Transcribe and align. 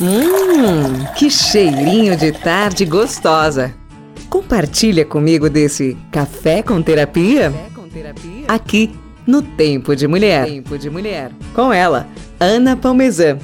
Hum, 0.00 1.04
que 1.16 1.28
cheirinho 1.28 2.16
de 2.16 2.30
tarde 2.30 2.84
gostosa. 2.84 3.74
Compartilha 4.30 5.04
comigo 5.04 5.50
desse 5.50 5.96
café 6.12 6.62
com 6.62 6.80
terapia? 6.80 7.52
Aqui 8.46 8.94
no 9.26 9.42
Tempo 9.42 9.96
de 9.96 10.06
Mulher. 10.06 10.46
Tempo 10.46 10.78
de 10.78 10.88
Mulher. 10.88 11.32
Com 11.52 11.72
ela, 11.72 12.06
Ana 12.38 12.76
Palmezan. 12.76 13.38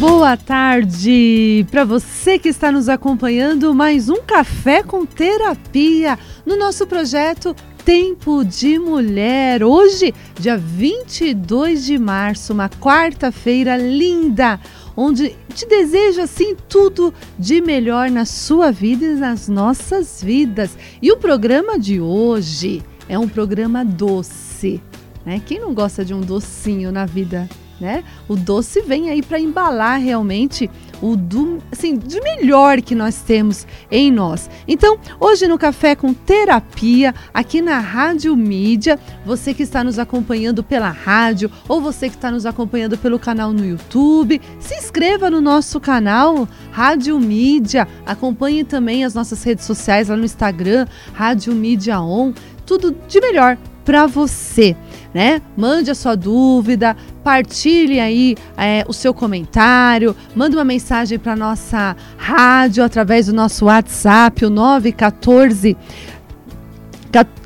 Boa 0.00 0.38
tarde 0.38 1.66
para 1.70 1.84
você 1.84 2.38
que 2.38 2.48
está 2.48 2.72
nos 2.72 2.88
acompanhando. 2.88 3.74
Mais 3.74 4.08
um 4.08 4.22
café 4.22 4.82
com 4.82 5.04
terapia 5.04 6.18
no 6.46 6.56
nosso 6.56 6.86
projeto 6.86 7.54
Tempo 7.84 8.44
de 8.44 8.78
Mulher. 8.78 9.62
Hoje, 9.62 10.14
dia 10.38 10.56
22 10.56 11.84
de 11.84 11.98
março, 11.98 12.52
uma 12.52 12.68
quarta-feira 12.68 13.76
linda 13.76 14.58
onde 15.02 15.34
te 15.54 15.66
desejo 15.66 16.20
assim 16.20 16.54
tudo 16.68 17.12
de 17.38 17.60
melhor 17.60 18.10
na 18.10 18.24
sua 18.24 18.70
vida 18.70 19.04
e 19.04 19.14
nas 19.16 19.48
nossas 19.48 20.22
vidas. 20.22 20.76
E 21.00 21.10
o 21.10 21.16
programa 21.16 21.78
de 21.78 22.00
hoje 22.00 22.82
é 23.08 23.18
um 23.18 23.28
programa 23.28 23.84
doce, 23.84 24.80
né? 25.26 25.42
Quem 25.44 25.58
não 25.58 25.74
gosta 25.74 26.04
de 26.04 26.14
um 26.14 26.20
docinho 26.20 26.92
na 26.92 27.04
vida, 27.04 27.48
né? 27.80 28.04
O 28.28 28.36
doce 28.36 28.80
vem 28.80 29.10
aí 29.10 29.22
para 29.22 29.40
embalar 29.40 30.00
realmente 30.00 30.70
o 31.02 31.16
do, 31.16 31.58
assim, 31.72 31.98
de 31.98 32.20
melhor 32.20 32.80
que 32.80 32.94
nós 32.94 33.16
temos 33.22 33.66
em 33.90 34.10
nós. 34.10 34.48
Então, 34.68 34.96
hoje 35.18 35.48
no 35.48 35.58
Café 35.58 35.96
com 35.96 36.14
Terapia, 36.14 37.12
aqui 37.34 37.60
na 37.60 37.80
Rádio 37.80 38.36
Mídia, 38.36 38.98
você 39.26 39.52
que 39.52 39.64
está 39.64 39.82
nos 39.82 39.98
acompanhando 39.98 40.62
pela 40.62 40.88
rádio 40.88 41.50
ou 41.68 41.80
você 41.80 42.08
que 42.08 42.14
está 42.14 42.30
nos 42.30 42.46
acompanhando 42.46 42.96
pelo 42.96 43.18
canal 43.18 43.52
no 43.52 43.66
YouTube, 43.66 44.40
se 44.60 44.76
inscreva 44.76 45.28
no 45.28 45.40
nosso 45.40 45.80
canal 45.80 46.48
Rádio 46.70 47.18
Mídia, 47.18 47.88
acompanhe 48.06 48.62
também 48.62 49.04
as 49.04 49.12
nossas 49.12 49.42
redes 49.42 49.64
sociais 49.64 50.08
lá 50.08 50.16
no 50.16 50.24
Instagram, 50.24 50.86
Rádio 51.12 51.52
Mídia 51.52 52.00
On, 52.00 52.32
tudo 52.64 52.96
de 53.08 53.20
melhor 53.20 53.58
para 53.84 54.06
você, 54.06 54.76
né? 55.14 55.42
Mande 55.56 55.90
a 55.90 55.94
sua 55.94 56.16
dúvida, 56.16 56.96
partilhe 57.22 58.00
aí 58.00 58.36
é, 58.56 58.84
o 58.88 58.92
seu 58.92 59.12
comentário, 59.12 60.16
mande 60.34 60.56
uma 60.56 60.64
mensagem 60.64 61.18
para 61.18 61.36
nossa 61.36 61.96
rádio 62.16 62.82
através 62.84 63.26
do 63.26 63.32
nosso 63.32 63.66
WhatsApp, 63.66 64.44
o 64.44 64.50
914 64.50 65.76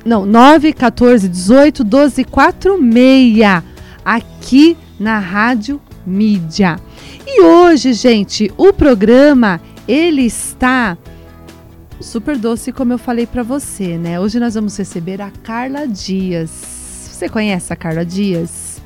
não, 0.05 0.25
914 0.25 1.27
18 1.27 1.83
12 1.83 2.23
46 2.23 3.63
aqui 4.05 4.77
na 4.97 5.19
Rádio 5.19 5.81
Mídia. 6.05 6.79
E 7.25 7.41
hoje, 7.41 7.91
gente, 7.91 8.49
o 8.55 8.71
programa 8.71 9.59
ele 9.85 10.21
está 10.21 10.97
super 11.99 12.37
doce, 12.37 12.71
como 12.71 12.93
eu 12.93 12.97
falei 12.97 13.27
para 13.27 13.43
você, 13.43 13.97
né? 13.97 14.19
Hoje 14.19 14.39
nós 14.39 14.55
vamos 14.55 14.77
receber 14.77 15.21
a 15.21 15.29
Carla 15.43 15.85
Dias. 15.85 16.66
Você 17.17 17.27
conhece 17.27 17.73
a 17.73 17.75
Carla 17.75 18.05
Dias? 18.05 18.79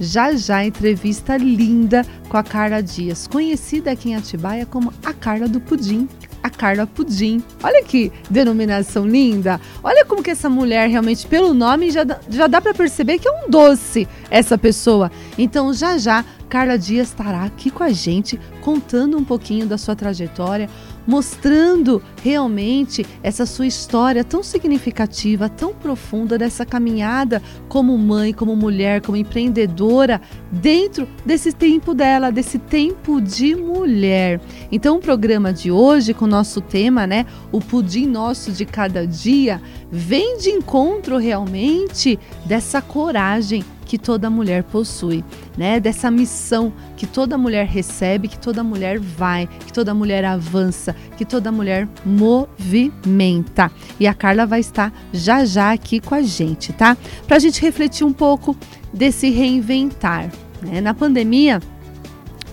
Já 0.00 0.34
já 0.34 0.64
entrevista 0.64 1.36
linda 1.36 2.04
com 2.28 2.36
a 2.36 2.42
Carla 2.42 2.82
Dias, 2.82 3.28
conhecida 3.28 3.92
aqui 3.92 4.10
em 4.10 4.16
Atibaia 4.16 4.66
como 4.66 4.92
a 5.04 5.12
Carla 5.12 5.46
do 5.46 5.60
Pudim. 5.60 6.08
A 6.42 6.50
Carla 6.50 6.84
Pudim. 6.84 7.40
Olha 7.62 7.84
que 7.84 8.10
denominação 8.28 9.06
linda. 9.06 9.60
Olha 9.84 10.04
como 10.04 10.20
que 10.20 10.32
essa 10.32 10.50
mulher 10.50 10.88
realmente, 10.88 11.28
pelo 11.28 11.54
nome, 11.54 11.92
já, 11.92 12.04
já 12.28 12.48
dá 12.48 12.60
para 12.60 12.74
perceber 12.74 13.20
que 13.20 13.28
é 13.28 13.30
um 13.30 13.48
doce 13.48 14.08
essa 14.32 14.58
pessoa. 14.58 15.08
Então, 15.38 15.72
já 15.72 15.96
já, 15.96 16.24
Carla 16.48 16.76
Dias 16.76 17.10
estará 17.10 17.44
aqui 17.44 17.70
com 17.70 17.84
a 17.84 17.90
gente, 17.90 18.36
contando 18.62 19.16
um 19.16 19.24
pouquinho 19.24 19.64
da 19.64 19.78
sua 19.78 19.94
trajetória, 19.94 20.68
mostrando 21.06 22.02
realmente 22.26 23.06
essa 23.22 23.46
sua 23.46 23.68
história 23.68 24.24
tão 24.24 24.42
significativa, 24.42 25.48
tão 25.48 25.72
profunda 25.72 26.36
dessa 26.36 26.66
caminhada 26.66 27.40
como 27.68 27.96
mãe, 27.96 28.32
como 28.32 28.56
mulher, 28.56 29.00
como 29.00 29.16
empreendedora 29.16 30.20
dentro 30.50 31.06
desse 31.24 31.52
tempo 31.52 31.94
dela, 31.94 32.32
desse 32.32 32.58
tempo 32.58 33.20
de 33.20 33.54
mulher. 33.54 34.40
Então, 34.72 34.96
o 34.96 35.00
programa 35.00 35.52
de 35.52 35.70
hoje 35.70 36.12
com 36.12 36.24
o 36.24 36.28
nosso 36.28 36.60
tema, 36.60 37.06
né, 37.06 37.26
o 37.52 37.60
pudim 37.60 38.06
nosso 38.06 38.50
de 38.50 38.64
cada 38.64 39.06
dia, 39.06 39.62
vem 39.88 40.38
de 40.38 40.50
encontro 40.50 41.18
realmente 41.18 42.18
dessa 42.44 42.82
coragem 42.82 43.62
que 43.86 43.96
toda 43.96 44.28
mulher 44.28 44.64
possui, 44.64 45.24
né? 45.56 45.78
Dessa 45.78 46.10
missão 46.10 46.72
que 46.96 47.06
toda 47.06 47.38
mulher 47.38 47.66
recebe, 47.66 48.28
que 48.28 48.38
toda 48.38 48.64
mulher 48.64 48.98
vai, 48.98 49.48
que 49.64 49.72
toda 49.72 49.94
mulher 49.94 50.24
avança, 50.24 50.94
que 51.16 51.24
toda 51.24 51.52
mulher 51.52 51.88
movimenta. 52.16 53.70
E 54.00 54.06
a 54.06 54.14
Carla 54.14 54.46
vai 54.46 54.60
estar 54.60 54.92
já 55.12 55.44
já 55.44 55.72
aqui 55.72 56.00
com 56.00 56.14
a 56.14 56.22
gente, 56.22 56.72
tá? 56.72 56.96
Para 57.26 57.36
a 57.36 57.40
gente 57.40 57.60
refletir 57.60 58.04
um 58.04 58.12
pouco 58.12 58.56
desse 58.92 59.30
reinventar. 59.30 60.32
Né? 60.62 60.80
Na 60.80 60.94
pandemia, 60.94 61.60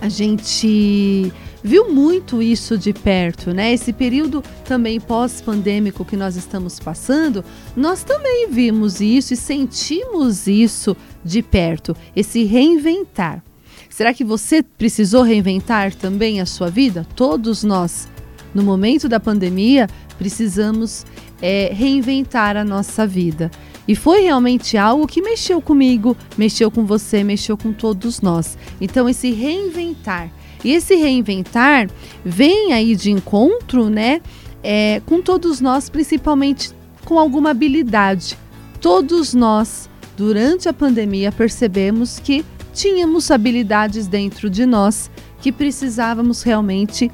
a 0.00 0.08
gente 0.08 1.32
viu 1.62 1.90
muito 1.90 2.42
isso 2.42 2.76
de 2.76 2.92
perto, 2.92 3.54
né? 3.54 3.72
Esse 3.72 3.90
período 3.90 4.44
também 4.66 5.00
pós-pandêmico 5.00 6.04
que 6.04 6.16
nós 6.16 6.36
estamos 6.36 6.78
passando, 6.78 7.42
nós 7.74 8.04
também 8.04 8.48
vimos 8.50 9.00
isso 9.00 9.32
e 9.32 9.36
sentimos 9.36 10.46
isso 10.46 10.94
de 11.24 11.42
perto, 11.42 11.96
esse 12.14 12.44
reinventar. 12.44 13.42
Será 13.88 14.12
que 14.12 14.24
você 14.24 14.62
precisou 14.62 15.22
reinventar 15.22 15.94
também 15.94 16.40
a 16.40 16.46
sua 16.46 16.68
vida? 16.68 17.06
Todos 17.14 17.62
nós, 17.62 18.08
no 18.54 18.62
momento 18.62 19.08
da 19.08 19.18
pandemia, 19.18 19.88
precisamos 20.16 21.04
é, 21.42 21.70
reinventar 21.72 22.56
a 22.56 22.64
nossa 22.64 23.06
vida. 23.06 23.50
E 23.86 23.94
foi 23.94 24.22
realmente 24.22 24.78
algo 24.78 25.06
que 25.06 25.20
mexeu 25.20 25.60
comigo, 25.60 26.16
mexeu 26.38 26.70
com 26.70 26.86
você, 26.86 27.22
mexeu 27.22 27.56
com 27.56 27.72
todos 27.72 28.20
nós. 28.20 28.56
Então, 28.80 29.08
esse 29.08 29.30
reinventar 29.32 30.30
e 30.64 30.72
esse 30.72 30.94
reinventar 30.94 31.90
vem 32.24 32.72
aí 32.72 32.96
de 32.96 33.10
encontro, 33.10 33.90
né, 33.90 34.22
é, 34.62 35.02
com 35.04 35.20
todos 35.20 35.60
nós, 35.60 35.90
principalmente 35.90 36.72
com 37.04 37.18
alguma 37.18 37.50
habilidade. 37.50 38.38
Todos 38.80 39.34
nós, 39.34 39.90
durante 40.16 40.68
a 40.68 40.72
pandemia, 40.72 41.30
percebemos 41.30 42.18
que 42.18 42.42
tínhamos 42.72 43.30
habilidades 43.30 44.06
dentro 44.06 44.48
de 44.48 44.64
nós 44.64 45.10
que 45.40 45.52
precisávamos 45.52 46.42
realmente 46.42 47.10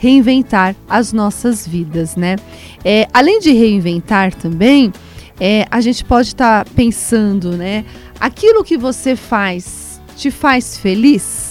reinventar 0.00 0.74
as 0.88 1.12
nossas 1.12 1.66
vidas, 1.66 2.16
né? 2.16 2.36
É, 2.84 3.06
além 3.12 3.38
de 3.38 3.52
reinventar 3.52 4.34
também, 4.34 4.92
é, 5.38 5.66
a 5.70 5.80
gente 5.80 6.04
pode 6.04 6.28
estar 6.28 6.64
tá 6.64 6.70
pensando, 6.74 7.56
né? 7.56 7.84
Aquilo 8.18 8.64
que 8.64 8.76
você 8.76 9.14
faz 9.14 10.00
te 10.16 10.30
faz 10.30 10.76
feliz? 10.76 11.50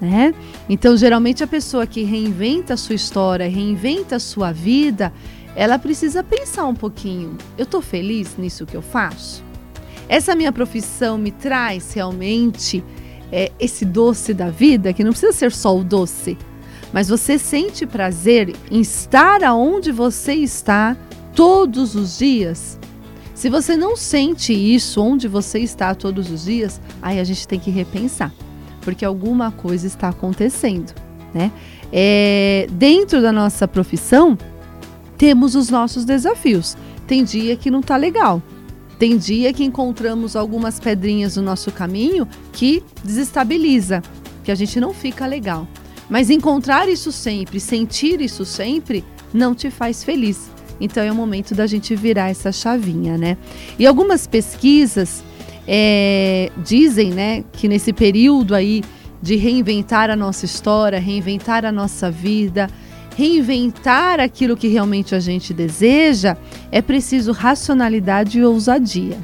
né? 0.00 0.32
Então, 0.68 0.96
geralmente 0.96 1.42
a 1.42 1.46
pessoa 1.46 1.86
que 1.86 2.02
reinventa 2.02 2.74
a 2.74 2.76
sua 2.76 2.94
história, 2.94 3.48
reinventa 3.48 4.16
a 4.16 4.20
sua 4.20 4.52
vida, 4.52 5.12
ela 5.56 5.78
precisa 5.78 6.22
pensar 6.22 6.66
um 6.66 6.74
pouquinho. 6.74 7.36
Eu 7.56 7.64
estou 7.64 7.82
feliz 7.82 8.36
nisso 8.36 8.66
que 8.66 8.76
eu 8.76 8.82
faço? 8.82 9.42
Essa 10.08 10.34
minha 10.34 10.52
profissão 10.52 11.18
me 11.18 11.30
traz 11.30 11.92
realmente 11.92 12.82
é, 13.30 13.50
esse 13.58 13.84
doce 13.84 14.32
da 14.32 14.50
vida, 14.50 14.92
que 14.92 15.04
não 15.04 15.10
precisa 15.10 15.32
ser 15.32 15.52
só 15.52 15.76
o 15.76 15.84
doce, 15.84 16.38
mas 16.92 17.08
você 17.08 17.38
sente 17.38 17.86
prazer 17.86 18.54
em 18.70 18.80
estar 18.80 19.42
aonde 19.44 19.92
você 19.92 20.34
está 20.34 20.96
todos 21.34 21.94
os 21.94 22.18
dias? 22.18 22.78
Se 23.34 23.48
você 23.48 23.76
não 23.76 23.96
sente 23.96 24.52
isso 24.52 25.00
onde 25.00 25.28
você 25.28 25.60
está 25.60 25.94
todos 25.94 26.30
os 26.30 26.44
dias, 26.44 26.80
aí 27.00 27.20
a 27.20 27.24
gente 27.24 27.46
tem 27.46 27.60
que 27.60 27.70
repensar 27.70 28.32
porque 28.88 29.04
alguma 29.04 29.50
coisa 29.50 29.86
está 29.86 30.08
acontecendo, 30.08 30.94
né? 31.34 31.52
É, 31.92 32.66
dentro 32.70 33.20
da 33.20 33.30
nossa 33.30 33.68
profissão, 33.68 34.36
temos 35.18 35.54
os 35.54 35.68
nossos 35.68 36.06
desafios. 36.06 36.74
Tem 37.06 37.22
dia 37.22 37.54
que 37.54 37.70
não 37.70 37.82
tá 37.82 37.98
legal. 37.98 38.42
Tem 38.98 39.18
dia 39.18 39.52
que 39.52 39.62
encontramos 39.62 40.34
algumas 40.34 40.80
pedrinhas 40.80 41.36
no 41.36 41.42
nosso 41.42 41.70
caminho 41.70 42.26
que 42.50 42.82
desestabiliza, 43.04 44.02
que 44.42 44.50
a 44.50 44.54
gente 44.54 44.80
não 44.80 44.94
fica 44.94 45.26
legal. 45.26 45.68
Mas 46.08 46.30
encontrar 46.30 46.88
isso 46.88 47.12
sempre, 47.12 47.60
sentir 47.60 48.20
isso 48.20 48.44
sempre, 48.44 49.04
não 49.32 49.54
te 49.54 49.70
faz 49.70 50.02
feliz. 50.02 50.50
Então 50.80 51.02
é 51.02 51.10
o 51.10 51.14
momento 51.14 51.54
da 51.54 51.66
gente 51.66 51.94
virar 51.94 52.30
essa 52.30 52.52
chavinha, 52.52 53.18
né? 53.18 53.36
E 53.78 53.86
algumas 53.86 54.26
pesquisas 54.26 55.22
é, 55.66 56.50
dizem 56.64 57.10
né, 57.10 57.44
que 57.52 57.68
nesse 57.68 57.92
período 57.92 58.54
aí 58.54 58.82
de 59.20 59.36
reinventar 59.36 60.08
a 60.08 60.16
nossa 60.16 60.44
história, 60.44 60.98
reinventar 60.98 61.64
a 61.64 61.72
nossa 61.72 62.10
vida, 62.10 62.70
reinventar 63.16 64.20
aquilo 64.20 64.56
que 64.56 64.68
realmente 64.68 65.14
a 65.14 65.20
gente 65.20 65.52
deseja, 65.52 66.36
é 66.70 66.80
preciso 66.80 67.32
racionalidade 67.32 68.38
e 68.38 68.44
ousadia. 68.44 69.18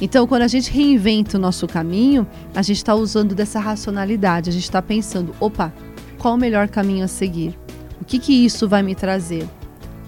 Então, 0.00 0.26
quando 0.28 0.42
a 0.42 0.48
gente 0.48 0.70
reinventa 0.70 1.36
o 1.36 1.40
nosso 1.40 1.66
caminho, 1.66 2.24
a 2.54 2.62
gente 2.62 2.76
está 2.76 2.94
usando 2.94 3.34
dessa 3.34 3.58
racionalidade, 3.58 4.48
a 4.48 4.52
gente 4.52 4.62
está 4.62 4.80
pensando: 4.80 5.34
opa, 5.40 5.74
qual 6.18 6.34
o 6.34 6.38
melhor 6.38 6.68
caminho 6.68 7.04
a 7.04 7.08
seguir. 7.08 7.58
O 8.00 8.04
que, 8.04 8.18
que 8.18 8.44
isso 8.44 8.68
vai 8.68 8.82
me 8.82 8.94
trazer? 8.94 9.48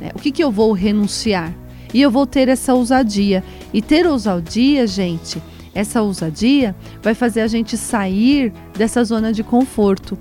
Né? 0.01 0.11
O 0.15 0.19
que, 0.19 0.31
que 0.31 0.43
eu 0.43 0.51
vou 0.51 0.73
renunciar? 0.73 1.53
E 1.93 2.01
eu 2.01 2.11
vou 2.11 2.27
ter 2.27 2.49
essa 2.49 2.75
ousadia. 2.75 3.43
E 3.73 3.81
ter 3.81 4.07
ousadia, 4.07 4.87
gente, 4.87 5.43
essa 5.75 6.03
ousadia 6.03 6.75
vai 7.03 7.15
fazer 7.15 7.41
a 7.41 7.47
gente 7.47 7.77
sair 7.77 8.53
dessa 8.77 9.03
zona 9.05 9.33
de 9.33 9.43
conforto. 9.43 10.19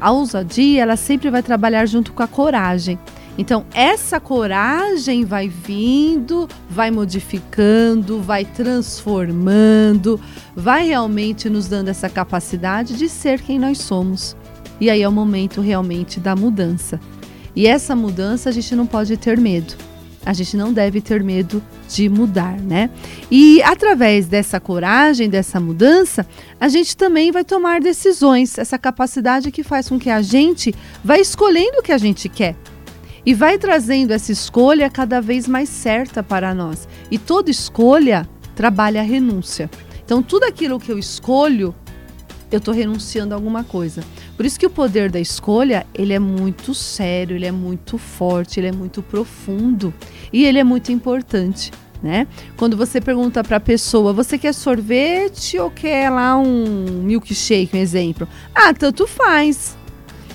A 0.00 0.10
ousadia, 0.10 0.82
ela 0.82 0.96
sempre 0.96 1.30
vai 1.30 1.42
trabalhar 1.42 1.86
junto 1.86 2.12
com 2.12 2.22
a 2.22 2.28
coragem. 2.28 2.98
Então, 3.36 3.64
essa 3.72 4.18
coragem 4.18 5.24
vai 5.24 5.48
vindo, 5.48 6.48
vai 6.68 6.90
modificando, 6.90 8.20
vai 8.20 8.44
transformando, 8.44 10.20
vai 10.56 10.88
realmente 10.88 11.48
nos 11.48 11.68
dando 11.68 11.88
essa 11.88 12.08
capacidade 12.08 12.96
de 12.96 13.08
ser 13.08 13.40
quem 13.40 13.56
nós 13.56 13.78
somos. 13.78 14.36
E 14.80 14.90
aí 14.90 15.02
é 15.02 15.08
o 15.08 15.12
momento 15.12 15.60
realmente 15.60 16.20
da 16.20 16.36
mudança. 16.36 17.00
E 17.54 17.66
essa 17.66 17.96
mudança 17.96 18.48
a 18.48 18.52
gente 18.52 18.74
não 18.76 18.86
pode 18.86 19.16
ter 19.16 19.38
medo. 19.38 19.74
A 20.24 20.32
gente 20.32 20.56
não 20.56 20.72
deve 20.72 21.00
ter 21.00 21.22
medo 21.22 21.62
de 21.88 22.08
mudar, 22.08 22.60
né? 22.60 22.90
E 23.30 23.62
através 23.62 24.26
dessa 24.26 24.60
coragem, 24.60 25.28
dessa 25.30 25.58
mudança, 25.58 26.26
a 26.60 26.68
gente 26.68 26.96
também 26.96 27.32
vai 27.32 27.44
tomar 27.44 27.80
decisões, 27.80 28.58
essa 28.58 28.78
capacidade 28.78 29.50
que 29.50 29.62
faz 29.62 29.88
com 29.88 29.98
que 29.98 30.10
a 30.10 30.20
gente 30.20 30.74
vá 31.02 31.18
escolhendo 31.18 31.78
o 31.78 31.82
que 31.82 31.92
a 31.92 31.98
gente 31.98 32.28
quer 32.28 32.56
e 33.24 33.34
vai 33.34 33.58
trazendo 33.58 34.12
essa 34.12 34.32
escolha 34.32 34.88
cada 34.88 35.20
vez 35.20 35.46
mais 35.46 35.68
certa 35.68 36.22
para 36.22 36.54
nós. 36.54 36.88
E 37.10 37.18
toda 37.18 37.50
escolha 37.50 38.28
trabalha 38.54 39.00
a 39.00 39.04
renúncia. 39.04 39.70
Então, 40.04 40.22
tudo 40.22 40.44
aquilo 40.44 40.80
que 40.80 40.90
eu 40.90 40.98
escolho, 40.98 41.74
eu 42.50 42.58
estou 42.58 42.72
renunciando 42.72 43.34
a 43.34 43.36
alguma 43.36 43.64
coisa. 43.64 44.02
Por 44.36 44.46
isso 44.46 44.58
que 44.58 44.66
o 44.66 44.70
poder 44.70 45.10
da 45.10 45.20
escolha, 45.20 45.86
ele 45.94 46.12
é 46.12 46.18
muito 46.18 46.74
sério, 46.74 47.36
ele 47.36 47.46
é 47.46 47.52
muito 47.52 47.98
forte, 47.98 48.60
ele 48.60 48.68
é 48.68 48.72
muito 48.72 49.02
profundo 49.02 49.92
e 50.32 50.44
ele 50.44 50.58
é 50.58 50.64
muito 50.64 50.90
importante. 50.92 51.70
Né? 52.00 52.28
Quando 52.56 52.76
você 52.76 53.00
pergunta 53.00 53.42
para 53.42 53.56
a 53.56 53.60
pessoa, 53.60 54.12
você 54.12 54.38
quer 54.38 54.54
sorvete 54.54 55.58
ou 55.58 55.68
quer 55.68 56.08
lá 56.10 56.38
um 56.38 57.02
milkshake, 57.02 57.76
um 57.76 57.80
exemplo? 57.80 58.28
Ah, 58.54 58.72
tanto 58.72 59.06
faz. 59.06 59.76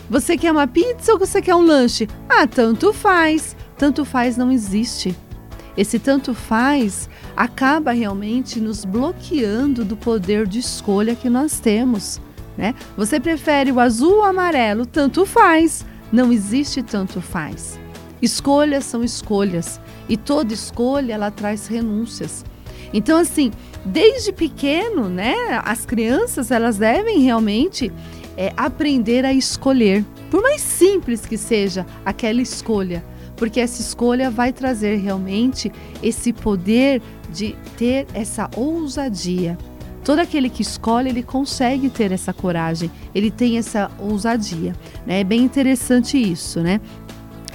Você 0.10 0.38
quer 0.38 0.52
uma 0.52 0.68
pizza 0.68 1.14
ou 1.14 1.18
você 1.18 1.42
quer 1.42 1.56
um 1.56 1.66
lanche? 1.66 2.08
Ah, 2.28 2.46
tanto 2.46 2.92
faz. 2.92 3.56
Tanto 3.78 4.04
faz 4.04 4.36
não 4.36 4.52
existe. 4.52 5.16
Esse 5.76 5.98
tanto 5.98 6.34
faz 6.34 7.10
acaba 7.36 7.92
realmente 7.92 8.60
nos 8.60 8.86
bloqueando 8.86 9.84
do 9.84 9.98
poder 9.98 10.48
de 10.48 10.60
escolha 10.60 11.16
que 11.16 11.30
nós 11.30 11.60
temos. 11.60 12.22
Né? 12.58 12.76
Você 12.96 13.20
prefere 13.20 13.72
o 13.72 13.80
azul 13.80 14.18
ou 14.18 14.20
o 14.22 14.24
amarelo? 14.24 14.86
Tanto 14.86 15.26
faz. 15.26 15.86
Não 16.12 16.32
existe 16.32 16.84
tanto 16.84 17.20
faz. 17.22 17.80
Escolhas 18.22 18.86
são 18.86 19.04
escolhas 19.04 19.82
e 20.08 20.16
toda 20.16 20.54
escolha 20.54 21.14
ela 21.14 21.32
traz 21.32 21.68
renúncias. 21.68 22.46
Então 22.94 23.18
assim, 23.18 23.52
desde 23.84 24.32
pequeno, 24.32 25.10
né, 25.10 25.36
as 25.66 25.86
crianças 25.86 26.52
elas 26.52 26.78
devem 26.78 27.20
realmente 27.20 27.92
é 28.38 28.52
aprender 28.58 29.26
a 29.26 29.34
escolher, 29.34 30.04
por 30.32 30.42
mais 30.42 30.62
simples 30.62 31.26
que 31.26 31.38
seja 31.38 31.86
aquela 32.06 32.42
escolha, 32.42 33.04
porque 33.44 33.60
essa 33.60 33.82
escolha 33.82 34.32
vai 34.32 34.54
trazer 34.54 34.96
realmente 35.00 35.70
esse 36.02 36.32
poder 36.32 37.02
de 37.30 37.58
ter 37.76 38.08
essa 38.14 38.50
ousadia. 38.56 39.58
Todo 40.02 40.20
aquele 40.20 40.50
que 40.50 40.62
escolhe, 40.62 41.10
ele 41.10 41.22
consegue 41.22 41.90
ter 41.90 42.14
essa 42.14 42.32
coragem, 42.32 42.90
ele 43.14 43.30
tem 43.30 43.58
essa 43.58 43.92
ousadia. 44.00 44.74
Né? 45.06 45.20
É 45.20 45.24
bem 45.26 45.42
interessante 45.42 46.18
isso, 46.18 46.62
né? 46.62 46.80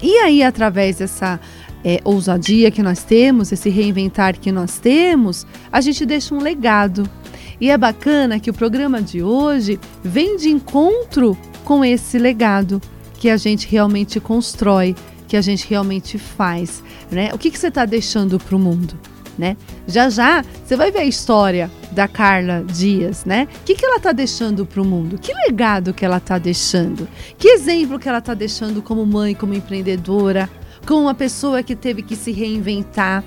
E 0.03 0.15
aí, 0.19 0.43
através 0.43 0.99
dessa 0.99 1.41
é, 1.83 2.03
ousadia 2.05 2.71
que 2.71 2.83
nós 2.83 3.03
temos, 3.03 3.51
esse 3.51 3.71
reinventar 3.71 4.39
que 4.39 4.53
nós 4.53 4.79
temos, 4.79 5.47
a 5.73 5.81
gente 5.81 6.05
deixa 6.05 6.35
um 6.35 6.43
legado. 6.43 7.09
E 7.59 7.71
é 7.71 7.79
bacana 7.79 8.39
que 8.39 8.51
o 8.51 8.55
programa 8.55 9.01
de 9.01 9.23
hoje 9.23 9.81
vem 10.05 10.37
de 10.37 10.51
encontro 10.51 11.35
com 11.65 11.83
esse 11.83 12.19
legado 12.19 12.79
que 13.19 13.31
a 13.31 13.39
gente 13.39 13.67
realmente 13.67 14.21
constrói, 14.21 14.95
que 15.29 15.37
a 15.37 15.41
gente 15.41 15.69
realmente 15.69 16.19
faz, 16.19 16.83
né? 17.11 17.31
O 17.33 17.39
que, 17.39 17.51
que 17.51 17.59
você 17.59 17.69
está 17.69 17.85
deixando 17.85 18.41
para 18.41 18.57
o 18.57 18.59
mundo, 18.59 18.99
né? 19.39 19.57
Já 19.87 20.11
já 20.11 20.43
você 20.43 20.75
vai 20.75 20.91
ver 20.91 21.01
a 21.01 21.05
história 21.05 21.71
da 21.93 22.09
Carla 22.09 22.65
Dias, 22.65 23.25
né? 23.25 23.47
O 23.61 23.65
que, 23.65 23.77
que 23.77 23.85
ela 23.85 23.99
está 23.99 24.11
deixando 24.11 24.67
para 24.67 24.83
o 24.83 24.85
mundo? 24.85 25.19
Que 25.19 25.33
legado 25.47 25.95
que 25.95 26.05
ela 26.05 26.17
está 26.17 26.39
deixando? 26.39 27.07
Que 27.37 27.49
exemplo 27.49 27.99
que 27.99 28.09
ela 28.09 28.19
está 28.19 28.35
deixando 28.35 28.83
como 28.83 29.07
mãe, 29.07 29.35
como 29.35 29.55
empreendedora, 29.55 30.51
como 30.87 31.03
uma 31.03 31.15
pessoa 31.15 31.63
que 31.63 31.77
teve 31.77 32.03
que 32.03 32.17
se 32.17 32.33
reinventar, 32.33 33.23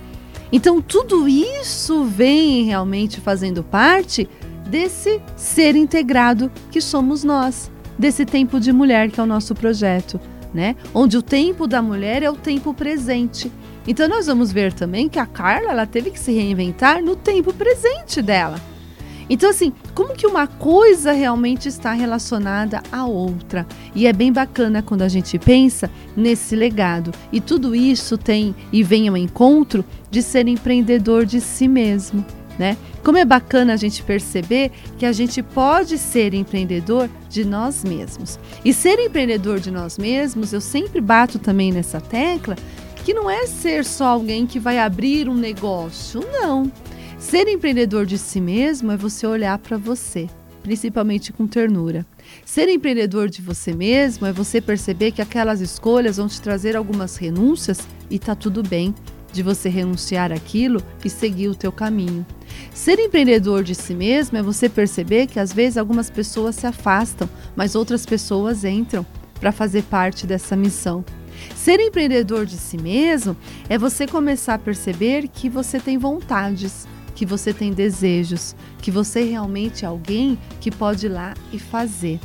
então, 0.52 0.82
tudo 0.82 1.28
isso 1.30 2.04
vem 2.04 2.66
realmente 2.66 3.22
fazendo 3.22 3.64
parte 3.64 4.28
desse 4.68 5.22
ser 5.36 5.76
integrado 5.76 6.52
que 6.70 6.82
somos 6.82 7.24
nós, 7.24 7.72
desse 7.98 8.26
tempo 8.26 8.60
de 8.60 8.74
mulher 8.74 9.10
que 9.10 9.20
é 9.20 9.24
o 9.24 9.28
nosso 9.28 9.56
projeto, 9.56 10.20
né? 10.54 10.76
Onde 10.94 11.18
o 11.18 11.22
tempo 11.22 11.68
da 11.68 11.82
mulher 11.82 12.24
é 12.24 12.30
o 12.30 12.36
tempo 12.36 12.74
presente. 12.74 13.52
Então 13.88 14.08
nós 14.08 14.28
vamos 14.28 14.52
ver 14.52 14.74
também 14.74 15.10
que 15.10 15.20
a 15.20 15.26
Carla 15.26 15.72
ela 15.72 15.86
teve 15.86 16.12
que 16.12 16.20
se 16.20 16.32
reinventar 16.32 17.04
no 17.04 17.16
tempo 17.16 17.54
presente 17.54 18.22
dela. 18.22 18.60
Então, 19.30 19.50
assim, 19.50 19.72
como 19.96 20.14
que 20.14 20.28
uma 20.28 20.46
coisa 20.46 21.14
realmente 21.14 21.70
está 21.70 21.94
relacionada 21.94 22.84
à 22.92 23.06
outra? 23.06 23.66
E 23.96 24.06
é 24.06 24.12
bem 24.12 24.30
bacana 24.30 24.82
quando 24.82 25.04
a 25.04 25.08
gente 25.08 25.40
pensa 25.40 25.90
nesse 26.18 26.54
legado. 26.54 27.14
E 27.32 27.40
tudo 27.40 27.74
isso 27.74 28.18
tem 28.18 28.54
e 28.74 28.84
vem 28.84 29.08
ao 29.08 29.16
encontro 29.16 29.86
de 30.10 30.22
ser 30.22 30.50
empreendedor 30.50 31.26
de 31.26 31.40
si 31.40 31.66
mesmo. 31.66 32.26
Né? 32.62 32.78
Como 33.04 33.18
é 33.18 33.26
bacana 33.26 33.74
a 33.74 33.76
gente 33.76 34.04
perceber 34.04 34.70
que 35.00 35.04
a 35.04 35.12
gente 35.12 35.42
pode 35.42 35.98
ser 35.98 36.36
empreendedor 36.36 37.10
de 37.28 37.44
nós 37.44 37.84
mesmos. 37.84 38.38
E 38.64 38.72
ser 38.72 39.00
empreendedor 39.00 39.60
de 39.60 39.72
nós 39.72 39.98
mesmos, 39.98 40.54
eu 40.54 40.62
sempre 40.62 41.02
bato 41.02 41.40
também 41.40 41.72
nessa 41.72 42.00
tecla, 42.00 42.56
que 43.04 43.16
não 43.16 43.28
é 43.28 43.48
ser 43.48 43.84
só 43.84 44.06
alguém 44.06 44.46
que 44.46 44.60
vai 44.60 44.78
abrir 44.78 45.28
um 45.28 45.34
negócio, 45.34 46.22
não. 46.32 46.72
Ser 47.18 47.48
empreendedor 47.48 48.06
de 48.06 48.20
si 48.20 48.40
mesmo 48.40 48.92
é 48.92 48.96
você 48.96 49.26
olhar 49.26 49.58
para 49.58 49.76
você, 49.76 50.30
principalmente 50.62 51.34
com 51.34 51.48
ternura. 51.48 52.06
Ser 52.46 52.70
empreendedor 52.70 53.28
de 53.28 53.42
você 53.42 53.74
mesmo 53.74 54.28
é 54.28 54.32
você 54.32 54.62
perceber 54.62 55.14
que 55.14 55.22
aquelas 55.24 55.62
escolhas 55.62 56.18
vão 56.18 56.28
te 56.28 56.40
trazer 56.40 56.78
algumas 56.78 57.16
renúncias 57.16 57.80
e 58.08 58.20
tá 58.20 58.36
tudo 58.36 58.62
bem 58.62 58.94
de 59.32 59.44
você 59.44 59.70
renunciar 59.70 60.32
aquilo 60.32 60.82
e 61.04 61.10
seguir 61.10 61.48
o 61.48 61.56
teu 61.56 61.72
caminho. 61.72 62.26
Ser 62.74 63.00
empreendedor 63.00 63.64
de 63.64 63.76
si 63.76 63.94
mesmo 63.94 64.38
é 64.38 64.42
você 64.42 64.68
perceber 64.68 65.28
que 65.28 65.40
às 65.40 65.54
vezes 65.54 65.78
algumas 65.78 66.10
pessoas 66.10 66.56
se 66.56 66.68
afastam, 66.68 67.30
mas 67.56 67.76
outras 67.76 68.06
pessoas 68.06 68.64
entram 68.64 69.06
para 69.40 69.52
fazer 69.52 69.84
parte 69.84 70.28
dessa 70.28 70.56
missão. 70.56 71.04
Ser 71.56 71.80
empreendedor 71.80 72.46
de 72.46 72.58
si 72.58 72.78
mesmo 72.78 73.36
é 73.70 73.78
você 73.78 74.06
começar 74.06 74.56
a 74.56 74.60
perceber 74.60 75.28
que 75.28 75.50
você 75.50 75.80
tem 75.80 75.98
vontades, 75.98 76.88
que 77.16 77.26
você 77.26 77.54
tem 77.54 77.72
desejos, 77.72 78.56
que 78.82 78.92
você 78.92 79.24
realmente 79.24 79.86
é 79.86 79.88
alguém 79.88 80.38
que 80.60 80.72
pode 80.72 81.06
ir 81.06 81.10
lá 81.10 81.34
e 81.52 81.60
fazer. 81.60 82.20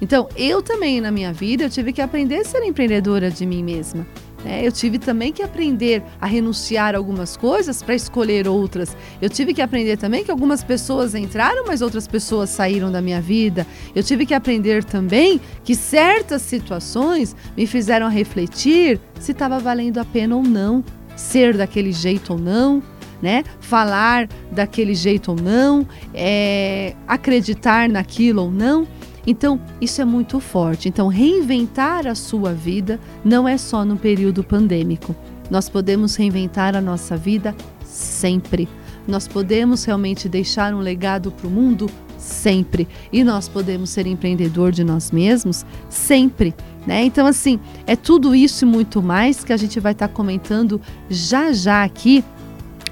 Então, 0.00 0.28
eu 0.36 0.60
também 0.62 1.00
na 1.00 1.10
minha 1.10 1.32
vida 1.32 1.64
eu 1.64 1.70
tive 1.70 1.92
que 1.92 2.02
aprender 2.02 2.38
a 2.38 2.44
ser 2.44 2.62
empreendedora 2.62 3.30
de 3.30 3.46
mim 3.46 3.62
mesma. 3.62 4.06
É, 4.44 4.66
eu 4.66 4.70
tive 4.70 4.98
também 4.98 5.32
que 5.32 5.42
aprender 5.42 6.02
a 6.20 6.26
renunciar 6.26 6.94
a 6.94 6.98
algumas 6.98 7.36
coisas 7.36 7.82
para 7.82 7.94
escolher 7.94 8.46
outras. 8.46 8.96
Eu 9.20 9.30
tive 9.30 9.54
que 9.54 9.62
aprender 9.62 9.96
também 9.96 10.22
que 10.22 10.30
algumas 10.30 10.62
pessoas 10.62 11.14
entraram, 11.14 11.64
mas 11.66 11.80
outras 11.80 12.06
pessoas 12.06 12.50
saíram 12.50 12.92
da 12.92 13.00
minha 13.00 13.20
vida. 13.20 13.66
Eu 13.94 14.02
tive 14.02 14.26
que 14.26 14.34
aprender 14.34 14.84
também 14.84 15.40
que 15.64 15.74
certas 15.74 16.42
situações 16.42 17.34
me 17.56 17.66
fizeram 17.66 18.08
refletir 18.08 19.00
se 19.18 19.32
estava 19.32 19.58
valendo 19.58 19.98
a 19.98 20.04
pena 20.04 20.36
ou 20.36 20.42
não 20.42 20.84
ser 21.16 21.56
daquele 21.56 21.92
jeito 21.92 22.32
ou 22.32 22.38
não, 22.38 22.82
né? 23.22 23.44
Falar 23.60 24.28
daquele 24.50 24.94
jeito 24.94 25.30
ou 25.30 25.36
não, 25.36 25.86
é, 26.12 26.94
acreditar 27.06 27.88
naquilo 27.88 28.42
ou 28.42 28.50
não. 28.50 28.86
Então, 29.26 29.60
isso 29.80 30.00
é 30.00 30.04
muito 30.04 30.38
forte. 30.40 30.88
Então, 30.88 31.08
reinventar 31.08 32.06
a 32.06 32.14
sua 32.14 32.52
vida 32.52 33.00
não 33.24 33.48
é 33.48 33.56
só 33.56 33.84
no 33.84 33.96
período 33.96 34.44
pandêmico. 34.44 35.14
Nós 35.50 35.68
podemos 35.68 36.16
reinventar 36.16 36.76
a 36.76 36.80
nossa 36.80 37.16
vida 37.16 37.54
sempre. 37.84 38.68
Nós 39.06 39.28
podemos 39.28 39.84
realmente 39.84 40.28
deixar 40.28 40.74
um 40.74 40.80
legado 40.80 41.30
para 41.30 41.46
o 41.46 41.50
mundo 41.50 41.88
sempre. 42.18 42.88
E 43.12 43.22
nós 43.22 43.48
podemos 43.48 43.90
ser 43.90 44.06
empreendedor 44.06 44.72
de 44.72 44.82
nós 44.82 45.10
mesmos 45.10 45.64
sempre. 45.88 46.54
Né? 46.86 47.04
Então, 47.04 47.26
assim, 47.26 47.60
é 47.86 47.94
tudo 47.96 48.34
isso 48.34 48.64
e 48.64 48.68
muito 48.68 49.02
mais 49.02 49.44
que 49.44 49.52
a 49.52 49.56
gente 49.56 49.78
vai 49.80 49.92
estar 49.92 50.08
tá 50.08 50.14
comentando 50.14 50.80
já 51.08 51.52
já 51.52 51.84
aqui 51.84 52.24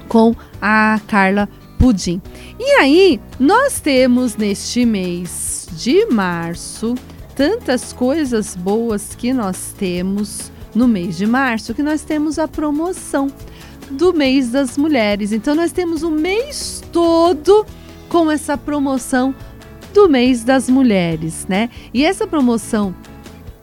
com 0.07 0.35
a 0.61 0.99
Carla 1.07 1.49
Pudim. 1.83 2.21
E 2.57 2.63
aí, 2.79 3.19
nós 3.37 3.81
temos 3.81 4.37
neste 4.37 4.85
mês 4.85 5.67
de 5.73 6.05
março 6.05 6.95
tantas 7.35 7.91
coisas 7.91 8.55
boas 8.55 9.13
que 9.15 9.33
nós 9.33 9.75
temos 9.77 10.49
no 10.73 10.87
mês 10.87 11.17
de 11.17 11.25
março 11.25 11.73
que 11.73 11.83
nós 11.83 12.01
temos 12.01 12.39
a 12.39 12.47
promoção 12.47 13.29
do 13.91 14.13
mês 14.13 14.49
das 14.49 14.77
mulheres. 14.77 15.33
Então 15.33 15.53
nós 15.55 15.73
temos 15.73 16.03
o 16.03 16.09
mês 16.09 16.81
todo 16.93 17.65
com 18.07 18.31
essa 18.31 18.57
promoção 18.57 19.35
do 19.93 20.07
mês 20.07 20.45
das 20.45 20.69
mulheres, 20.69 21.45
né? 21.49 21.69
E 21.93 22.05
essa 22.05 22.25
promoção 22.25 22.95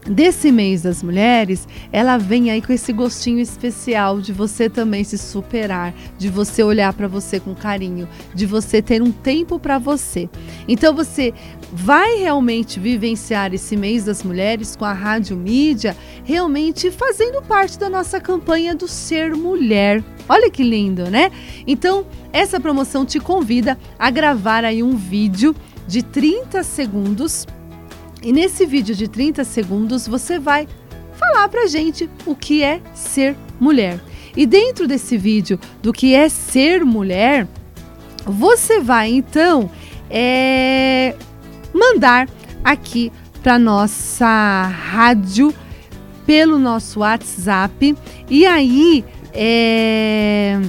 desse 0.07 0.50
mês 0.50 0.83
das 0.83 1.02
mulheres, 1.02 1.69
ela 1.92 2.16
vem 2.16 2.50
aí 2.50 2.62
com 2.62 2.73
esse 2.73 2.92
gostinho 2.92 3.38
especial 3.38 4.21
de 4.21 4.33
você 4.33 4.69
também 4.69 5.04
se 5.04 5.19
superar, 5.19 5.95
de 6.19 6.28
você 6.28 6.62
olhar 6.62 6.92
para 6.92 7.07
você 7.07 7.38
com 7.38 7.54
carinho, 7.54 8.09
de 8.35 8.47
você 8.47 8.80
ter 8.80 9.02
um 9.02 9.12
tempo 9.12 9.59
para 9.59 9.78
você. 9.78 10.28
Então 10.66 10.95
você 10.95 11.35
vai 11.73 12.16
realmente 12.16 12.80
vivenciar 12.80 13.52
esse 13.54 13.76
mês 13.76 14.04
das 14.04 14.23
mulheres 14.23 14.75
com 14.75 14.85
a 14.85 14.92
Rádio 14.92 15.37
Mídia, 15.37 15.97
realmente 16.25 16.90
fazendo 16.90 17.42
parte 17.42 17.78
da 17.78 17.88
nossa 17.88 18.21
campanha 18.21 18.75
do 18.75 18.88
ser 18.88 19.35
mulher. 19.37 20.02
Olha 20.28 20.50
que 20.50 20.62
lindo, 20.62 21.11
né? 21.11 21.30
Então, 21.66 22.07
essa 22.33 22.61
promoção 22.61 23.04
te 23.04 23.19
convida 23.19 23.76
a 23.99 24.11
gravar 24.11 24.64
aí 24.64 24.83
um 24.83 24.97
vídeo 24.97 25.54
de 25.87 26.02
30 26.02 26.62
segundos 26.62 27.47
e 28.22 28.32
nesse 28.32 28.66
vídeo 28.66 28.94
de 28.94 29.08
30 29.08 29.44
segundos 29.44 30.06
você 30.06 30.38
vai 30.38 30.68
falar 31.18 31.48
pra 31.48 31.66
gente 31.66 32.08
o 32.26 32.34
que 32.34 32.62
é 32.62 32.80
ser 32.94 33.36
mulher. 33.58 34.00
E 34.36 34.46
dentro 34.46 34.86
desse 34.86 35.16
vídeo 35.16 35.58
do 35.82 35.92
que 35.92 36.14
é 36.14 36.28
ser 36.28 36.84
mulher, 36.84 37.48
você 38.24 38.80
vai 38.80 39.10
então 39.10 39.70
é, 40.08 41.14
mandar 41.72 42.28
aqui 42.62 43.12
para 43.42 43.58
nossa 43.58 44.62
rádio 44.66 45.54
pelo 46.26 46.58
nosso 46.58 47.00
WhatsApp 47.00 47.96
e 48.28 48.46
aí 48.46 49.04
é, 49.32 50.60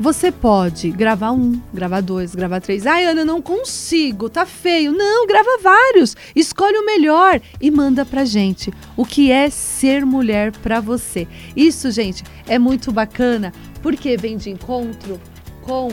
você 0.00 0.32
pode 0.32 0.90
gravar 0.90 1.30
um, 1.30 1.60
gravar 1.74 2.00
dois, 2.00 2.34
gravar 2.34 2.58
três. 2.62 2.86
Ai, 2.86 3.04
Ana, 3.04 3.22
não 3.22 3.42
consigo, 3.42 4.30
tá 4.30 4.46
feio. 4.46 4.92
Não, 4.92 5.26
grava 5.26 5.58
vários. 5.62 6.16
Escolhe 6.34 6.78
o 6.78 6.86
melhor 6.86 7.38
e 7.60 7.70
manda 7.70 8.02
pra 8.06 8.24
gente. 8.24 8.72
O 8.96 9.04
que 9.04 9.30
é 9.30 9.50
ser 9.50 10.06
mulher 10.06 10.52
pra 10.52 10.80
você? 10.80 11.28
Isso, 11.54 11.90
gente, 11.90 12.24
é 12.48 12.58
muito 12.58 12.90
bacana 12.90 13.52
porque 13.82 14.16
vem 14.16 14.38
de 14.38 14.48
encontro 14.48 15.20
com 15.60 15.90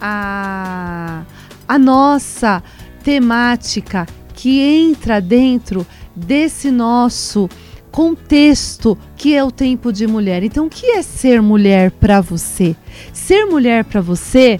a, 0.00 1.24
a 1.68 1.78
nossa 1.78 2.62
temática 3.02 4.06
que 4.34 4.60
entra 4.60 5.20
dentro 5.20 5.86
desse 6.16 6.70
nosso 6.70 7.50
contexto 7.94 8.98
que 9.16 9.36
é 9.36 9.44
o 9.44 9.52
tempo 9.52 9.92
de 9.92 10.04
mulher. 10.04 10.42
Então, 10.42 10.66
o 10.66 10.68
que 10.68 10.84
é 10.84 11.00
ser 11.00 11.40
mulher 11.40 11.92
para 11.92 12.20
você? 12.20 12.74
Ser 13.12 13.44
mulher 13.44 13.84
para 13.84 14.00
você 14.00 14.58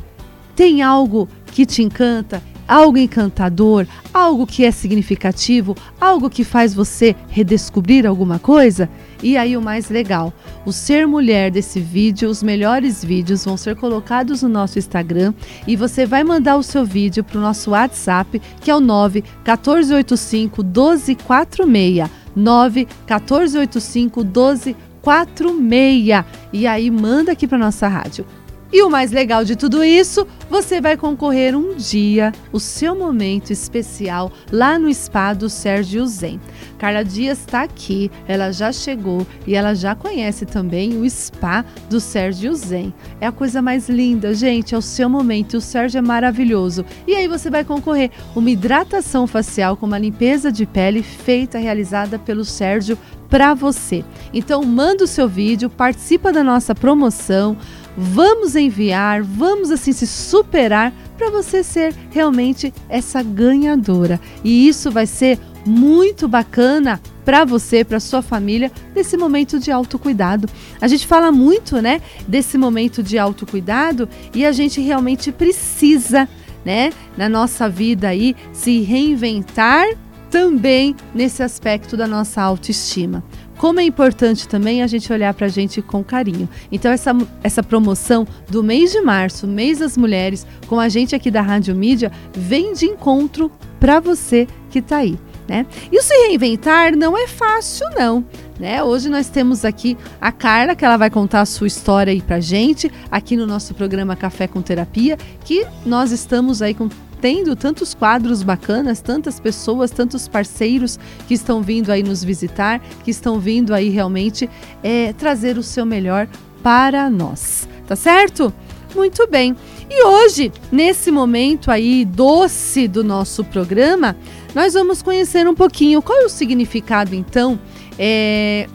tem 0.54 0.82
algo 0.82 1.28
que 1.46 1.66
te 1.66 1.82
encanta, 1.82 2.40
algo 2.68 2.96
encantador, 2.96 3.88
algo 4.12 4.46
que 4.46 4.64
é 4.64 4.70
significativo, 4.70 5.74
algo 6.00 6.30
que 6.30 6.44
faz 6.44 6.72
você 6.72 7.16
redescobrir 7.26 8.06
alguma 8.06 8.38
coisa? 8.38 8.88
E 9.20 9.36
aí 9.36 9.56
o 9.56 9.60
mais 9.60 9.90
legal, 9.90 10.32
o 10.64 10.70
ser 10.70 11.04
mulher 11.04 11.50
desse 11.50 11.80
vídeo, 11.80 12.30
os 12.30 12.40
melhores 12.40 13.04
vídeos 13.04 13.44
vão 13.44 13.56
ser 13.56 13.74
colocados 13.74 14.42
no 14.42 14.48
nosso 14.48 14.78
Instagram 14.78 15.34
e 15.66 15.74
você 15.74 16.06
vai 16.06 16.22
mandar 16.22 16.56
o 16.56 16.62
seu 16.62 16.84
vídeo 16.84 17.24
para 17.24 17.38
o 17.38 17.42
nosso 17.42 17.72
WhatsApp, 17.72 18.40
que 18.60 18.70
é 18.70 18.76
o 18.76 18.80
9 18.80 19.24
1485 19.44 20.62
1246. 20.62 22.23
9 22.34 22.88
1485 23.06 24.22
1246. 24.22 26.24
E 26.52 26.66
aí 26.66 26.90
manda 26.90 27.32
aqui 27.32 27.46
para 27.46 27.58
nossa 27.58 27.86
rádio. 27.88 28.26
E 28.74 28.82
o 28.82 28.90
mais 28.90 29.12
legal 29.12 29.44
de 29.44 29.54
tudo 29.54 29.84
isso, 29.84 30.26
você 30.50 30.80
vai 30.80 30.96
concorrer 30.96 31.56
um 31.56 31.76
dia, 31.76 32.32
o 32.50 32.58
seu 32.58 32.92
momento 32.96 33.52
especial 33.52 34.32
lá 34.50 34.80
no 34.80 34.92
spa 34.92 35.32
do 35.32 35.48
Sérgio 35.48 36.04
Zen. 36.08 36.40
Carla 36.76 37.04
Dias 37.04 37.38
está 37.38 37.62
aqui, 37.62 38.10
ela 38.26 38.50
já 38.50 38.72
chegou 38.72 39.24
e 39.46 39.54
ela 39.54 39.76
já 39.76 39.94
conhece 39.94 40.44
também 40.44 41.00
o 41.00 41.08
spa 41.08 41.64
do 41.88 42.00
Sérgio 42.00 42.52
Zen. 42.52 42.92
É 43.20 43.28
a 43.28 43.32
coisa 43.32 43.62
mais 43.62 43.88
linda, 43.88 44.34
gente, 44.34 44.74
é 44.74 44.78
o 44.78 44.82
seu 44.82 45.08
momento. 45.08 45.58
O 45.58 45.60
Sérgio 45.60 45.98
é 45.98 46.02
maravilhoso. 46.02 46.84
E 47.06 47.14
aí 47.14 47.28
você 47.28 47.48
vai 47.48 47.64
concorrer 47.64 48.10
uma 48.34 48.50
hidratação 48.50 49.24
facial 49.28 49.76
com 49.76 49.86
uma 49.86 49.98
limpeza 49.98 50.50
de 50.50 50.66
pele 50.66 51.00
feita, 51.00 51.58
realizada 51.58 52.18
pelo 52.18 52.44
Sérgio 52.44 52.98
para 53.30 53.54
você. 53.54 54.04
Então 54.32 54.62
manda 54.64 55.04
o 55.04 55.08
seu 55.08 55.28
vídeo, 55.28 55.70
participa 55.70 56.32
da 56.32 56.44
nossa 56.44 56.74
promoção. 56.74 57.56
Vamos 57.96 58.56
enviar, 58.56 59.22
vamos 59.22 59.70
assim 59.70 59.92
se 59.92 60.06
superar 60.06 60.92
para 61.16 61.30
você 61.30 61.62
ser 61.62 61.94
realmente 62.10 62.74
essa 62.88 63.22
ganhadora. 63.22 64.20
E 64.42 64.66
isso 64.66 64.90
vai 64.90 65.06
ser 65.06 65.38
muito 65.64 66.26
bacana 66.28 67.00
para 67.24 67.44
você, 67.44 67.84
para 67.84 68.00
sua 68.00 68.20
família, 68.20 68.70
desse 68.92 69.16
momento 69.16 69.58
de 69.58 69.70
autocuidado. 69.70 70.48
A 70.80 70.88
gente 70.88 71.06
fala 71.06 71.32
muito, 71.32 71.80
né, 71.80 72.02
desse 72.28 72.58
momento 72.58 73.02
de 73.02 73.16
autocuidado 73.16 74.08
e 74.34 74.44
a 74.44 74.52
gente 74.52 74.80
realmente 74.80 75.32
precisa, 75.32 76.28
né, 76.64 76.92
na 77.16 77.28
nossa 77.28 77.68
vida 77.68 78.08
aí 78.08 78.36
se 78.52 78.80
reinventar 78.80 79.86
também 80.30 80.96
nesse 81.14 81.42
aspecto 81.44 81.96
da 81.96 82.08
nossa 82.08 82.42
autoestima. 82.42 83.22
Como 83.58 83.80
é 83.80 83.84
importante 83.84 84.48
também 84.48 84.82
a 84.82 84.86
gente 84.86 85.12
olhar 85.12 85.32
para 85.34 85.46
a 85.46 85.50
gente 85.50 85.80
com 85.80 86.02
carinho. 86.02 86.48
Então, 86.70 86.90
essa, 86.90 87.16
essa 87.42 87.62
promoção 87.62 88.26
do 88.48 88.62
mês 88.62 88.92
de 88.92 89.00
março, 89.00 89.46
mês 89.46 89.78
das 89.78 89.96
mulheres, 89.96 90.46
com 90.66 90.78
a 90.80 90.88
gente 90.88 91.14
aqui 91.14 91.30
da 91.30 91.40
Rádio 91.40 91.74
Mídia, 91.74 92.10
vem 92.32 92.72
de 92.72 92.86
encontro 92.86 93.50
para 93.78 94.00
você 94.00 94.46
que 94.70 94.80
está 94.80 94.98
aí. 94.98 95.18
Né? 95.46 95.66
E 95.92 96.00
se 96.00 96.14
reinventar 96.26 96.96
não 96.96 97.18
é 97.18 97.28
fácil, 97.28 97.86
não. 97.94 98.24
Né? 98.58 98.82
Hoje 98.82 99.10
nós 99.10 99.28
temos 99.28 99.64
aqui 99.64 99.96
a 100.20 100.32
Carla, 100.32 100.74
que 100.74 100.84
ela 100.84 100.96
vai 100.96 101.10
contar 101.10 101.42
a 101.42 101.46
sua 101.46 101.66
história 101.66 102.12
aí 102.12 102.22
pra 102.22 102.40
gente, 102.40 102.90
aqui 103.10 103.36
no 103.36 103.46
nosso 103.46 103.74
programa 103.74 104.16
Café 104.16 104.46
com 104.46 104.62
Terapia, 104.62 105.18
que 105.44 105.66
nós 105.84 106.12
estamos 106.12 106.62
aí 106.62 106.72
com 106.72 106.88
tendo 107.24 107.56
tantos 107.56 107.94
quadros 107.94 108.42
bacanas, 108.42 109.00
tantas 109.00 109.40
pessoas, 109.40 109.90
tantos 109.90 110.28
parceiros 110.28 110.98
que 111.26 111.32
estão 111.32 111.62
vindo 111.62 111.90
aí 111.90 112.02
nos 112.02 112.22
visitar, 112.22 112.82
que 113.02 113.10
estão 113.10 113.40
vindo 113.40 113.72
aí 113.72 113.88
realmente 113.88 114.46
é, 114.82 115.10
trazer 115.14 115.56
o 115.56 115.62
seu 115.62 115.86
melhor 115.86 116.28
para 116.62 117.08
nós, 117.08 117.66
tá 117.86 117.96
certo? 117.96 118.52
Muito 118.94 119.26
bem. 119.26 119.56
E 119.88 120.04
hoje, 120.04 120.52
nesse 120.70 121.10
momento 121.10 121.70
aí 121.70 122.04
doce 122.04 122.86
do 122.86 123.02
nosso 123.02 123.42
programa, 123.42 124.14
nós 124.54 124.74
vamos 124.74 125.00
conhecer 125.00 125.48
um 125.48 125.54
pouquinho 125.54 126.02
qual 126.02 126.20
é 126.20 126.24
o 126.26 126.28
significado, 126.28 127.14
então, 127.14 127.58
é, 127.98 128.68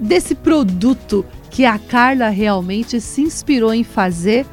desse 0.00 0.34
produto 0.34 1.24
que 1.52 1.64
a 1.64 1.78
Carla 1.78 2.30
realmente 2.30 3.00
se 3.00 3.22
inspirou 3.22 3.72
em 3.72 3.84
fazer 3.84 4.44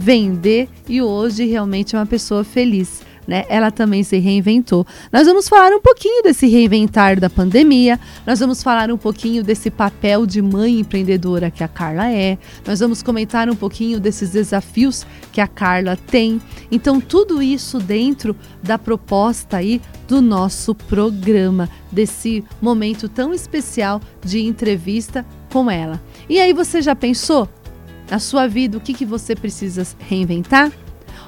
vender 0.00 0.66
e 0.88 1.02
hoje 1.02 1.44
realmente 1.44 1.94
é 1.94 1.98
uma 1.98 2.06
pessoa 2.06 2.42
feliz. 2.42 3.02
Né? 3.28 3.44
Ela 3.48 3.70
também 3.70 4.02
se 4.02 4.18
reinventou. 4.18 4.84
Nós 5.12 5.26
vamos 5.26 5.46
falar 5.46 5.72
um 5.72 5.80
pouquinho 5.80 6.22
desse 6.22 6.48
reinventar 6.48 7.20
da 7.20 7.28
pandemia, 7.28 8.00
nós 8.26 8.40
vamos 8.40 8.62
falar 8.62 8.90
um 8.90 8.96
pouquinho 8.96 9.44
desse 9.44 9.70
papel 9.70 10.24
de 10.24 10.40
mãe 10.40 10.80
empreendedora 10.80 11.50
que 11.50 11.62
a 11.62 11.68
Carla 11.68 12.10
é, 12.10 12.38
nós 12.66 12.80
vamos 12.80 13.02
comentar 13.02 13.48
um 13.50 13.54
pouquinho 13.54 14.00
desses 14.00 14.30
desafios 14.30 15.06
que 15.32 15.40
a 15.40 15.46
Carla 15.46 15.96
tem. 15.96 16.40
Então, 16.72 16.98
tudo 16.98 17.42
isso 17.42 17.78
dentro 17.78 18.34
da 18.62 18.78
proposta 18.78 19.58
aí 19.58 19.82
do 20.08 20.22
nosso 20.22 20.74
programa, 20.74 21.68
desse 21.92 22.42
momento 22.60 23.08
tão 23.08 23.34
especial 23.34 24.00
de 24.24 24.40
entrevista 24.40 25.26
com 25.52 25.70
ela. 25.70 26.02
E 26.28 26.40
aí, 26.40 26.52
você 26.54 26.80
já 26.80 26.96
pensou? 26.96 27.48
Na 28.10 28.18
sua 28.18 28.46
vida 28.46 28.76
o 28.76 28.80
que, 28.80 28.92
que 28.92 29.06
você 29.06 29.34
precisa 29.36 29.86
reinventar? 29.98 30.72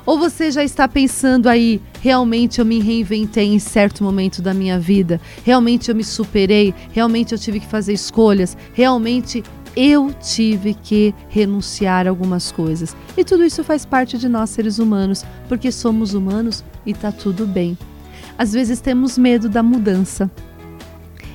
Ou 0.04 0.18
você 0.18 0.50
já 0.50 0.64
está 0.64 0.88
pensando 0.88 1.48
aí, 1.48 1.80
realmente 2.00 2.58
eu 2.58 2.64
me 2.64 2.80
reinventei 2.80 3.46
em 3.46 3.58
certo 3.60 4.02
momento 4.02 4.42
da 4.42 4.52
minha 4.52 4.78
vida, 4.78 5.20
realmente 5.44 5.88
eu 5.88 5.94
me 5.94 6.02
superei, 6.02 6.74
realmente 6.90 7.32
eu 7.32 7.38
tive 7.38 7.60
que 7.60 7.66
fazer 7.66 7.92
escolhas, 7.92 8.56
realmente 8.74 9.44
eu 9.76 10.12
tive 10.20 10.74
que 10.74 11.14
renunciar 11.28 12.06
a 12.06 12.10
algumas 12.10 12.50
coisas. 12.50 12.96
E 13.16 13.24
tudo 13.24 13.44
isso 13.44 13.62
faz 13.62 13.84
parte 13.84 14.18
de 14.18 14.28
nós 14.28 14.50
seres 14.50 14.78
humanos, 14.78 15.24
porque 15.48 15.70
somos 15.70 16.14
humanos 16.14 16.64
e 16.84 16.92
tá 16.92 17.12
tudo 17.12 17.46
bem. 17.46 17.78
Às 18.36 18.52
vezes 18.52 18.80
temos 18.80 19.16
medo 19.16 19.48
da 19.48 19.62
mudança. 19.62 20.30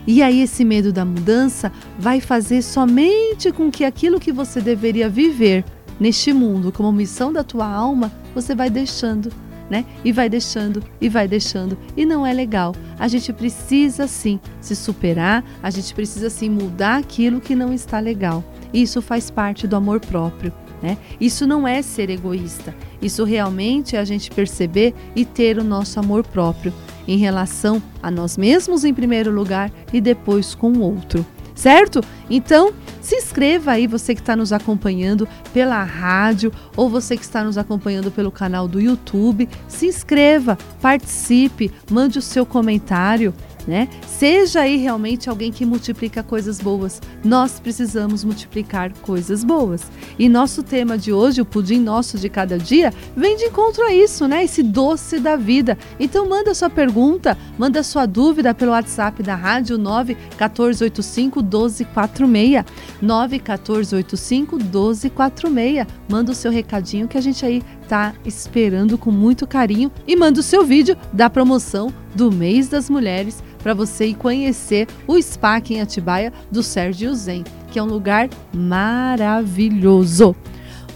E 0.07 0.23
aí 0.23 0.41
esse 0.41 0.63
medo 0.63 0.93
da 0.93 1.03
mudança 1.03 1.69
vai 1.99 2.21
fazer 2.21 2.61
somente 2.61 3.51
com 3.51 3.69
que 3.69 3.83
aquilo 3.83 4.19
que 4.19 4.31
você 4.31 4.61
deveria 4.61 5.09
viver 5.09 5.65
neste 5.99 6.31
mundo 6.31 6.71
como 6.71 6.91
missão 6.93 7.33
da 7.33 7.43
tua 7.43 7.67
alma, 7.67 8.11
você 8.33 8.55
vai 8.55 8.69
deixando. 8.69 9.29
né? 9.69 9.83
E 10.05 10.13
vai 10.13 10.29
deixando, 10.29 10.81
e 11.01 11.09
vai 11.09 11.27
deixando, 11.27 11.77
e 11.97 12.05
não 12.05 12.25
é 12.25 12.31
legal. 12.31 12.73
A 12.97 13.07
gente 13.09 13.33
precisa 13.33 14.07
sim 14.07 14.39
se 14.61 14.73
superar, 14.73 15.43
a 15.61 15.69
gente 15.69 15.93
precisa 15.93 16.29
sim 16.29 16.49
mudar 16.49 16.95
aquilo 16.95 17.41
que 17.41 17.53
não 17.53 17.73
está 17.73 17.99
legal. 17.99 18.45
Isso 18.73 19.01
faz 19.01 19.29
parte 19.29 19.67
do 19.67 19.75
amor 19.75 19.99
próprio. 19.99 20.53
Né? 20.81 20.97
Isso 21.19 21.47
não 21.47 21.67
é 21.67 21.81
ser 21.81 22.09
egoísta, 22.09 22.73
isso 23.01 23.23
realmente 23.23 23.95
é 23.95 23.99
a 23.99 24.05
gente 24.05 24.29
perceber 24.29 24.93
e 25.15 25.25
ter 25.25 25.57
o 25.57 25.63
nosso 25.63 25.99
amor 25.99 26.23
próprio 26.23 26.71
em 27.07 27.17
relação 27.17 27.81
a 28.01 28.11
nós 28.11 28.37
mesmos 28.37 28.83
em 28.83 28.93
primeiro 28.93 29.31
lugar 29.31 29.71
e 29.93 30.01
depois 30.01 30.53
com 30.53 30.71
o 30.71 30.81
outro, 30.81 31.25
certo? 31.55 32.01
Então, 32.29 32.73
se 33.01 33.15
inscreva 33.15 33.71
aí, 33.71 33.87
você 33.87 34.13
que 34.13 34.21
está 34.21 34.35
nos 34.35 34.51
acompanhando 34.51 35.27
pela 35.53 35.81
rádio 35.83 36.51
ou 36.75 36.89
você 36.89 37.15
que 37.15 37.23
está 37.23 37.43
nos 37.43 37.57
acompanhando 37.57 38.11
pelo 38.11 38.31
canal 38.31 38.67
do 38.67 38.81
YouTube. 38.81 39.47
Se 39.67 39.87
inscreva, 39.87 40.57
participe, 40.81 41.71
mande 41.89 42.19
o 42.19 42.21
seu 42.21 42.45
comentário 42.45 43.33
né? 43.67 43.89
Seja 44.07 44.61
aí 44.61 44.77
realmente 44.77 45.29
alguém 45.29 45.51
que 45.51 45.65
multiplica 45.65 46.23
coisas 46.23 46.59
boas. 46.59 47.01
Nós 47.23 47.59
precisamos 47.59 48.23
multiplicar 48.23 48.93
coisas 49.01 49.43
boas. 49.43 49.91
E 50.17 50.29
nosso 50.29 50.63
tema 50.63 50.97
de 50.97 51.11
hoje, 51.11 51.41
o 51.41 51.45
pudim 51.45 51.79
nosso 51.79 52.17
de 52.17 52.29
cada 52.29 52.57
dia, 52.57 52.93
vem 53.15 53.35
de 53.35 53.45
encontro 53.45 53.83
a 53.83 53.93
isso, 53.93 54.27
né? 54.27 54.43
Esse 54.43 54.63
doce 54.63 55.19
da 55.19 55.35
vida. 55.35 55.77
Então 55.99 56.27
manda 56.29 56.53
sua 56.53 56.69
pergunta, 56.69 57.37
manda 57.57 57.83
sua 57.83 58.05
dúvida 58.05 58.53
pelo 58.53 58.71
WhatsApp 58.71 59.21
da 59.21 59.35
rádio 59.35 59.77
91485 59.77 61.41
1246. 61.41 62.65
91485 63.01 64.57
1246. 64.57 65.87
Manda 66.09 66.31
o 66.31 66.35
seu 66.35 66.51
recadinho 66.51 67.07
que 67.07 67.17
a 67.17 67.21
gente 67.21 67.45
aí 67.45 67.61
tá 67.87 68.13
esperando 68.25 68.97
com 68.97 69.11
muito 69.11 69.47
carinho 69.47 69.91
e 70.05 70.15
manda 70.15 70.39
o 70.39 70.43
seu 70.43 70.65
vídeo 70.65 70.97
da 71.13 71.29
promoção 71.29 71.93
do 72.13 72.31
mês 72.31 72.67
das 72.67 72.89
mulheres 72.89 73.41
para 73.63 73.73
você 73.73 74.07
ir 74.07 74.15
conhecer 74.15 74.87
o 75.07 75.21
spa 75.21 75.55
aqui 75.55 75.75
em 75.75 75.81
Atibaia 75.81 76.33
do 76.51 76.61
Sérgio 76.61 77.13
Zen, 77.15 77.43
que 77.71 77.79
é 77.79 77.83
um 77.83 77.87
lugar 77.87 78.29
maravilhoso. 78.53 80.35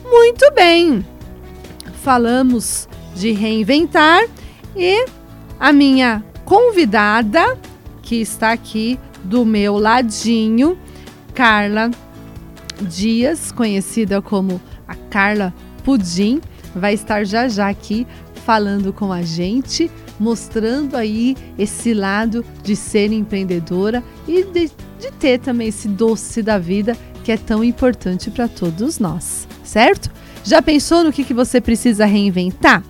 Muito 0.03 0.51
bem, 0.53 1.05
falamos 2.01 2.87
de 3.15 3.31
reinventar 3.31 4.23
e 4.75 5.05
a 5.59 5.71
minha 5.71 6.23
convidada, 6.43 7.57
que 8.01 8.15
está 8.15 8.51
aqui 8.51 8.99
do 9.23 9.45
meu 9.45 9.77
ladinho, 9.77 10.77
Carla 11.33 11.91
Dias, 12.81 13.51
conhecida 13.51 14.21
como 14.21 14.59
a 14.87 14.95
Carla 14.95 15.53
Pudim, 15.83 16.41
vai 16.75 16.93
estar 16.93 17.25
já 17.25 17.47
já 17.47 17.69
aqui 17.69 18.07
falando 18.45 18.91
com 18.91 19.11
a 19.11 19.21
gente 19.21 19.89
mostrando 20.21 20.95
aí 20.95 21.35
esse 21.57 21.95
lado 21.95 22.45
de 22.63 22.75
ser 22.75 23.11
empreendedora 23.11 24.03
e 24.27 24.43
de, 24.43 24.71
de 24.99 25.11
ter 25.19 25.39
também 25.39 25.69
esse 25.69 25.87
doce 25.87 26.43
da 26.43 26.59
vida 26.59 26.95
que 27.23 27.31
é 27.31 27.37
tão 27.37 27.63
importante 27.63 28.29
para 28.29 28.47
todos 28.47 28.99
nós, 28.99 29.47
certo? 29.63 30.11
Já 30.43 30.61
pensou 30.61 31.03
no 31.03 31.11
que, 31.11 31.23
que 31.23 31.33
você 31.33 31.59
precisa 31.59 32.05
reinventar? 32.05 32.83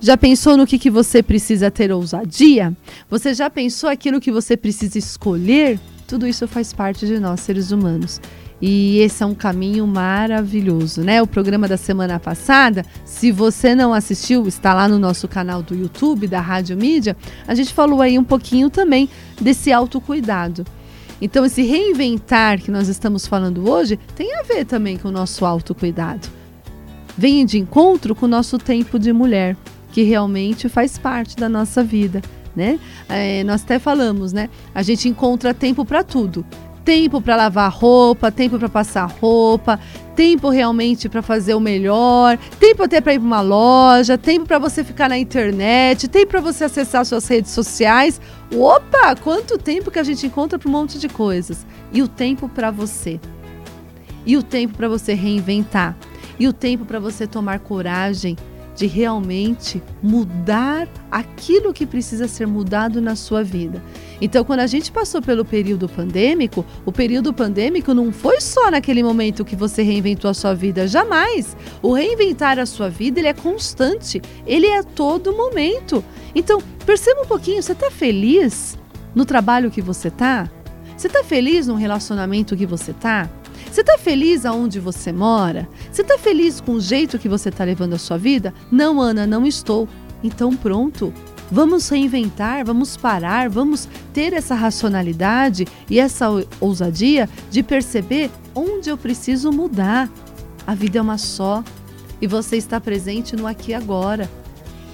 Já 0.00 0.16
pensou 0.16 0.56
no 0.56 0.66
que, 0.66 0.78
que 0.78 0.90
você 0.90 1.22
precisa 1.22 1.70
ter 1.70 1.92
ousadia? 1.92 2.74
Você 3.08 3.34
já 3.34 3.48
pensou 3.50 3.88
aquilo 3.88 4.20
que 4.20 4.32
você 4.32 4.56
precisa 4.56 4.98
escolher? 4.98 5.78
Tudo 6.06 6.26
isso 6.26 6.48
faz 6.48 6.72
parte 6.72 7.06
de 7.06 7.20
nós, 7.20 7.40
seres 7.40 7.70
humanos. 7.70 8.20
E 8.62 8.98
esse 9.00 9.24
é 9.24 9.26
um 9.26 9.34
caminho 9.34 9.84
maravilhoso, 9.88 11.00
né? 11.00 11.20
O 11.20 11.26
programa 11.26 11.66
da 11.66 11.76
semana 11.76 12.20
passada, 12.20 12.86
se 13.04 13.32
você 13.32 13.74
não 13.74 13.92
assistiu, 13.92 14.46
está 14.46 14.72
lá 14.72 14.86
no 14.86 15.00
nosso 15.00 15.26
canal 15.26 15.64
do 15.64 15.74
YouTube 15.74 16.28
da 16.28 16.40
Rádio 16.40 16.76
Mídia. 16.76 17.16
A 17.48 17.56
gente 17.56 17.74
falou 17.74 18.00
aí 18.00 18.16
um 18.16 18.22
pouquinho 18.22 18.70
também 18.70 19.08
desse 19.40 19.72
autocuidado. 19.72 20.64
Então, 21.20 21.44
esse 21.44 21.62
reinventar 21.62 22.60
que 22.60 22.70
nós 22.70 22.86
estamos 22.86 23.26
falando 23.26 23.68
hoje 23.68 23.98
tem 24.14 24.32
a 24.38 24.44
ver 24.44 24.64
também 24.64 24.96
com 24.96 25.08
o 25.08 25.12
nosso 25.12 25.44
autocuidado. 25.44 26.28
Vem 27.18 27.44
de 27.44 27.58
encontro 27.58 28.14
com 28.14 28.26
o 28.26 28.28
nosso 28.28 28.58
tempo 28.58 28.96
de 28.96 29.12
mulher, 29.12 29.56
que 29.90 30.02
realmente 30.02 30.68
faz 30.68 30.96
parte 30.96 31.36
da 31.36 31.48
nossa 31.48 31.82
vida. 31.82 32.22
Né? 32.54 32.78
É, 33.08 33.42
nós 33.42 33.64
até 33.64 33.80
falamos, 33.80 34.32
né? 34.32 34.48
A 34.72 34.82
gente 34.82 35.08
encontra 35.08 35.52
tempo 35.52 35.84
para 35.84 36.04
tudo 36.04 36.46
tempo 36.84 37.20
para 37.20 37.36
lavar 37.36 37.70
roupa, 37.70 38.30
tempo 38.30 38.58
para 38.58 38.68
passar 38.68 39.06
roupa, 39.06 39.78
tempo 40.14 40.50
realmente 40.50 41.08
para 41.08 41.22
fazer 41.22 41.54
o 41.54 41.60
melhor, 41.60 42.38
tempo 42.58 42.82
até 42.82 43.00
para 43.00 43.14
ir 43.14 43.18
para 43.18 43.26
uma 43.26 43.40
loja, 43.40 44.18
tempo 44.18 44.46
para 44.46 44.58
você 44.58 44.84
ficar 44.84 45.08
na 45.08 45.18
internet, 45.18 46.08
tempo 46.08 46.32
para 46.32 46.40
você 46.40 46.64
acessar 46.64 47.04
suas 47.04 47.26
redes 47.26 47.52
sociais. 47.52 48.20
Opa, 48.54 49.14
quanto 49.16 49.58
tempo 49.58 49.90
que 49.90 49.98
a 49.98 50.04
gente 50.04 50.26
encontra 50.26 50.58
para 50.58 50.68
um 50.68 50.72
monte 50.72 50.98
de 50.98 51.08
coisas. 51.08 51.66
E 51.92 52.02
o 52.02 52.08
tempo 52.08 52.48
para 52.48 52.70
você. 52.70 53.20
E 54.26 54.36
o 54.36 54.42
tempo 54.42 54.76
para 54.76 54.88
você 54.88 55.14
reinventar. 55.14 55.96
E 56.38 56.48
o 56.48 56.52
tempo 56.52 56.84
para 56.84 56.98
você 56.98 57.26
tomar 57.26 57.60
coragem 57.60 58.36
de 58.82 58.88
realmente 58.88 59.80
mudar 60.02 60.88
aquilo 61.08 61.72
que 61.72 61.86
precisa 61.86 62.26
ser 62.26 62.48
mudado 62.48 63.00
na 63.00 63.14
sua 63.14 63.44
vida. 63.44 63.80
Então, 64.20 64.44
quando 64.44 64.58
a 64.58 64.66
gente 64.66 64.90
passou 64.90 65.22
pelo 65.22 65.44
período 65.44 65.88
pandêmico, 65.88 66.66
o 66.84 66.90
período 66.90 67.32
pandêmico 67.32 67.94
não 67.94 68.10
foi 68.10 68.40
só 68.40 68.72
naquele 68.72 69.00
momento 69.00 69.44
que 69.44 69.54
você 69.54 69.84
reinventou 69.84 70.28
a 70.28 70.34
sua 70.34 70.52
vida, 70.52 70.88
jamais. 70.88 71.56
O 71.80 71.92
reinventar 71.92 72.58
a 72.58 72.66
sua 72.66 72.88
vida, 72.88 73.20
ele 73.20 73.28
é 73.28 73.32
constante, 73.32 74.20
ele 74.44 74.66
é 74.66 74.78
a 74.78 74.82
todo 74.82 75.32
momento. 75.32 76.04
Então, 76.34 76.60
perceba 76.84 77.22
um 77.22 77.26
pouquinho, 77.26 77.62
você 77.62 77.70
está 77.70 77.88
feliz 77.88 78.76
no 79.14 79.24
trabalho 79.24 79.70
que 79.70 79.80
você 79.80 80.08
está? 80.08 80.50
Você 80.96 81.06
está 81.06 81.22
feliz 81.22 81.68
no 81.68 81.76
relacionamento 81.76 82.56
que 82.56 82.66
você 82.66 82.90
está? 82.90 83.30
Você 83.72 83.80
está 83.80 83.96
feliz 83.96 84.44
aonde 84.44 84.78
você 84.78 85.10
mora? 85.14 85.66
Você 85.90 86.02
está 86.02 86.18
feliz 86.18 86.60
com 86.60 86.72
o 86.72 86.80
jeito 86.80 87.18
que 87.18 87.26
você 87.26 87.48
está 87.48 87.64
levando 87.64 87.94
a 87.94 87.98
sua 87.98 88.18
vida? 88.18 88.52
Não, 88.70 89.00
Ana, 89.00 89.26
não 89.26 89.46
estou. 89.46 89.88
Então 90.22 90.54
pronto. 90.54 91.10
Vamos 91.50 91.88
reinventar, 91.88 92.66
vamos 92.66 92.98
parar, 92.98 93.48
vamos 93.48 93.88
ter 94.12 94.34
essa 94.34 94.54
racionalidade 94.54 95.66
e 95.88 95.98
essa 95.98 96.26
ousadia 96.60 97.26
de 97.50 97.62
perceber 97.62 98.30
onde 98.54 98.90
eu 98.90 98.98
preciso 98.98 99.50
mudar. 99.50 100.06
A 100.66 100.74
vida 100.74 100.98
é 100.98 101.02
uma 101.02 101.16
só 101.16 101.64
e 102.20 102.26
você 102.26 102.58
está 102.58 102.78
presente 102.78 103.34
no 103.34 103.46
aqui 103.46 103.70
e 103.70 103.74
agora. 103.74 104.30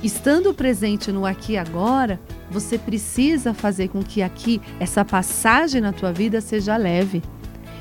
Estando 0.04 0.54
presente 0.54 1.10
no 1.10 1.26
aqui 1.26 1.54
e 1.54 1.58
agora, 1.58 2.20
você 2.48 2.78
precisa 2.78 3.52
fazer 3.52 3.88
com 3.88 4.04
que 4.04 4.22
aqui 4.22 4.62
essa 4.78 5.04
passagem 5.04 5.80
na 5.80 5.92
tua 5.92 6.12
vida 6.12 6.40
seja 6.40 6.76
leve 6.76 7.20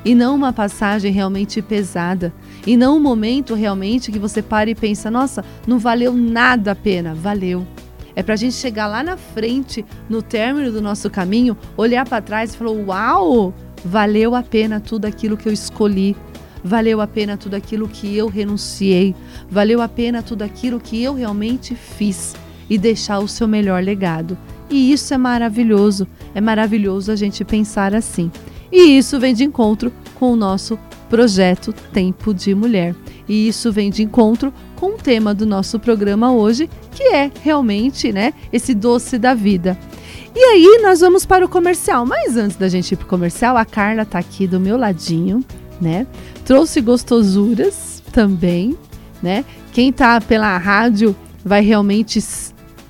e 0.07 0.15
não 0.15 0.33
uma 0.33 0.53
passagem 0.53 1.11
realmente 1.11 1.61
pesada, 1.61 2.33
e 2.65 2.77
não 2.77 2.95
um 2.95 2.99
momento 2.99 3.53
realmente 3.53 4.09
que 4.09 4.17
você 4.17 4.41
pare 4.41 4.71
e 4.71 4.75
pensa: 4.75 5.11
nossa, 5.11 5.43
não 5.67 5.77
valeu 5.77 6.13
nada 6.13 6.71
a 6.71 6.75
pena. 6.75 7.13
Valeu. 7.13 7.67
É 8.15 8.23
para 8.23 8.35
a 8.35 8.37
gente 8.37 8.55
chegar 8.55 8.87
lá 8.87 9.03
na 9.03 9.17
frente, 9.17 9.85
no 10.09 10.21
término 10.21 10.71
do 10.71 10.81
nosso 10.81 11.09
caminho, 11.09 11.57
olhar 11.75 12.07
para 12.07 12.21
trás 12.21 12.53
e 12.53 12.57
falar: 12.57 12.71
uau, 12.71 13.53
valeu 13.83 14.33
a 14.33 14.41
pena 14.41 14.79
tudo 14.79 15.03
aquilo 15.03 15.35
que 15.35 15.49
eu 15.49 15.51
escolhi. 15.51 16.15
Valeu 16.63 17.01
a 17.01 17.07
pena 17.07 17.35
tudo 17.35 17.55
aquilo 17.55 17.85
que 17.89 18.15
eu 18.15 18.29
renunciei. 18.29 19.13
Valeu 19.51 19.81
a 19.81 19.89
pena 19.89 20.23
tudo 20.23 20.41
aquilo 20.41 20.79
que 20.79 21.03
eu 21.03 21.15
realmente 21.15 21.75
fiz 21.75 22.33
e 22.69 22.77
deixar 22.77 23.19
o 23.19 23.27
seu 23.27 23.45
melhor 23.45 23.83
legado. 23.83 24.37
E 24.69 24.89
isso 24.93 25.13
é 25.13 25.17
maravilhoso. 25.17 26.07
É 26.33 26.39
maravilhoso 26.39 27.11
a 27.11 27.15
gente 27.17 27.43
pensar 27.43 27.93
assim. 27.93 28.31
E 28.71 28.97
isso 28.97 29.19
vem 29.19 29.33
de 29.33 29.43
encontro 29.43 29.91
com 30.15 30.33
o 30.33 30.35
nosso 30.35 30.77
projeto 31.09 31.73
Tempo 31.93 32.33
de 32.33 32.53
Mulher. 32.53 32.95
E 33.27 33.47
isso 33.47 33.71
vem 33.71 33.89
de 33.89 34.03
encontro 34.03 34.53
com 34.75 34.95
o 34.95 34.97
tema 34.97 35.33
do 35.33 35.45
nosso 35.45 35.79
programa 35.79 36.31
hoje, 36.31 36.69
que 36.91 37.03
é 37.03 37.31
realmente, 37.41 38.11
né, 38.11 38.33
esse 38.51 38.73
doce 38.73 39.17
da 39.17 39.33
vida. 39.33 39.77
E 40.35 40.39
aí 40.39 40.79
nós 40.83 40.99
vamos 40.99 41.25
para 41.25 41.45
o 41.45 41.49
comercial, 41.49 42.05
mas 42.05 42.37
antes 42.37 42.57
da 42.57 42.69
gente 42.69 42.91
ir 42.91 42.95
para 42.95 43.05
o 43.05 43.09
comercial, 43.09 43.57
a 43.57 43.65
Carla 43.65 44.03
está 44.03 44.19
aqui 44.19 44.45
do 44.45 44.59
meu 44.59 44.77
ladinho, 44.77 45.43
né? 45.81 46.05
Trouxe 46.45 46.79
gostosuras 46.79 48.03
também, 48.11 48.77
né? 49.21 49.43
Quem 49.71 49.89
está 49.89 50.21
pela 50.21 50.55
rádio 50.57 51.15
vai 51.43 51.61
realmente 51.61 52.19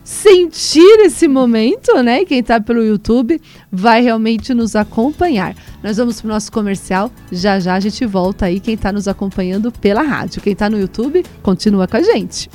sentir 0.08 1.02
esse 1.02 1.28
momento, 1.28 2.02
né? 2.02 2.24
Quem 2.24 2.40
está 2.40 2.62
pelo 2.62 2.82
YouTube 2.82 3.42
vai 3.70 4.02
realmente 4.02 4.54
nos 4.54 4.74
acompanhar. 4.74 5.54
Nós 5.84 5.98
vamos 5.98 6.22
para 6.22 6.30
o 6.30 6.32
nosso 6.32 6.50
comercial, 6.50 7.12
já 7.30 7.60
já 7.60 7.74
a 7.74 7.80
gente 7.82 8.06
volta 8.06 8.46
aí. 8.46 8.62
Quem 8.62 8.76
está 8.76 8.90
nos 8.90 9.06
acompanhando 9.10 9.70
pela 9.70 10.02
rádio, 10.02 10.42
quem 10.42 10.54
está 10.54 10.70
no 10.70 10.80
YouTube, 10.80 11.26
continua 11.44 11.90
com 11.90 11.98
a 11.98 12.02
gente. 12.02 12.50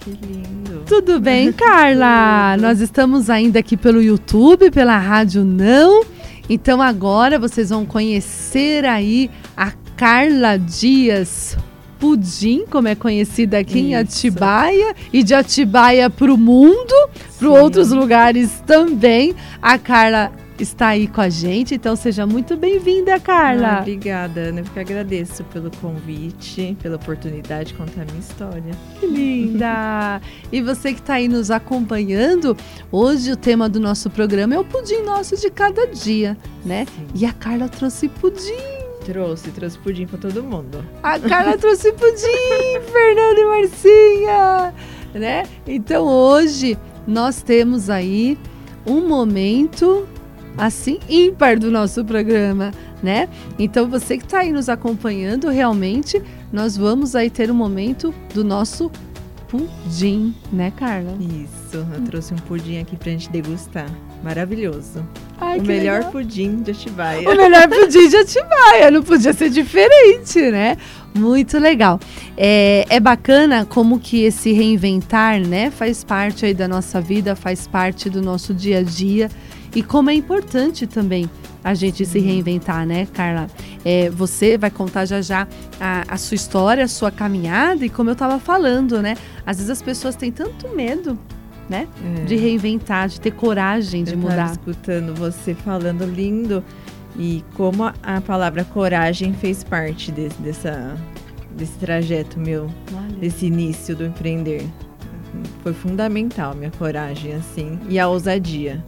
Que 0.00 0.10
lindo. 0.10 0.82
Tudo 0.86 1.18
bem, 1.18 1.52
Carla? 1.56 2.58
Nós 2.58 2.82
estamos 2.82 3.30
ainda 3.30 3.60
aqui 3.60 3.78
pelo 3.78 4.02
YouTube, 4.02 4.70
pela 4.70 4.98
rádio 4.98 5.42
não. 5.42 6.04
Então 6.50 6.82
agora 6.82 7.38
vocês 7.38 7.70
vão 7.70 7.86
conhecer 7.86 8.84
aí 8.84 9.30
a 9.56 9.72
Carla 9.96 10.58
Dias 10.58 11.56
Pudim, 11.98 12.64
como 12.70 12.88
é 12.88 12.94
conhecida 12.94 13.58
aqui 13.58 13.78
Isso. 13.78 13.88
em 13.88 13.94
Atibaia, 13.94 14.94
e 15.12 15.22
de 15.22 15.34
Atibaia 15.34 16.10
para 16.10 16.32
o 16.32 16.36
mundo, 16.36 16.94
para 17.38 17.48
outros 17.48 17.90
lugares 17.90 18.62
também. 18.66 19.34
A 19.60 19.78
Carla 19.78 20.32
está 20.62 20.88
aí 20.88 21.08
com 21.08 21.20
a 21.20 21.28
gente, 21.28 21.74
então 21.74 21.96
seja 21.96 22.26
muito 22.26 22.56
bem-vinda, 22.56 23.18
Carla. 23.18 23.78
Ah, 23.78 23.80
obrigada, 23.80 24.40
Ana. 24.40 24.60
Eu 24.60 24.64
que 24.64 24.78
agradeço 24.78 25.42
pelo 25.44 25.70
convite, 25.78 26.76
pela 26.80 26.96
oportunidade 26.96 27.70
de 27.70 27.74
contar 27.74 28.02
a 28.02 28.04
minha 28.04 28.20
história. 28.20 28.72
Que 29.00 29.06
linda! 29.06 30.20
e 30.52 30.60
você 30.62 30.92
que 30.92 31.00
está 31.00 31.14
aí 31.14 31.28
nos 31.28 31.50
acompanhando, 31.50 32.56
hoje 32.92 33.32
o 33.32 33.36
tema 33.36 33.68
do 33.68 33.80
nosso 33.80 34.08
programa 34.10 34.54
é 34.54 34.58
o 34.58 34.64
pudim 34.64 35.02
nosso 35.02 35.36
de 35.36 35.50
cada 35.50 35.86
dia, 35.86 36.36
né? 36.64 36.86
Sim. 36.86 37.06
E 37.14 37.26
a 37.26 37.32
Carla 37.32 37.68
trouxe 37.68 38.08
pudim. 38.08 38.83
Trouxe, 39.04 39.50
trouxe 39.50 39.78
pudim 39.78 40.06
para 40.06 40.18
todo 40.18 40.42
mundo. 40.42 40.84
A 41.02 41.18
Carla 41.18 41.58
trouxe 41.58 41.92
pudim, 41.92 42.80
Fernando 42.90 43.38
e 43.38 43.44
Marcinha, 43.44 44.74
né? 45.14 45.42
Então 45.66 46.06
hoje 46.06 46.78
nós 47.06 47.42
temos 47.42 47.90
aí 47.90 48.38
um 48.86 49.06
momento 49.06 50.06
assim 50.56 50.98
ímpar 51.08 51.58
do 51.58 51.70
nosso 51.70 52.04
programa, 52.04 52.72
né? 53.02 53.28
Então 53.58 53.88
você 53.88 54.16
que 54.16 54.24
está 54.24 54.40
aí 54.40 54.52
nos 54.52 54.68
acompanhando, 54.68 55.48
realmente 55.48 56.22
nós 56.52 56.76
vamos 56.76 57.14
aí 57.14 57.28
ter 57.28 57.50
um 57.50 57.54
momento 57.54 58.14
do 58.32 58.42
nosso 58.42 58.90
pudim, 59.48 60.34
né, 60.52 60.72
Carla? 60.76 61.16
Isso, 61.20 61.76
eu 61.76 62.02
trouxe 62.06 62.34
um 62.34 62.38
pudim 62.38 62.78
aqui 62.78 62.96
pra 62.96 63.10
gente 63.10 63.30
degustar. 63.30 63.88
Maravilhoso. 64.22 65.06
Ai, 65.44 65.58
o 65.58 65.62
melhor 65.62 65.98
legal. 65.98 66.12
pudim 66.12 66.62
de 66.62 66.70
Atibaia. 66.70 67.28
O 67.28 67.36
melhor 67.36 67.68
pudim 67.68 68.08
de 68.08 68.16
Atibaia, 68.16 68.90
não 68.90 69.02
podia 69.02 69.32
ser 69.32 69.50
diferente, 69.50 70.40
né? 70.50 70.76
Muito 71.14 71.58
legal. 71.58 72.00
É, 72.36 72.84
é 72.88 72.98
bacana 72.98 73.64
como 73.64 74.00
que 74.00 74.24
esse 74.24 74.52
reinventar, 74.52 75.40
né, 75.40 75.70
faz 75.70 76.02
parte 76.02 76.44
aí 76.44 76.52
da 76.54 76.66
nossa 76.66 77.00
vida, 77.00 77.36
faz 77.36 77.68
parte 77.68 78.10
do 78.10 78.20
nosso 78.20 78.52
dia 78.52 78.78
a 78.78 78.82
dia 78.82 79.30
e 79.74 79.82
como 79.82 80.10
é 80.10 80.14
importante 80.14 80.86
também 80.86 81.28
a 81.62 81.72
gente 81.72 82.04
se 82.04 82.18
reinventar, 82.18 82.86
né, 82.86 83.06
Carla? 83.12 83.48
É, 83.84 84.10
você 84.10 84.58
vai 84.58 84.70
contar 84.70 85.04
já 85.06 85.20
já 85.22 85.48
a, 85.80 86.04
a, 86.08 86.16
sua 86.16 86.34
história, 86.34 86.84
a 86.84 86.88
sua 86.88 87.10
caminhada 87.10 87.84
e 87.84 87.88
como 87.88 88.10
eu 88.10 88.12
estava 88.12 88.38
falando, 88.38 89.00
né? 89.00 89.16
Às 89.46 89.56
vezes 89.56 89.70
as 89.70 89.82
pessoas 89.82 90.14
têm 90.14 90.30
tanto 90.30 90.68
medo, 90.76 91.18
né, 91.68 91.88
é. 92.20 92.24
de 92.24 92.36
reinventar, 92.36 93.08
de 93.08 93.20
ter 93.20 93.32
coragem 93.32 94.04
de 94.04 94.12
eu 94.12 94.18
mudar. 94.18 94.52
escutando 94.52 95.14
você 95.14 95.54
falando 95.54 96.04
lindo 96.04 96.62
e 97.16 97.44
como 97.54 97.84
a, 97.84 98.20
palavra 98.20 98.64
coragem 98.64 99.32
fez 99.34 99.62
parte 99.62 100.10
desse, 100.10 100.40
dessa, 100.42 100.96
desse 101.56 101.78
trajeto 101.78 102.38
meu, 102.38 102.68
Olha. 102.92 103.16
desse 103.18 103.46
início 103.46 103.94
do 103.94 104.04
empreender. 104.04 104.66
Foi 105.62 105.72
fundamental 105.72 106.54
minha 106.54 106.70
coragem, 106.70 107.34
assim, 107.34 107.78
e 107.88 107.98
a 107.98 108.08
ousadia. 108.08 108.84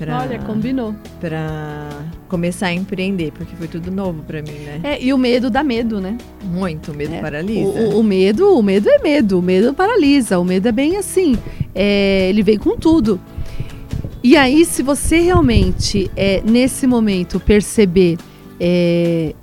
Pra, 0.00 0.20
Olha, 0.20 0.38
combinou. 0.38 0.94
Pra 1.20 1.90
começar 2.26 2.68
a 2.68 2.72
empreender, 2.72 3.32
porque 3.32 3.54
foi 3.54 3.68
tudo 3.68 3.90
novo 3.90 4.22
para 4.22 4.40
mim, 4.40 4.52
né? 4.64 4.80
É, 4.82 5.02
e 5.02 5.12
o 5.12 5.18
medo 5.18 5.50
dá 5.50 5.62
medo, 5.62 6.00
né? 6.00 6.16
Muito, 6.42 6.92
o 6.92 6.94
medo 6.94 7.12
é, 7.12 7.20
paralisa. 7.20 7.68
O, 7.68 8.00
o, 8.00 8.02
medo, 8.02 8.58
o 8.58 8.62
medo 8.62 8.88
é 8.88 8.98
medo, 8.98 9.38
o 9.38 9.42
medo 9.42 9.74
paralisa, 9.74 10.38
o 10.38 10.44
medo 10.44 10.66
é 10.66 10.72
bem 10.72 10.96
assim. 10.96 11.36
É, 11.74 12.30
ele 12.30 12.42
vem 12.42 12.56
com 12.56 12.78
tudo. 12.78 13.20
E 14.24 14.38
aí, 14.38 14.64
se 14.64 14.82
você 14.82 15.18
realmente, 15.18 16.10
é, 16.16 16.40
nesse 16.46 16.86
momento, 16.86 17.38
perceber, 17.38 18.16
é, 18.58 19.34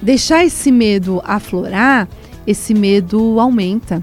deixar 0.00 0.46
esse 0.46 0.72
medo 0.72 1.20
aflorar, 1.26 2.08
esse 2.46 2.72
medo 2.72 3.38
aumenta. 3.38 4.02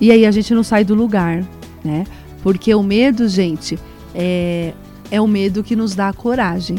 E 0.00 0.10
aí 0.10 0.24
a 0.24 0.30
gente 0.30 0.54
não 0.54 0.62
sai 0.62 0.84
do 0.84 0.94
lugar, 0.94 1.44
né? 1.84 2.06
Porque 2.42 2.74
o 2.74 2.82
medo, 2.82 3.28
gente, 3.28 3.78
é, 4.14 4.72
é 5.10 5.20
o 5.20 5.26
medo 5.26 5.62
que 5.62 5.76
nos 5.76 5.94
dá 5.94 6.08
a 6.08 6.12
coragem. 6.12 6.76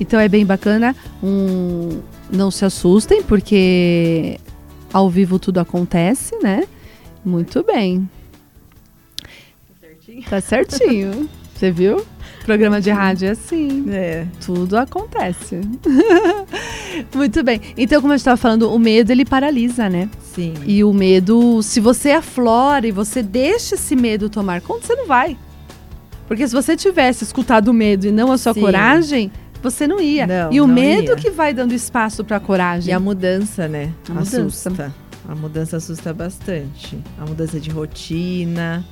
Então 0.00 0.18
é 0.18 0.28
bem 0.28 0.44
bacana. 0.44 0.96
Um, 1.22 2.00
não 2.30 2.50
se 2.50 2.64
assustem, 2.64 3.22
porque 3.22 4.38
ao 4.92 5.08
vivo 5.08 5.38
tudo 5.38 5.58
acontece, 5.58 6.36
né? 6.42 6.64
Muito 7.24 7.62
bem. 7.62 8.08
Tá 9.18 9.74
certinho. 9.80 10.22
Tá 10.28 10.40
certinho. 10.40 11.28
Você 11.54 11.70
viu? 11.70 12.04
Programa 12.44 12.80
de 12.80 12.90
rádio 12.90 13.28
é 13.28 13.30
assim. 13.30 13.84
É. 13.88 14.26
Tudo 14.44 14.76
acontece. 14.76 15.60
Muito 17.14 17.44
bem. 17.44 17.60
Então, 17.76 18.00
como 18.00 18.12
eu 18.12 18.16
estava 18.16 18.36
falando, 18.36 18.72
o 18.72 18.78
medo 18.80 19.12
ele 19.12 19.24
paralisa, 19.24 19.88
né? 19.88 20.10
Sim. 20.20 20.54
E 20.66 20.82
o 20.82 20.92
medo, 20.92 21.62
se 21.62 21.78
você 21.78 22.10
aflora 22.10 22.84
e 22.84 22.90
você 22.90 23.22
deixa 23.22 23.76
esse 23.76 23.94
medo 23.94 24.28
tomar 24.28 24.60
conta, 24.60 24.88
você 24.88 24.96
não 24.96 25.06
vai. 25.06 25.36
Porque 26.32 26.48
se 26.48 26.54
você 26.54 26.74
tivesse 26.74 27.24
escutado 27.24 27.68
o 27.68 27.74
medo 27.74 28.06
e 28.06 28.10
não 28.10 28.32
a 28.32 28.38
sua 28.38 28.54
Sim. 28.54 28.62
coragem, 28.62 29.30
você 29.62 29.86
não 29.86 30.00
ia. 30.00 30.26
Não, 30.26 30.50
e 30.50 30.62
o 30.62 30.66
medo 30.66 31.10
ia. 31.10 31.16
que 31.16 31.30
vai 31.30 31.52
dando 31.52 31.74
espaço 31.74 32.24
para 32.24 32.38
a 32.38 32.40
coragem. 32.40 32.90
E 32.90 32.94
a 32.94 32.98
mudança, 32.98 33.68
né? 33.68 33.92
A 34.08 34.14
mudança. 34.14 34.40
Assusta. 34.40 34.94
A 35.28 35.34
mudança 35.34 35.76
assusta 35.76 36.14
bastante. 36.14 36.98
A 37.18 37.26
mudança 37.26 37.60
de 37.60 37.68
rotina, 37.68 38.82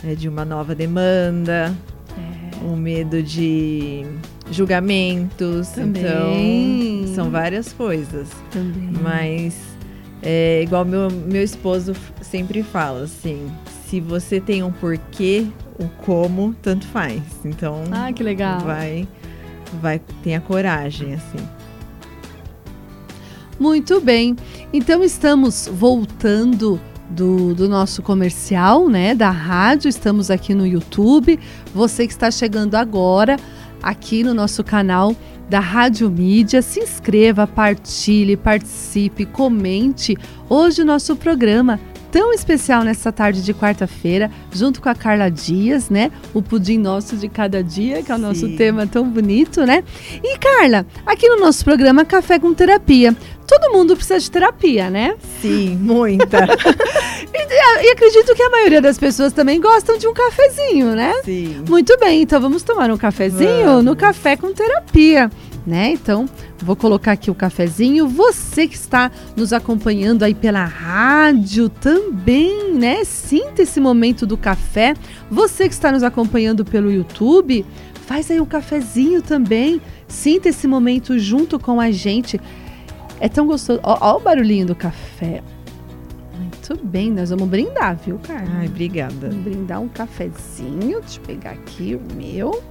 né, 0.00 0.14
de 0.14 0.28
uma 0.28 0.44
nova 0.44 0.76
demanda, 0.76 1.74
é. 2.16 2.64
o 2.64 2.76
medo 2.76 3.20
de 3.20 4.06
julgamentos. 4.52 5.70
Também. 5.70 7.00
Então, 7.02 7.14
são 7.16 7.30
várias 7.32 7.72
coisas. 7.72 8.28
Também. 8.52 8.92
Mas, 9.02 9.56
é, 10.22 10.62
igual 10.62 10.84
meu, 10.84 11.10
meu 11.10 11.42
esposo 11.42 11.94
sempre 12.22 12.62
fala, 12.62 13.02
assim, 13.02 13.50
se 13.88 13.98
você 13.98 14.40
tem 14.40 14.62
um 14.62 14.70
porquê 14.70 15.48
o 15.78 15.88
como 16.04 16.54
tanto 16.62 16.86
faz. 16.86 17.22
Então, 17.44 17.84
ah, 17.92 18.12
que 18.12 18.22
legal. 18.22 18.60
Vai, 18.60 19.06
vai, 19.80 20.00
tenha 20.22 20.40
coragem, 20.40 21.14
assim. 21.14 21.38
Muito 23.58 24.00
bem. 24.00 24.36
Então 24.72 25.02
estamos 25.02 25.68
voltando 25.72 26.80
do, 27.08 27.54
do, 27.54 27.68
nosso 27.68 28.02
comercial, 28.02 28.88
né, 28.88 29.14
da 29.14 29.30
rádio. 29.30 29.88
Estamos 29.88 30.30
aqui 30.30 30.54
no 30.54 30.66
YouTube. 30.66 31.38
Você 31.74 32.06
que 32.06 32.12
está 32.12 32.30
chegando 32.30 32.74
agora 32.74 33.36
aqui 33.82 34.22
no 34.22 34.34
nosso 34.34 34.64
canal 34.64 35.14
da 35.48 35.60
Rádio 35.60 36.10
Mídia, 36.10 36.60
se 36.60 36.80
inscreva, 36.80 37.46
partilhe, 37.46 38.36
participe, 38.36 39.24
comente. 39.24 40.16
Hoje 40.48 40.82
o 40.82 40.84
nosso 40.84 41.14
programa 41.14 41.78
tão 42.16 42.32
especial 42.32 42.82
nessa 42.82 43.12
tarde 43.12 43.42
de 43.42 43.52
quarta-feira, 43.52 44.30
junto 44.50 44.80
com 44.80 44.88
a 44.88 44.94
Carla 44.94 45.30
Dias, 45.30 45.90
né? 45.90 46.10
O 46.32 46.40
pudim 46.40 46.78
nosso 46.78 47.14
de 47.14 47.28
cada 47.28 47.62
dia, 47.62 48.02
que 48.02 48.10
é 48.10 48.14
o 48.14 48.18
nosso 48.18 48.46
Sim. 48.46 48.56
tema 48.56 48.86
tão 48.86 49.06
bonito, 49.06 49.66
né? 49.66 49.84
E 50.24 50.38
Carla, 50.38 50.86
aqui 51.04 51.28
no 51.28 51.36
nosso 51.38 51.62
programa 51.62 52.06
Café 52.06 52.38
com 52.38 52.54
Terapia, 52.54 53.14
todo 53.46 53.70
mundo 53.70 53.94
precisa 53.94 54.18
de 54.18 54.30
terapia, 54.30 54.88
né? 54.88 55.14
Sim, 55.42 55.76
muita. 55.76 56.38
e, 57.34 57.84
e, 57.86 57.92
acredito 57.92 58.34
que 58.34 58.42
a 58.42 58.48
maioria 58.48 58.80
das 58.80 58.96
pessoas 58.96 59.34
também 59.34 59.60
gostam 59.60 59.98
de 59.98 60.08
um 60.08 60.14
cafezinho, 60.14 60.94
né? 60.94 61.12
Sim. 61.22 61.64
Muito 61.68 61.98
bem, 61.98 62.22
então 62.22 62.40
vamos 62.40 62.62
tomar 62.62 62.90
um 62.90 62.96
cafezinho 62.96 63.66
vamos. 63.66 63.84
no 63.84 63.94
Café 63.94 64.38
com 64.38 64.54
Terapia 64.54 65.30
né? 65.66 65.90
Então, 65.90 66.28
vou 66.64 66.76
colocar 66.76 67.12
aqui 67.12 67.30
o 67.30 67.34
cafezinho. 67.34 68.08
Você 68.08 68.66
que 68.66 68.74
está 68.74 69.10
nos 69.36 69.52
acompanhando 69.52 70.22
aí 70.22 70.34
pela 70.34 70.64
rádio 70.64 71.68
também, 71.68 72.72
né? 72.74 73.04
Sinta 73.04 73.62
esse 73.62 73.80
momento 73.80 74.26
do 74.26 74.36
café. 74.36 74.94
Você 75.30 75.68
que 75.68 75.74
está 75.74 75.92
nos 75.92 76.02
acompanhando 76.02 76.64
pelo 76.64 76.90
YouTube, 76.90 77.64
faz 78.06 78.30
aí 78.30 78.40
um 78.40 78.46
cafezinho 78.46 79.20
também. 79.20 79.80
Sinta 80.08 80.48
esse 80.48 80.66
momento 80.66 81.18
junto 81.18 81.58
com 81.58 81.80
a 81.80 81.90
gente. 81.90 82.40
É 83.20 83.28
tão 83.28 83.46
gostoso. 83.46 83.80
Ó, 83.82 83.98
ó 84.00 84.16
o 84.16 84.20
barulhinho 84.20 84.66
do 84.66 84.74
café. 84.74 85.42
Muito 86.38 86.84
bem, 86.84 87.12
nós 87.12 87.30
vamos 87.30 87.48
brindar, 87.48 87.96
viu, 87.96 88.18
cara? 88.18 88.44
Ai, 88.58 88.66
obrigada. 88.66 89.28
Vamos 89.28 89.44
brindar 89.44 89.80
um 89.80 89.88
cafezinho. 89.88 91.00
Deixa 91.00 91.20
eu 91.20 91.24
pegar 91.24 91.52
aqui 91.52 91.94
o 91.94 92.14
meu. 92.14 92.62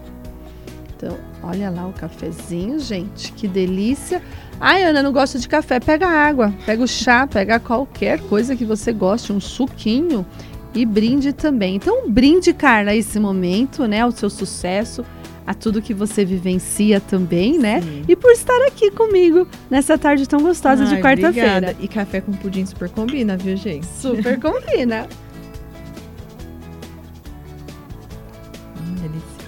Então, 0.98 1.18
olha 1.44 1.70
lá 1.70 1.88
o 1.88 1.94
cafezinho, 1.94 2.80
gente, 2.80 3.34
que 3.34 3.48
delícia. 3.48 4.22
Ai, 4.60 4.84
Ana, 4.84 5.04
não 5.04 5.12
gosto 5.12 5.38
de 5.38 5.48
café. 5.48 5.80
Pega 5.80 6.08
água, 6.08 6.54
pega 6.66 6.82
o 6.82 6.88
chá, 6.88 7.28
pega 7.28 7.60
qualquer 7.60 8.22
coisa 8.22 8.56
que 8.56 8.64
você 8.64 8.94
goste, 8.94 9.34
um 9.34 9.40
suquinho 9.40 10.26
e 10.74 10.86
brinde 10.86 11.34
também. 11.34 11.76
Então, 11.76 12.10
brinde, 12.10 12.54
Carla, 12.54 12.96
esse 12.96 13.20
momento, 13.20 13.86
né, 13.88 14.02
ao 14.02 14.12
seu 14.12 14.30
sucesso, 14.30 15.04
a 15.46 15.54
tudo 15.54 15.82
que 15.82 15.94
você 15.94 16.24
vivencia 16.24 17.02
também, 17.02 17.60
né? 17.60 17.82
Sim. 17.82 18.04
E 18.08 18.16
por 18.16 18.32
estar 18.32 18.66
aqui 18.66 18.90
comigo 18.90 19.48
nessa 19.70 19.98
tarde 19.98 20.28
tão 20.28 20.42
gostosa 20.42 20.86
Ai, 20.86 20.96
de 20.96 21.02
quarta-feira. 21.02 21.76
E 21.80 21.88
café 21.90 22.22
com 22.22 22.32
pudim 22.32 22.66
super 22.66 22.90
combina, 22.90 23.36
viu, 23.36 23.56
gente? 23.58 23.86
Super 23.86 24.40
combina. 24.40 25.08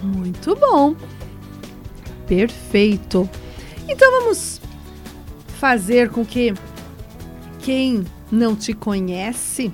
Muito 0.03 0.55
bom. 0.55 0.95
Perfeito. 2.27 3.29
Então 3.87 4.11
vamos 4.19 4.61
fazer 5.59 6.09
com 6.09 6.25
que 6.25 6.53
quem 7.61 8.05
não 8.31 8.55
te 8.55 8.73
conhece 8.73 9.71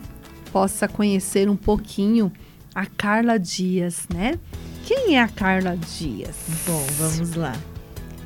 possa 0.51 0.87
conhecer 0.87 1.49
um 1.49 1.55
pouquinho 1.55 2.31
a 2.73 2.85
Carla 2.85 3.37
Dias, 3.37 4.07
né? 4.13 4.39
Quem 4.85 5.15
é 5.15 5.21
a 5.21 5.27
Carla 5.27 5.75
Dias? 5.75 6.35
Bom, 6.65 6.85
vamos 6.97 7.35
lá. 7.35 7.53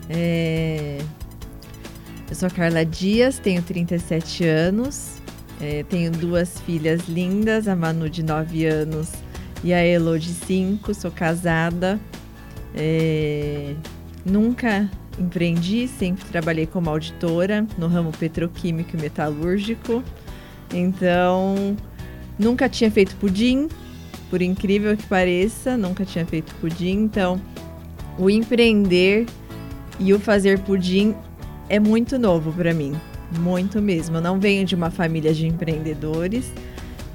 É... 0.09 0.99
Eu 2.29 2.35
sou 2.35 2.47
a 2.47 2.51
Carla 2.51 2.85
Dias, 2.85 3.39
tenho 3.39 3.61
37 3.61 4.45
anos, 4.45 5.21
é, 5.61 5.83
tenho 5.83 6.11
duas 6.11 6.59
filhas 6.59 7.07
lindas, 7.07 7.67
a 7.67 7.75
Manu 7.75 8.09
de 8.09 8.21
9 8.21 8.65
anos 8.65 9.11
e 9.63 9.73
a 9.73 9.79
Elo 9.79 10.19
de 10.19 10.33
5, 10.33 10.93
sou 10.93 11.09
casada. 11.09 11.99
É... 12.75 13.75
Nunca 14.25 14.89
empreendi, 15.19 15.87
sempre 15.87 16.25
trabalhei 16.25 16.65
como 16.65 16.89
auditora 16.89 17.65
no 17.77 17.87
ramo 17.87 18.11
petroquímico 18.11 18.95
e 18.95 19.01
metalúrgico. 19.01 20.03
Então, 20.73 21.75
nunca 22.37 22.67
tinha 22.69 22.91
feito 22.91 23.15
pudim, 23.15 23.67
por 24.29 24.41
incrível 24.41 24.95
que 24.95 25.05
pareça, 25.07 25.77
nunca 25.77 26.05
tinha 26.05 26.25
feito 26.25 26.53
pudim. 26.55 27.03
Então, 27.03 27.41
o 28.17 28.29
empreender 28.29 29.25
e 29.99 30.13
o 30.13 30.19
fazer 30.19 30.59
pudim 30.59 31.15
é 31.69 31.79
muito 31.79 32.19
novo 32.19 32.51
para 32.51 32.73
mim, 32.73 32.93
muito 33.39 33.81
mesmo. 33.81 34.17
Eu 34.17 34.21
não 34.21 34.39
venho 34.39 34.65
de 34.65 34.75
uma 34.75 34.91
família 34.91 35.33
de 35.33 35.47
empreendedores. 35.47 36.51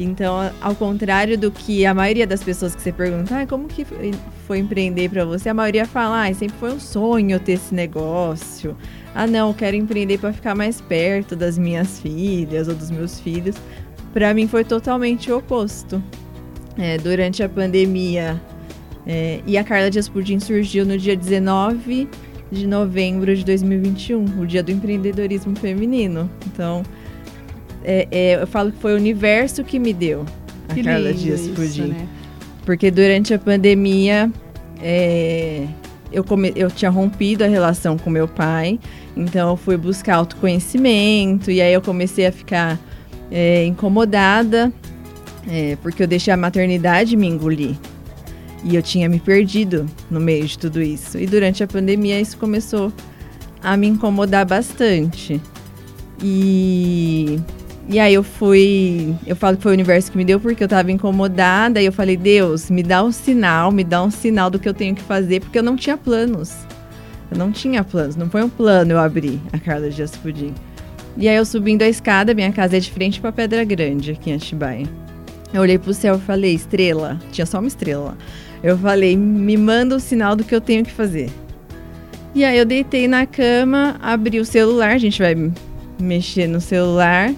Então, 0.02 0.50
ao 0.60 0.74
contrário 0.74 1.38
do 1.38 1.50
que 1.50 1.86
a 1.86 1.94
maioria 1.94 2.26
das 2.26 2.42
pessoas 2.42 2.74
que 2.74 2.82
você 2.82 2.92
pergunta, 2.92 3.40
ah, 3.40 3.46
como 3.46 3.68
que 3.68 3.86
foi 4.46 4.58
empreender 4.58 5.08
para 5.08 5.24
você? 5.24 5.48
A 5.48 5.54
maioria 5.54 5.86
fala, 5.86 6.26
ah, 6.26 6.34
sempre 6.34 6.56
foi 6.58 6.72
um 6.72 6.80
sonho 6.80 7.38
ter 7.40 7.52
esse 7.52 7.74
negócio. 7.74 8.76
Ah, 9.14 9.26
não, 9.26 9.52
quero 9.52 9.76
empreender 9.76 10.18
para 10.18 10.32
ficar 10.32 10.54
mais 10.54 10.80
perto 10.80 11.36
das 11.36 11.56
minhas 11.58 12.00
filhas 12.00 12.68
ou 12.68 12.74
dos 12.74 12.90
meus 12.90 13.20
filhos. 13.20 13.56
Para 14.12 14.34
mim 14.34 14.46
foi 14.46 14.64
totalmente 14.64 15.30
o 15.30 15.38
oposto. 15.38 16.02
É, 16.78 16.96
durante 16.96 17.42
a 17.42 17.48
pandemia, 17.48 18.40
é, 19.06 19.40
e 19.46 19.58
a 19.58 19.64
Carla 19.64 19.90
Dias 19.90 20.08
Pudim 20.08 20.40
surgiu 20.40 20.86
no 20.86 20.96
dia 20.96 21.16
19 21.16 22.08
de 22.50 22.66
novembro 22.66 23.34
de 23.34 23.44
2021, 23.44 24.40
o 24.40 24.46
dia 24.46 24.62
do 24.62 24.70
empreendedorismo 24.70 25.56
feminino. 25.56 26.30
Então, 26.46 26.82
é, 27.84 28.08
é, 28.10 28.42
eu 28.42 28.46
falo 28.46 28.72
que 28.72 28.78
foi 28.78 28.94
o 28.94 28.96
universo 28.96 29.64
que 29.64 29.78
me 29.78 29.92
deu 29.92 30.24
a 30.68 30.82
Carla 30.82 31.12
Dias 31.12 31.48
Pudim. 31.48 31.88
Né? 31.88 32.08
Porque 32.64 32.90
durante 32.90 33.34
a 33.34 33.38
pandemia, 33.38 34.30
é, 34.80 35.66
eu, 36.12 36.22
come, 36.22 36.52
eu 36.54 36.70
tinha 36.70 36.90
rompido 36.90 37.44
a 37.44 37.46
relação 37.46 37.98
com 37.98 38.08
meu 38.08 38.28
pai, 38.28 38.78
então 39.16 39.50
eu 39.50 39.56
fui 39.56 39.76
buscar 39.76 40.16
autoconhecimento, 40.16 41.50
e 41.50 41.60
aí 41.60 41.72
eu 41.72 41.82
comecei 41.82 42.26
a 42.26 42.32
ficar 42.32 42.78
é, 43.30 43.64
incomodada, 43.64 44.72
é, 45.48 45.76
porque 45.82 46.02
eu 46.02 46.06
deixei 46.06 46.32
a 46.32 46.36
maternidade 46.36 47.16
me 47.16 47.26
engolir. 47.26 47.76
E 48.64 48.76
eu 48.76 48.82
tinha 48.82 49.08
me 49.08 49.18
perdido 49.18 49.86
no 50.08 50.20
meio 50.20 50.46
de 50.46 50.56
tudo 50.56 50.80
isso. 50.80 51.18
E 51.18 51.26
durante 51.26 51.64
a 51.64 51.66
pandemia 51.66 52.20
isso 52.20 52.38
começou 52.38 52.92
a 53.60 53.76
me 53.76 53.88
incomodar 53.88 54.46
bastante. 54.46 55.40
E 56.22 57.40
e 57.88 57.98
aí 57.98 58.14
eu 58.14 58.22
fui, 58.22 59.14
eu 59.26 59.34
falo 59.34 59.56
que 59.56 59.62
foi 59.62 59.72
o 59.72 59.74
universo 59.74 60.10
que 60.10 60.16
me 60.16 60.24
deu 60.24 60.38
porque 60.38 60.62
eu 60.62 60.68
tava 60.68 60.90
incomodada 60.92 61.80
e 61.80 61.86
eu 61.86 61.92
falei: 61.92 62.16
"Deus, 62.16 62.70
me 62.70 62.82
dá 62.82 63.02
um 63.02 63.12
sinal, 63.12 63.70
me 63.72 63.84
dá 63.84 64.02
um 64.02 64.10
sinal 64.10 64.48
do 64.50 64.58
que 64.58 64.68
eu 64.68 64.74
tenho 64.74 64.94
que 64.94 65.02
fazer", 65.02 65.40
porque 65.40 65.58
eu 65.58 65.62
não 65.62 65.76
tinha 65.76 65.96
planos. 65.96 66.54
Eu 67.30 67.38
não 67.38 67.50
tinha 67.50 67.82
planos, 67.82 68.14
não 68.14 68.28
foi 68.28 68.42
um 68.42 68.48
plano 68.48 68.92
eu 68.92 68.98
abrir 68.98 69.40
a 69.52 69.58
Carla 69.58 69.88
Dias 69.88 70.14
Pudim. 70.16 70.54
E 71.16 71.28
aí 71.28 71.36
eu 71.36 71.44
subindo 71.44 71.82
a 71.82 71.88
escada, 71.88 72.34
minha 72.34 72.52
casa 72.52 72.76
é 72.76 72.80
de 72.80 72.90
frente 72.90 73.20
para 73.20 73.32
Pedra 73.32 73.64
Grande, 73.64 74.12
aqui 74.12 74.30
em 74.30 74.34
Atibaia. 74.34 74.86
Eu 75.52 75.60
olhei 75.60 75.78
pro 75.78 75.92
céu 75.92 76.16
e 76.16 76.20
falei: 76.20 76.54
"Estrela". 76.54 77.18
Tinha 77.30 77.46
só 77.46 77.58
uma 77.58 77.68
estrela. 77.68 78.16
Eu 78.62 78.78
falei, 78.78 79.16
me 79.16 79.56
manda 79.56 79.96
o 79.96 80.00
sinal 80.00 80.36
do 80.36 80.44
que 80.44 80.54
eu 80.54 80.60
tenho 80.60 80.84
que 80.84 80.92
fazer. 80.92 81.28
E 82.34 82.44
aí 82.44 82.56
eu 82.56 82.64
deitei 82.64 83.08
na 83.08 83.26
cama, 83.26 83.96
abri 84.00 84.38
o 84.38 84.44
celular, 84.44 84.92
a 84.92 84.98
gente 84.98 85.20
vai 85.20 85.34
mexer 85.98 86.46
no 86.46 86.60
celular. 86.60 87.32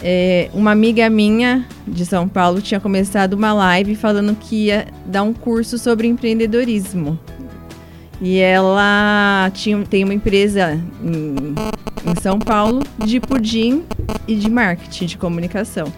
É, 0.00 0.48
uma 0.54 0.70
amiga 0.70 1.10
minha 1.10 1.66
de 1.86 2.06
São 2.06 2.28
Paulo 2.28 2.60
tinha 2.62 2.78
começado 2.78 3.32
uma 3.32 3.52
live 3.52 3.96
falando 3.96 4.36
que 4.36 4.66
ia 4.66 4.86
dar 5.04 5.22
um 5.22 5.32
curso 5.32 5.76
sobre 5.76 6.06
empreendedorismo. 6.06 7.18
E 8.20 8.38
ela 8.38 9.50
tinha, 9.54 9.78
tem 9.84 10.04
uma 10.04 10.14
empresa 10.14 10.80
em, 11.02 11.54
em 12.10 12.20
São 12.20 12.38
Paulo 12.38 12.82
de 13.04 13.20
pudim 13.20 13.84
e 14.26 14.34
de 14.34 14.50
marketing, 14.50 15.06
de 15.06 15.18
comunicação. 15.18 15.92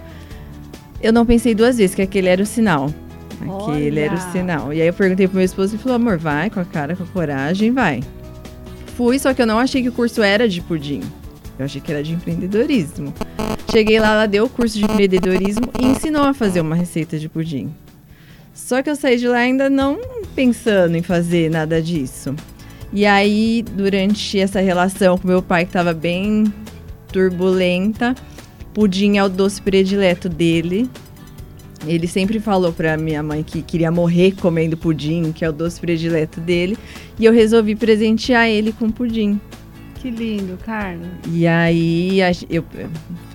Eu 1.02 1.12
não 1.12 1.24
pensei 1.24 1.54
duas 1.54 1.78
vezes 1.78 1.94
que 1.94 2.02
aquele 2.02 2.28
era 2.28 2.42
o 2.42 2.46
sinal. 2.46 2.92
Aquele 3.40 4.00
Olha. 4.00 4.00
era 4.00 4.14
o 4.14 4.32
sinal. 4.32 4.72
E 4.72 4.82
aí 4.82 4.86
eu 4.86 4.92
perguntei 4.92 5.26
pro 5.26 5.36
meu 5.36 5.44
esposo 5.44 5.76
e 5.76 5.78
falou: 5.78 5.96
amor, 5.96 6.18
vai 6.18 6.50
com 6.50 6.60
a 6.60 6.64
cara, 6.64 6.94
com 6.94 7.04
a 7.04 7.06
coragem, 7.06 7.72
vai. 7.72 8.02
Fui, 8.96 9.18
só 9.18 9.32
que 9.32 9.40
eu 9.40 9.46
não 9.46 9.58
achei 9.58 9.82
que 9.82 9.88
o 9.88 9.92
curso 9.92 10.22
era 10.22 10.46
de 10.46 10.60
pudim. 10.60 11.00
Eu 11.58 11.64
achei 11.64 11.80
que 11.80 11.90
era 11.90 12.02
de 12.02 12.12
empreendedorismo. 12.12 13.14
Cheguei 13.70 14.00
lá, 14.00 14.12
ela 14.12 14.26
deu 14.26 14.46
o 14.46 14.48
curso 14.48 14.78
de 14.78 14.84
empreendedorismo 14.84 15.68
e 15.80 15.86
ensinou 15.86 16.22
a 16.22 16.34
fazer 16.34 16.60
uma 16.60 16.74
receita 16.74 17.18
de 17.18 17.28
pudim. 17.28 17.72
Só 18.52 18.82
que 18.82 18.90
eu 18.90 18.96
saí 18.96 19.16
de 19.16 19.28
lá 19.28 19.38
ainda 19.38 19.70
não 19.70 19.98
pensando 20.34 20.96
em 20.96 21.02
fazer 21.02 21.50
nada 21.50 21.80
disso. 21.80 22.34
E 22.92 23.06
aí, 23.06 23.64
durante 23.76 24.38
essa 24.38 24.60
relação 24.60 25.16
com 25.16 25.28
meu 25.28 25.40
pai, 25.40 25.64
que 25.64 25.70
estava 25.70 25.94
bem 25.94 26.52
turbulenta, 27.12 28.14
pudim 28.74 29.16
é 29.16 29.24
o 29.24 29.28
doce 29.28 29.62
predileto 29.62 30.28
dele. 30.28 30.90
Ele 31.86 32.06
sempre 32.06 32.40
falou 32.40 32.72
pra 32.72 32.96
minha 32.96 33.22
mãe 33.22 33.42
que 33.42 33.62
queria 33.62 33.90
morrer 33.90 34.32
comendo 34.32 34.76
pudim, 34.76 35.32
que 35.32 35.44
é 35.44 35.48
o 35.48 35.52
doce 35.52 35.80
predileto 35.80 36.40
dele. 36.40 36.76
E 37.18 37.24
eu 37.24 37.32
resolvi 37.32 37.74
presentear 37.74 38.48
ele 38.48 38.72
com 38.72 38.90
pudim. 38.90 39.40
Que 39.94 40.10
lindo, 40.10 40.58
Carla. 40.64 41.06
E 41.30 41.46
aí 41.46 42.18
eu, 42.48 42.64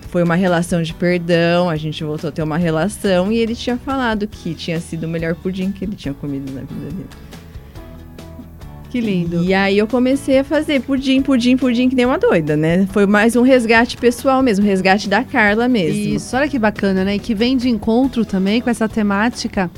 foi 0.06 0.22
uma 0.22 0.34
relação 0.34 0.82
de 0.82 0.94
perdão, 0.94 1.68
a 1.68 1.76
gente 1.76 2.02
voltou 2.02 2.28
a 2.28 2.32
ter 2.32 2.42
uma 2.42 2.56
relação 2.56 3.30
e 3.30 3.38
ele 3.38 3.54
tinha 3.54 3.76
falado 3.76 4.26
que 4.26 4.54
tinha 4.54 4.80
sido 4.80 5.04
o 5.04 5.08
melhor 5.08 5.34
pudim 5.34 5.70
que 5.70 5.84
ele 5.84 5.96
tinha 5.96 6.14
comido 6.14 6.52
na 6.52 6.60
vida 6.60 6.90
dele. 6.90 7.06
Que 8.90 9.00
lindo. 9.00 9.42
E 9.42 9.52
aí 9.52 9.76
eu 9.76 9.86
comecei 9.86 10.38
a 10.38 10.44
fazer 10.44 10.80
pudim, 10.80 11.20
pudim, 11.20 11.56
pudim, 11.56 11.88
que 11.88 11.94
nem 11.94 12.06
uma 12.06 12.18
doida, 12.18 12.56
né? 12.56 12.86
Foi 12.92 13.04
mais 13.04 13.36
um 13.36 13.42
resgate 13.42 13.96
pessoal 13.96 14.42
mesmo, 14.42 14.64
resgate 14.64 15.08
da 15.08 15.22
Carla 15.22 15.68
mesmo. 15.68 16.14
Isso, 16.14 16.36
olha 16.36 16.48
que 16.48 16.58
bacana, 16.58 17.04
né? 17.04 17.16
E 17.16 17.18
que 17.18 17.34
vem 17.34 17.56
de 17.56 17.68
encontro 17.68 18.24
também 18.24 18.60
com 18.60 18.70
essa 18.70 18.88
temática 18.88 19.70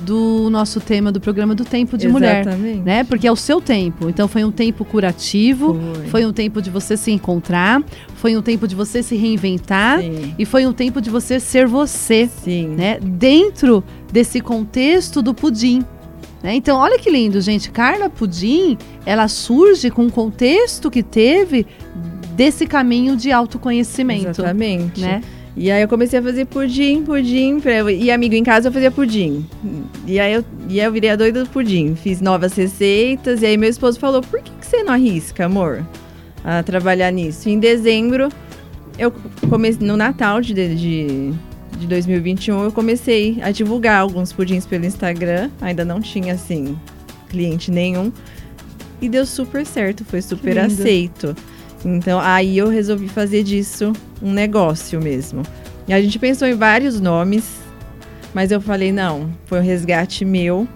do 0.00 0.48
nosso 0.50 0.80
tema 0.80 1.12
do 1.12 1.20
programa 1.20 1.54
do 1.54 1.64
tempo 1.64 1.96
de 1.96 2.08
mulher, 2.08 2.40
Exatamente. 2.40 2.80
né? 2.80 3.04
Porque 3.04 3.26
é 3.26 3.32
o 3.32 3.36
seu 3.36 3.60
tempo. 3.60 4.08
Então 4.08 4.26
foi 4.26 4.42
um 4.44 4.50
tempo 4.50 4.84
curativo, 4.84 5.78
Foi. 5.94 6.06
foi 6.06 6.26
um 6.26 6.32
tempo 6.32 6.60
de 6.60 6.70
você 6.70 6.96
se 6.96 7.10
encontrar, 7.12 7.82
foi 8.16 8.36
um 8.36 8.42
tempo 8.42 8.66
de 8.66 8.74
você 8.74 9.02
se 9.02 9.14
reinventar 9.14 10.00
Sim. 10.00 10.34
e 10.38 10.44
foi 10.44 10.66
um 10.66 10.72
tempo 10.72 11.00
de 11.00 11.10
você 11.10 11.38
ser 11.38 11.66
você, 11.66 12.28
Sim. 12.42 12.68
né? 12.68 12.98
Dentro 13.00 13.84
desse 14.12 14.40
contexto 14.40 15.22
do 15.22 15.32
pudim. 15.32 15.84
né? 16.42 16.54
Então, 16.54 16.78
olha 16.78 16.98
que 16.98 17.08
lindo, 17.10 17.40
gente. 17.40 17.70
Carla 17.70 18.10
Pudim, 18.10 18.76
ela 19.06 19.28
surge 19.28 19.90
com 19.90 20.06
o 20.06 20.10
contexto 20.10 20.90
que 20.90 21.02
teve 21.02 21.66
desse 22.34 22.66
caminho 22.66 23.16
de 23.16 23.30
autoconhecimento. 23.30 24.28
Exatamente. 24.30 25.00
Né? 25.00 25.22
E 25.56 25.70
aí 25.70 25.82
eu 25.82 25.88
comecei 25.88 26.18
a 26.18 26.22
fazer 26.22 26.46
pudim, 26.46 27.02
pudim. 27.02 27.60
Pra 27.60 27.90
e 27.92 28.10
amigo 28.10 28.34
em 28.34 28.42
casa 28.42 28.68
eu 28.68 28.72
fazia 28.72 28.90
pudim. 28.90 29.46
E 30.06 30.18
aí 30.18 30.32
eu, 30.32 30.44
e 30.68 30.80
aí 30.80 30.86
eu 30.86 30.92
virei 30.92 31.10
a 31.10 31.16
doida 31.16 31.44
do 31.44 31.50
pudim. 31.50 31.94
Fiz 31.94 32.20
novas 32.20 32.54
receitas. 32.54 33.42
E 33.42 33.46
aí 33.46 33.56
meu 33.56 33.68
esposo 33.68 33.98
falou: 33.98 34.22
por 34.22 34.40
que, 34.40 34.50
que 34.50 34.66
você 34.66 34.82
não 34.82 34.94
arrisca, 34.94 35.44
amor? 35.44 35.86
A 36.42 36.62
trabalhar 36.62 37.10
nisso. 37.10 37.48
Em 37.48 37.58
dezembro, 37.58 38.30
eu 38.98 39.12
comecei. 39.48 39.86
No 39.86 39.96
Natal 39.96 40.40
de, 40.40 40.54
de, 40.54 41.32
de 41.78 41.86
2021, 41.86 42.64
eu 42.64 42.72
comecei 42.72 43.38
a 43.42 43.50
divulgar 43.50 44.00
alguns 44.00 44.32
pudins 44.32 44.64
pelo 44.64 44.86
Instagram. 44.86 45.50
Ainda 45.60 45.84
não 45.84 46.00
tinha, 46.00 46.32
assim, 46.32 46.76
cliente 47.28 47.70
nenhum. 47.70 48.10
E 49.02 49.08
deu 49.08 49.26
super 49.26 49.66
certo, 49.66 50.04
foi 50.04 50.22
super 50.22 50.58
aceito. 50.58 51.36
Então 51.84 52.20
aí 52.20 52.58
eu 52.58 52.68
resolvi 52.68 53.08
fazer 53.08 53.42
disso 53.42 53.92
um 54.22 54.32
negócio 54.32 55.00
mesmo. 55.00 55.42
E 55.88 55.92
a 55.92 56.00
gente 56.00 56.18
pensou 56.18 56.46
em 56.46 56.54
vários 56.54 57.00
nomes, 57.00 57.44
mas 58.32 58.50
eu 58.52 58.60
falei, 58.60 58.92
não, 58.92 59.30
foi 59.46 59.58
um 59.58 59.62
resgate 59.62 60.24
meu. 60.24 60.66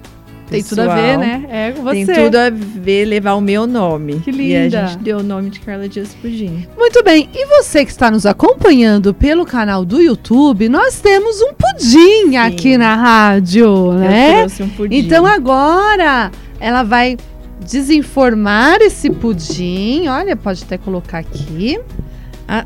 Tem 0.48 0.62
tudo 0.62 0.82
a 0.82 0.94
ver, 0.94 1.18
né? 1.18 1.44
É 1.50 1.72
com 1.72 1.82
você. 1.82 2.06
Tem 2.06 2.24
tudo 2.24 2.36
a 2.36 2.50
ver 2.50 3.04
levar 3.04 3.34
o 3.34 3.40
meu 3.40 3.66
nome. 3.66 4.20
Que 4.20 4.30
E 4.30 4.56
a 4.56 4.62
linda. 4.62 4.86
gente 4.86 4.98
deu 5.02 5.18
o 5.18 5.22
nome 5.22 5.50
de 5.50 5.58
Carla 5.58 5.88
Dias 5.88 6.14
Pudim. 6.14 6.68
Muito 6.78 7.02
bem, 7.02 7.28
e 7.34 7.46
você 7.46 7.84
que 7.84 7.90
está 7.90 8.12
nos 8.12 8.24
acompanhando 8.24 9.12
pelo 9.12 9.44
canal 9.44 9.84
do 9.84 10.00
YouTube, 10.00 10.68
nós 10.68 11.00
temos 11.00 11.40
um 11.42 11.52
pudim 11.52 12.36
aqui 12.36 12.78
na 12.78 12.94
rádio, 12.94 13.64
Eu 13.64 13.92
né? 13.94 14.38
trouxe 14.38 14.62
um 14.62 14.68
pudim. 14.68 14.96
Então 14.98 15.26
agora 15.26 16.30
ela 16.60 16.84
vai 16.84 17.16
desenformar 17.60 18.80
esse 18.80 19.10
pudim. 19.10 20.08
Olha, 20.08 20.36
pode 20.36 20.64
até 20.64 20.78
colocar 20.78 21.18
aqui. 21.18 21.78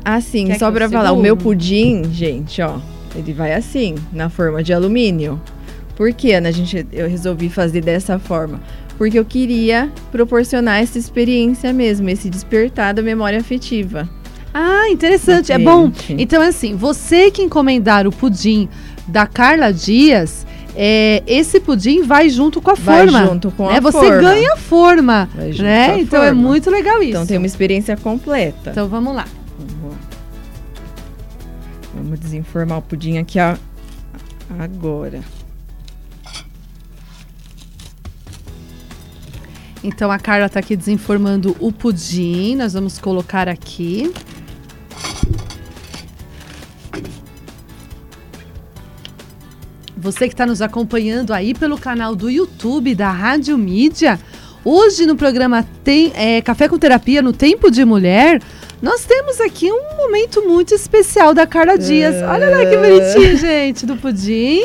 assim, 0.03 0.47
Quer 0.47 0.59
só 0.59 0.71
pra 0.71 0.89
falar, 0.89 1.11
o 1.11 1.21
meu 1.21 1.35
pudim, 1.35 2.03
gente, 2.11 2.61
ó, 2.61 2.77
ele 3.15 3.33
vai 3.33 3.53
assim, 3.53 3.95
na 4.11 4.29
forma 4.29 4.63
de 4.63 4.73
alumínio. 4.73 5.41
Por 5.95 6.13
que, 6.13 6.31
Ana, 6.31 6.49
a 6.49 6.51
gente, 6.51 6.85
eu 6.91 7.07
resolvi 7.07 7.49
fazer 7.49 7.81
dessa 7.81 8.17
forma? 8.17 8.59
Porque 8.97 9.17
eu 9.17 9.25
queria 9.25 9.91
proporcionar 10.11 10.81
essa 10.81 10.97
experiência 10.97 11.73
mesmo, 11.73 12.09
esse 12.09 12.29
despertar 12.29 12.93
da 12.93 13.01
memória 13.01 13.39
afetiva. 13.39 14.07
Ah, 14.53 14.89
interessante. 14.89 15.51
É 15.51 15.57
bom. 15.57 15.91
Então, 16.09 16.41
assim, 16.41 16.75
você 16.75 17.31
que 17.31 17.41
encomendar 17.41 18.05
o 18.05 18.11
pudim 18.11 18.67
da 19.07 19.25
Carla 19.25 19.71
Dias, 19.71 20.45
é, 20.75 21.23
esse 21.27 21.59
pudim 21.59 22.03
vai 22.03 22.29
junto 22.29 22.61
com 22.61 22.71
a 22.71 22.75
vai 22.75 23.03
forma. 23.05 23.25
junto 23.25 23.51
com 23.51 23.67
né? 23.67 23.77
a 23.77 23.79
Você 23.81 23.97
forma. 23.97 24.15
Você 24.15 24.21
ganha 24.21 24.53
a 24.53 24.57
forma, 24.57 25.29
né? 25.59 25.99
Então 25.99 26.21
é 26.21 26.27
forma. 26.27 26.27
é 26.27 26.33
muito 26.33 26.69
legal 26.69 27.01
isso. 27.01 27.09
Então 27.11 27.25
tem 27.25 27.37
uma 27.37 27.45
experiência 27.45 27.97
completa. 27.97 28.71
Então 28.71 28.87
vamos 28.87 29.15
lá. 29.15 29.25
Vamos 31.93 32.19
desenformar 32.19 32.79
o 32.79 32.81
pudim 32.81 33.17
aqui 33.17 33.37
agora. 33.39 35.21
Então 39.83 40.11
a 40.11 40.19
Carla 40.19 40.45
está 40.45 40.59
aqui 40.59 40.75
desenformando 40.75 41.55
o 41.59 41.71
pudim. 41.71 42.55
Nós 42.55 42.73
vamos 42.73 42.97
colocar 42.97 43.47
aqui. 43.49 44.11
Você 50.01 50.27
que 50.27 50.33
está 50.33 50.47
nos 50.47 50.63
acompanhando 50.63 51.31
aí 51.31 51.53
pelo 51.53 51.77
canal 51.77 52.15
do 52.15 52.27
YouTube 52.27 52.95
da 52.95 53.11
Rádio 53.11 53.55
Mídia, 53.55 54.19
hoje 54.65 55.05
no 55.05 55.15
programa 55.15 55.63
tem 55.83 56.11
é, 56.15 56.41
Café 56.41 56.67
com 56.67 56.79
Terapia 56.79 57.21
no 57.21 57.31
Tempo 57.31 57.69
de 57.69 57.85
Mulher, 57.85 58.41
nós 58.81 59.05
temos 59.05 59.39
aqui 59.39 59.71
um 59.71 59.95
momento 59.97 60.41
muito 60.41 60.73
especial 60.73 61.35
da 61.35 61.45
Carla 61.45 61.77
Dias. 61.77 62.15
Olha 62.23 62.49
lá 62.49 62.65
que 62.65 62.77
bonitinho, 62.77 63.37
gente, 63.37 63.85
do 63.85 63.95
pudim. 63.95 64.61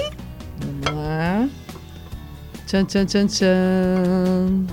Vamos 0.58 1.04
lá. 1.04 1.46
Tchan, 2.66 2.86
tchan, 2.86 3.04
tchan, 3.04 3.26
tchan. 3.26 4.64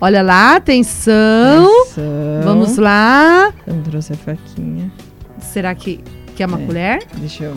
Olha 0.00 0.22
lá, 0.22 0.56
atenção. 0.56 1.66
atenção. 1.82 2.40
Vamos 2.44 2.78
lá. 2.78 3.52
Eu 3.66 3.82
trouxe 3.82 4.14
a 4.14 4.16
faquinha. 4.16 4.90
Será 5.38 5.74
que 5.74 6.02
Quer 6.36 6.46
uma 6.46 6.60
é, 6.60 6.66
colher? 6.66 7.02
Deixa 7.16 7.44
eu 7.44 7.54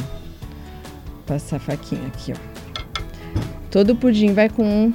passar 1.25 1.57
a 1.57 1.59
faquinha 1.59 2.05
aqui, 2.07 2.33
ó. 2.33 2.35
Todo 3.71 3.95
pudim 3.95 4.33
vai 4.33 4.49
com 4.49 4.63
um, 4.63 4.93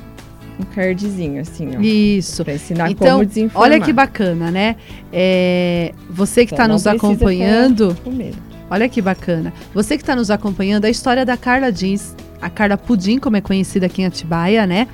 um 0.59 0.64
cardzinho, 0.75 1.40
assim, 1.40 1.77
ó. 1.77 1.81
Isso. 1.81 2.45
Pra 2.45 2.55
ensinar 2.55 2.90
então, 2.90 3.19
como 3.19 3.27
desenformar. 3.27 3.71
Olha 3.71 3.81
que 3.81 3.93
bacana, 3.93 4.51
né? 4.51 4.77
É, 5.12 5.93
você 6.09 6.47
que 6.47 6.53
está 6.53 6.64
então, 6.64 6.75
nos 6.75 6.87
acompanhando... 6.87 7.97
Olha 8.73 8.88
que 8.88 9.03
bacana. 9.03 9.53
Você 9.75 9.97
que 9.97 10.03
está 10.05 10.14
nos 10.14 10.31
acompanhando, 10.31 10.85
a 10.85 10.88
história 10.90 11.27
da 11.27 11.37
Carla 11.37 11.73
Jeans, 11.73 12.14
a 12.40 12.49
Carla 12.49 12.77
Pudim, 12.77 13.19
como 13.19 13.37
é 13.37 13.40
conhecida 13.40 13.87
aqui 13.87 14.03
em 14.03 14.07
Atibaia, 14.07 14.64
né? 14.64 14.87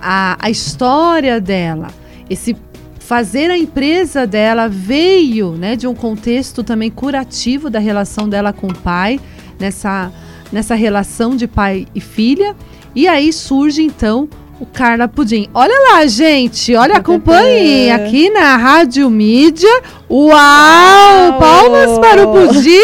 A, 0.00 0.36
a 0.40 0.48
história 0.48 1.40
dela, 1.40 1.88
esse 2.30 2.56
fazer 3.06 3.50
a 3.52 3.56
empresa 3.56 4.26
dela 4.26 4.68
veio 4.68 5.52
né, 5.52 5.76
de 5.76 5.86
um 5.86 5.94
contexto 5.94 6.64
também 6.64 6.90
curativo 6.90 7.70
da 7.70 7.78
relação 7.78 8.28
dela 8.28 8.52
com 8.52 8.66
o 8.66 8.74
pai, 8.74 9.20
nessa, 9.60 10.12
nessa 10.52 10.74
relação 10.74 11.36
de 11.36 11.46
pai 11.46 11.86
e 11.94 12.00
filha. 12.00 12.56
E 12.96 13.06
aí 13.06 13.32
surge 13.32 13.80
então 13.80 14.28
o 14.58 14.66
Carla 14.66 15.06
Pudim. 15.06 15.48
Olha 15.54 15.92
lá, 15.92 16.04
gente, 16.06 16.74
olha, 16.74 16.96
acompanhem 16.96 17.92
aqui 17.92 18.28
na 18.28 18.56
Rádio 18.56 19.08
Mídia. 19.08 19.70
Uau! 20.10 20.32
Uau! 20.32 21.38
Palmas 21.38 21.96
para 22.00 22.26
o 22.26 22.32
Pudim! 22.32 22.80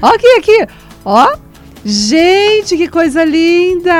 Ó 0.00 0.06
aqui, 0.06 0.28
aqui, 0.38 0.66
ó. 1.04 1.36
Gente, 1.84 2.74
que 2.74 2.88
coisa 2.88 3.22
linda! 3.22 3.92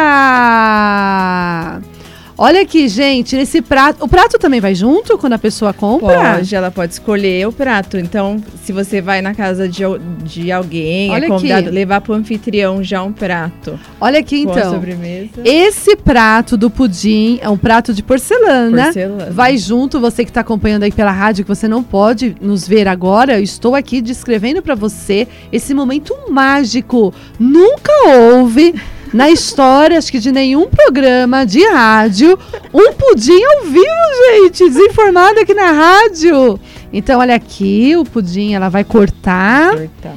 Olha 2.41 2.63
aqui, 2.63 2.87
gente, 2.87 3.35
esse 3.35 3.61
prato. 3.61 4.05
O 4.05 4.09
prato 4.09 4.39
também 4.39 4.61
vai 4.61 4.73
junto 4.73 5.19
quando 5.19 5.33
a 5.33 5.39
pessoa 5.39 5.73
compra? 5.73 6.35
Pode, 6.35 6.55
ela 6.55 6.71
pode 6.71 6.93
escolher 6.93 7.49
o 7.49 7.53
prato. 7.53 7.99
Então, 7.99 8.41
se 8.63 8.73
você 8.73 9.01
vai 9.01 9.21
na 9.21 9.35
casa 9.35 9.69
de, 9.69 9.83
de 10.23 10.53
alguém, 10.53 11.09
é 11.09 11.15
Olha 11.15 11.25
é 11.25 11.29
convidado, 11.29 11.67
aqui. 11.67 11.75
levar 11.75 12.01
para 12.01 12.13
o 12.13 12.15
anfitrião 12.15 12.81
já 12.81 13.03
um 13.03 13.13
prato. 13.13 13.77
Olha 14.01 14.21
aqui, 14.21 14.43
então. 14.43 14.71
sobremesa. 14.71 15.43
Esse 15.45 15.97
prato 15.97 16.57
do 16.57 16.71
pudim 16.71 17.41
é 17.43 17.49
um 17.49 17.59
prato 17.59 17.93
de 17.93 18.05
porcelana. 18.05 18.85
Porcelana. 18.85 19.31
Vai 19.33 19.59
junto, 19.59 19.99
você 19.99 20.23
que 20.23 20.31
está 20.31 20.43
acompanhando 20.43 20.85
aí 20.85 20.93
pela 20.93 21.11
rádio, 21.11 21.45
que 21.45 21.49
você 21.49 21.67
não 21.67 21.83
pode 21.83 22.37
nos 22.41 22.69
ver 22.69 22.87
agora. 22.87 23.37
Eu 23.37 23.43
estou 23.43 23.75
aqui 23.75 24.01
descrevendo 24.01 24.63
para 24.63 24.77
você 24.77 25.27
esse 25.51 25.75
momento 25.75 26.15
mágico. 26.31 27.13
Nunca 27.37 27.91
houve 28.07 28.77
na 29.13 29.31
história, 29.31 29.99
acho 29.99 30.11
que 30.11 30.19
de 30.19 30.33
nenhum 30.33 30.67
programa 30.67 31.45
de 31.45 31.65
rádio, 31.67 32.39
um 32.73 32.93
pudim 32.93 33.43
ao 33.45 33.65
vivo, 33.65 34.43
gente, 34.43 34.69
desinformado 34.69 35.41
aqui 35.41 35.55
na 35.55 35.73
rádio. 35.73 36.59
Então, 36.93 37.21
olha 37.21 37.35
aqui, 37.35 37.97
o 37.97 38.05
pudim 38.05 38.55
ela 38.55 38.69
vai 38.69 38.85
cortar. 38.85 39.71
Cortar, 39.71 40.17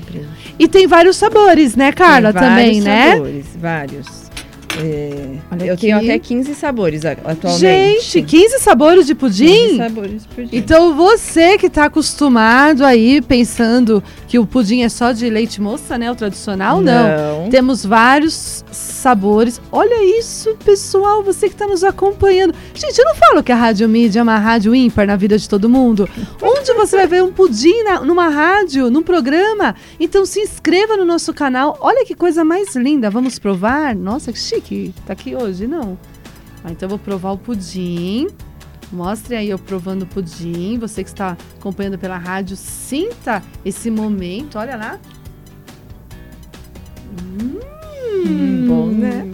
e 0.57 0.67
tem 0.67 0.87
vários 0.87 1.17
sabores, 1.17 1.75
né, 1.75 1.91
Carla, 1.91 2.31
também, 2.31 2.81
né? 2.81 3.13
Sabores, 3.13 3.45
vários. 3.59 4.21
É, 4.79 5.37
eu 5.65 5.73
aqui. 5.73 5.81
tenho 5.81 5.97
até 5.97 6.17
15 6.17 6.55
sabores 6.55 7.03
atualmente. 7.03 7.59
Gente, 7.59 8.21
15 8.21 8.59
sabores 8.59 9.05
de 9.05 9.13
pudim? 9.13 9.47
15 9.47 9.77
sabores 9.77 10.21
de 10.21 10.27
pudim. 10.29 10.49
Então 10.55 10.95
você 10.95 11.57
que 11.57 11.67
está 11.67 11.85
acostumado 11.85 12.85
aí, 12.85 13.21
pensando 13.21 14.01
que 14.31 14.39
o 14.39 14.45
pudim 14.45 14.81
é 14.81 14.87
só 14.87 15.11
de 15.11 15.29
leite 15.29 15.59
moça, 15.59 15.97
né? 15.97 16.09
O 16.09 16.15
tradicional, 16.15 16.79
não. 16.79 17.41
não. 17.41 17.49
Temos 17.49 17.85
vários 17.85 18.63
sabores. 18.71 19.59
Olha 19.69 20.17
isso, 20.17 20.55
pessoal, 20.63 21.21
você 21.21 21.49
que 21.49 21.53
está 21.53 21.67
nos 21.67 21.83
acompanhando. 21.83 22.55
Gente, 22.73 22.97
eu 22.97 23.03
não 23.03 23.15
falo 23.15 23.43
que 23.43 23.51
a 23.51 23.57
Rádio 23.57 23.89
Mídia 23.89 24.21
é 24.21 24.23
uma 24.23 24.37
rádio 24.37 24.73
ímpar 24.73 25.05
na 25.05 25.17
vida 25.17 25.37
de 25.37 25.49
todo 25.49 25.67
mundo. 25.67 26.07
Onde 26.41 26.73
você 26.75 26.95
vai 26.95 27.07
ver 27.07 27.21
um 27.21 27.33
pudim 27.33 27.83
na, 27.83 27.99
numa 27.99 28.29
rádio, 28.29 28.89
num 28.89 29.03
programa? 29.03 29.75
Então 29.99 30.25
se 30.25 30.39
inscreva 30.39 30.95
no 30.95 31.03
nosso 31.03 31.33
canal. 31.33 31.77
Olha 31.81 32.05
que 32.05 32.15
coisa 32.15 32.45
mais 32.45 32.73
linda. 32.73 33.09
Vamos 33.09 33.37
provar? 33.37 33.93
Nossa, 33.93 34.31
que 34.31 34.39
chique 34.39 34.93
que 34.93 35.01
tá 35.05 35.11
aqui 35.11 35.35
hoje, 35.35 35.67
não. 35.67 35.99
Ah, 36.63 36.71
então 36.71 36.87
eu 36.87 36.91
vou 36.91 36.99
provar 36.99 37.33
o 37.33 37.37
pudim. 37.37 38.29
Mostre 38.91 39.35
aí 39.35 39.49
eu 39.49 39.57
provando 39.57 40.03
o 40.03 40.05
pudim. 40.05 40.77
Você 40.79 41.03
que 41.03 41.09
está 41.09 41.37
acompanhando 41.57 41.97
pela 41.97 42.17
rádio, 42.17 42.57
sinta 42.57 43.41
esse 43.63 43.89
momento. 43.89 44.57
Olha 44.57 44.75
lá. 44.75 44.99
Hum, 47.41 47.59
hum 48.25 48.67
bom, 48.67 48.87
né? 48.87 49.27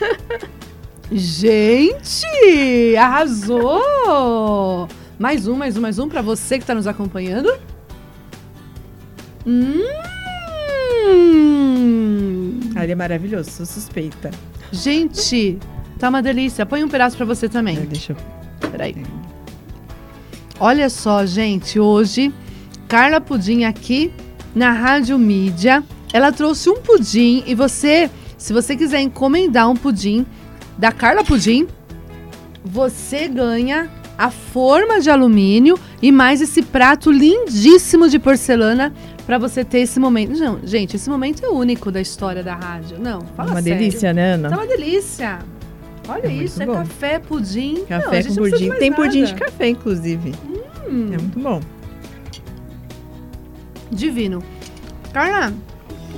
Gente, 1.12 2.96
arrasou! 2.96 4.88
Mais 5.18 5.48
um, 5.48 5.56
mais 5.56 5.76
um, 5.76 5.80
mais 5.80 5.98
um 5.98 6.08
para 6.08 6.22
você 6.22 6.56
que 6.56 6.62
está 6.62 6.74
nos 6.74 6.86
acompanhando. 6.86 7.52
Hum! 9.44 9.82
Ah, 12.76 12.84
ele 12.84 12.92
é 12.92 12.94
maravilhoso, 12.94 13.50
sou 13.50 13.66
suspeita. 13.66 14.30
Gente, 14.72 15.58
tá 15.98 16.08
uma 16.08 16.22
delícia. 16.22 16.64
Põe 16.64 16.84
um 16.84 16.88
pedaço 16.88 17.16
para 17.16 17.26
você 17.26 17.48
também. 17.48 17.76
É, 17.76 17.80
deixa 17.80 18.12
eu. 18.12 18.39
Peraí. 18.70 18.96
Olha 20.58 20.90
só, 20.90 21.24
gente, 21.24 21.78
hoje, 21.80 22.32
Carla 22.86 23.20
Pudim 23.20 23.64
aqui 23.64 24.12
na 24.54 24.72
Rádio 24.72 25.18
Mídia. 25.18 25.82
Ela 26.12 26.32
trouxe 26.32 26.68
um 26.68 26.76
pudim 26.76 27.42
e 27.46 27.54
você, 27.54 28.10
se 28.36 28.52
você 28.52 28.76
quiser 28.76 29.00
encomendar 29.00 29.70
um 29.70 29.76
pudim 29.76 30.26
da 30.76 30.90
Carla 30.90 31.22
Pudim, 31.24 31.66
você 32.64 33.28
ganha 33.28 33.88
a 34.18 34.30
forma 34.30 35.00
de 35.00 35.08
alumínio 35.08 35.78
e 36.02 36.12
mais 36.12 36.42
esse 36.42 36.60
prato 36.62 37.10
lindíssimo 37.10 38.08
de 38.08 38.18
porcelana 38.18 38.92
para 39.24 39.38
você 39.38 39.64
ter 39.64 39.78
esse 39.78 39.98
momento. 40.00 40.38
Não, 40.38 40.58
gente, 40.64 40.96
esse 40.96 41.08
momento 41.08 41.44
é 41.44 41.48
único 41.48 41.90
da 41.90 42.00
história 42.00 42.42
da 42.42 42.54
rádio. 42.54 42.98
Não, 42.98 43.22
fala 43.36 43.52
Uma 43.52 43.62
sério. 43.62 43.78
delícia, 43.78 44.12
né, 44.12 44.34
Ana? 44.34 44.50
Tá 44.50 44.56
uma 44.56 44.66
delícia. 44.66 45.38
Olha 46.08 46.26
é 46.26 46.32
isso, 46.32 46.62
é 46.62 46.66
bom. 46.66 46.74
café, 46.74 47.18
pudim. 47.18 47.84
Café 47.86 48.22
não, 48.22 48.28
com 48.28 48.34
pudim. 48.34 48.70
Tem 48.78 48.90
nada. 48.90 49.02
pudim 49.02 49.24
de 49.24 49.34
café, 49.34 49.68
inclusive. 49.68 50.34
Hum. 50.88 51.10
É 51.12 51.18
muito 51.18 51.38
bom. 51.38 51.60
Divino. 53.90 54.42
Carla, 55.12 55.52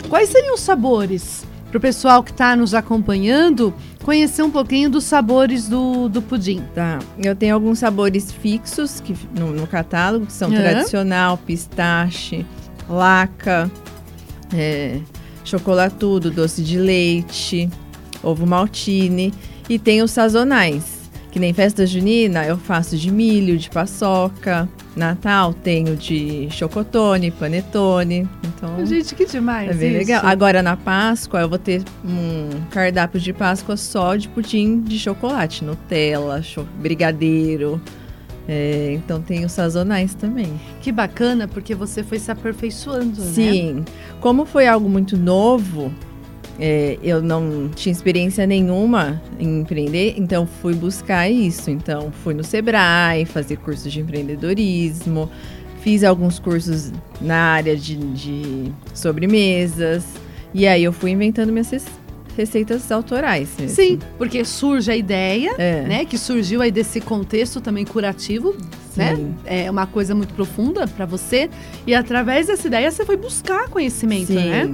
quais 0.09 0.29
seriam 0.29 0.55
os 0.55 0.61
sabores 0.61 1.45
para 1.71 1.79
o 1.79 1.81
pessoal 1.81 2.23
que 2.23 2.31
está 2.31 2.55
nos 2.55 2.75
acompanhando 2.75 3.73
conhecer 4.03 4.43
um 4.43 4.51
pouquinho 4.51 4.91
dos 4.91 5.05
sabores 5.05 5.69
do, 5.69 6.09
do 6.09 6.21
pudim? 6.21 6.63
Tá. 6.75 6.99
Eu 7.19 7.35
tenho 7.35 7.55
alguns 7.55 7.79
sabores 7.79 8.33
fixos 8.33 9.01
que, 9.01 9.15
no, 9.39 9.53
no 9.53 9.67
catálogo, 9.67 10.27
que 10.27 10.33
são 10.33 10.51
uhum. 10.51 10.57
tradicional, 10.57 11.39
pistache, 11.39 12.45
laca, 12.89 13.71
é, 14.53 15.01
chocolatudo, 15.45 16.31
doce 16.31 16.63
de 16.63 16.79
leite, 16.79 17.71
ovo 18.23 18.47
maltine 18.47 19.33
e 19.69 19.79
tem 19.79 20.03
os 20.03 20.11
sazonais, 20.11 21.11
Que 21.31 21.39
nem 21.39 21.55
festa 21.55 21.87
junina, 21.87 22.45
eu 22.45 22.59
faço 22.59 22.95
de 22.97 23.11
milho, 23.11 23.57
de 23.57 23.71
paçoca. 23.71 24.69
Natal 24.95 25.55
tenho 25.55 25.97
de 25.97 26.47
chocotone, 26.51 27.31
panetone. 27.31 28.29
Então, 28.45 28.85
gente, 28.85 29.15
que 29.15 29.25
demais. 29.25 29.71
É 29.71 29.75
bem 29.75 29.91
isso. 29.91 29.99
legal. 29.99 30.23
Agora 30.27 30.63
na 30.63 30.77
Páscoa 30.77 31.41
eu 31.41 31.49
vou 31.49 31.59
ter 31.59 31.83
um 32.05 32.51
cardápio 32.71 33.19
de 33.19 33.33
Páscoa 33.33 33.79
só 33.79 34.15
de 34.17 34.29
pudim 34.29 34.83
de 34.83 34.99
chocolate, 34.99 35.65
Nutella, 35.65 36.43
cho 36.43 36.67
brigadeiro. 36.79 37.81
É, 38.47 38.93
então 38.93 39.23
tem 39.23 39.45
os 39.45 39.53
sazonais 39.53 40.15
também. 40.15 40.61
Que 40.81 40.93
bacana, 40.93 41.49
porque 41.49 41.75
você 41.75 42.03
foi 42.03 42.19
se 42.19 42.31
aperfeiçoando, 42.31 43.21
né? 43.21 43.33
Sim. 43.33 43.73
né? 43.75 43.85
Como 44.21 44.45
foi 44.45 44.67
algo 44.67 44.89
muito 44.89 45.17
novo, 45.17 45.93
é, 46.65 46.97
eu 47.03 47.21
não 47.21 47.69
tinha 47.75 47.93
experiência 47.93 48.47
nenhuma 48.47 49.21
em 49.37 49.63
empreender, 49.63 50.15
então 50.17 50.47
fui 50.47 50.75
buscar 50.75 51.29
isso. 51.29 51.69
Então 51.73 52.13
fui 52.23 52.35
no 52.35 52.45
Sebrae 52.45 53.25
fazer 53.25 53.57
cursos 53.57 53.93
de 53.93 53.99
empreendedorismo, 53.99 55.29
fiz 55.81 56.05
alguns 56.05 56.39
cursos 56.39 56.93
na 57.21 57.37
área 57.37 57.77
de, 57.77 57.97
de 57.97 58.73
sobremesas, 58.95 60.05
e 60.55 60.65
aí 60.65 60.85
eu 60.85 60.93
fui 60.93 61.11
inventando 61.11 61.51
minhas 61.51 61.69
receitas 62.37 62.93
autorais. 62.93 63.49
Mesmo. 63.59 63.75
Sim, 63.75 63.99
porque 64.17 64.45
surge 64.45 64.89
a 64.89 64.97
ideia, 64.97 65.57
é. 65.59 65.83
né? 65.83 66.05
Que 66.05 66.17
surgiu 66.17 66.63
aí 66.63 66.71
desse 66.71 67.01
contexto 67.01 67.61
também 67.61 67.85
curativo, 67.85 68.53
Sim. 68.93 68.99
né? 68.99 69.35
É 69.45 69.69
uma 69.69 69.89
coisa 69.89 70.15
muito 70.15 70.33
profunda 70.33 70.87
para 70.87 71.07
você. 71.07 71.51
E 71.85 71.93
através 71.93 72.47
dessa 72.47 72.69
ideia 72.69 72.89
você 72.89 73.05
foi 73.05 73.17
buscar 73.17 73.69
conhecimento, 73.69 74.29
Sim. 74.29 74.49
né? 74.49 74.73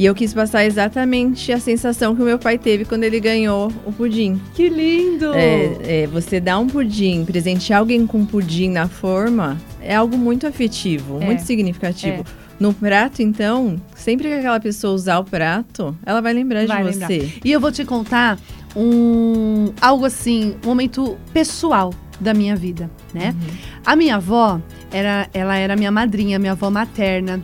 E 0.00 0.06
eu 0.06 0.14
quis 0.14 0.32
passar 0.32 0.64
exatamente 0.64 1.52
a 1.52 1.60
sensação 1.60 2.16
que 2.16 2.22
o 2.22 2.24
meu 2.24 2.38
pai 2.38 2.56
teve 2.56 2.86
quando 2.86 3.04
ele 3.04 3.20
ganhou 3.20 3.70
o 3.84 3.92
pudim. 3.92 4.40
Que 4.54 4.66
lindo! 4.66 5.34
É, 5.34 6.04
é, 6.04 6.06
você 6.06 6.40
dá 6.40 6.58
um 6.58 6.66
pudim, 6.66 7.22
presentear 7.26 7.80
alguém 7.80 8.06
com 8.06 8.24
pudim 8.24 8.70
na 8.70 8.88
forma, 8.88 9.58
é 9.78 9.94
algo 9.94 10.16
muito 10.16 10.46
afetivo, 10.46 11.20
é. 11.20 11.26
muito 11.26 11.42
significativo. 11.42 12.22
É. 12.22 12.24
No 12.58 12.72
prato, 12.72 13.20
então, 13.20 13.78
sempre 13.94 14.28
que 14.28 14.32
aquela 14.32 14.58
pessoa 14.58 14.94
usar 14.94 15.18
o 15.18 15.24
prato, 15.24 15.94
ela 16.06 16.22
vai 16.22 16.32
lembrar 16.32 16.66
vai 16.66 16.78
de 16.78 16.90
lembrar. 16.92 17.06
você. 17.06 17.32
E 17.44 17.52
eu 17.52 17.60
vou 17.60 17.70
te 17.70 17.84
contar 17.84 18.38
um 18.74 19.70
algo 19.82 20.06
assim, 20.06 20.56
um 20.64 20.68
momento 20.68 21.18
pessoal 21.30 21.92
da 22.18 22.32
minha 22.32 22.56
vida, 22.56 22.90
né? 23.12 23.34
Uhum. 23.38 23.56
A 23.84 23.96
minha 23.96 24.16
avó 24.16 24.60
era, 24.90 25.28
ela 25.34 25.56
era 25.56 25.76
minha 25.76 25.90
madrinha, 25.90 26.38
minha 26.38 26.52
avó 26.52 26.70
materna, 26.70 27.42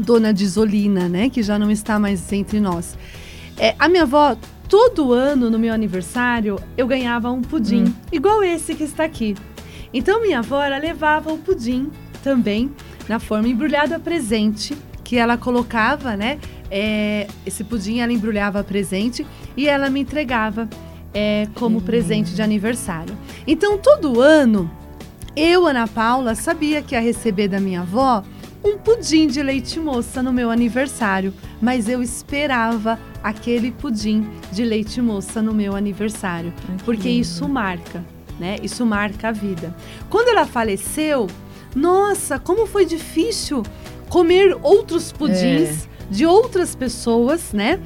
dona 0.00 0.32
de 0.32 0.44
Isolina, 0.44 1.08
né? 1.08 1.30
Que 1.30 1.42
já 1.42 1.58
não 1.58 1.70
está 1.70 1.98
mais 1.98 2.32
entre 2.32 2.58
nós. 2.60 2.96
É, 3.58 3.74
a 3.78 3.88
minha 3.88 4.02
avó, 4.02 4.36
todo 4.68 5.12
ano 5.12 5.50
no 5.50 5.58
meu 5.58 5.72
aniversário, 5.72 6.58
eu 6.76 6.86
ganhava 6.86 7.30
um 7.30 7.42
pudim, 7.42 7.84
hum. 7.84 7.94
igual 8.10 8.42
esse 8.42 8.74
que 8.74 8.84
está 8.84 9.04
aqui. 9.04 9.36
Então 9.92 10.22
minha 10.22 10.38
avó 10.38 10.62
ela 10.62 10.78
levava 10.78 11.32
o 11.32 11.38
pudim 11.38 11.90
também 12.22 12.70
na 13.08 13.18
forma 13.18 13.48
embrulhada 13.48 13.98
presente 13.98 14.76
que 15.02 15.16
ela 15.16 15.36
colocava, 15.36 16.16
né? 16.16 16.38
É, 16.70 17.26
esse 17.44 17.64
pudim 17.64 17.98
ela 17.98 18.12
embrulhava 18.12 18.62
presente 18.62 19.26
e 19.56 19.68
ela 19.68 19.90
me 19.90 20.00
entregava 20.00 20.68
é, 21.12 21.48
como 21.54 21.78
hum. 21.78 21.82
presente 21.82 22.32
de 22.32 22.40
aniversário. 22.40 23.16
Então 23.46 23.76
todo 23.76 24.20
ano 24.20 24.70
eu, 25.36 25.66
Ana 25.66 25.86
Paula, 25.86 26.34
sabia 26.34 26.82
que 26.82 26.94
ia 26.94 27.00
receber 27.00 27.48
da 27.48 27.60
minha 27.60 27.82
avó 27.82 28.22
um 28.62 28.76
pudim 28.78 29.26
de 29.26 29.42
leite 29.42 29.80
moça 29.80 30.22
no 30.22 30.32
meu 30.32 30.50
aniversário, 30.50 31.32
mas 31.60 31.88
eu 31.88 32.02
esperava 32.02 32.98
aquele 33.22 33.70
pudim 33.70 34.28
de 34.52 34.64
leite 34.64 35.00
moça 35.00 35.40
no 35.40 35.54
meu 35.54 35.74
aniversário, 35.74 36.52
Ai, 36.68 36.76
porque 36.84 37.08
lindo. 37.08 37.22
isso 37.22 37.48
marca, 37.48 38.04
né? 38.38 38.56
Isso 38.62 38.84
marca 38.84 39.28
a 39.28 39.32
vida. 39.32 39.74
Quando 40.08 40.28
ela 40.28 40.46
faleceu, 40.46 41.26
nossa, 41.74 42.38
como 42.38 42.66
foi 42.66 42.84
difícil 42.84 43.62
comer 44.08 44.56
outros 44.62 45.12
pudins 45.12 45.84
é. 45.84 45.88
de 46.10 46.26
outras 46.26 46.74
pessoas, 46.74 47.52
né? 47.52 47.80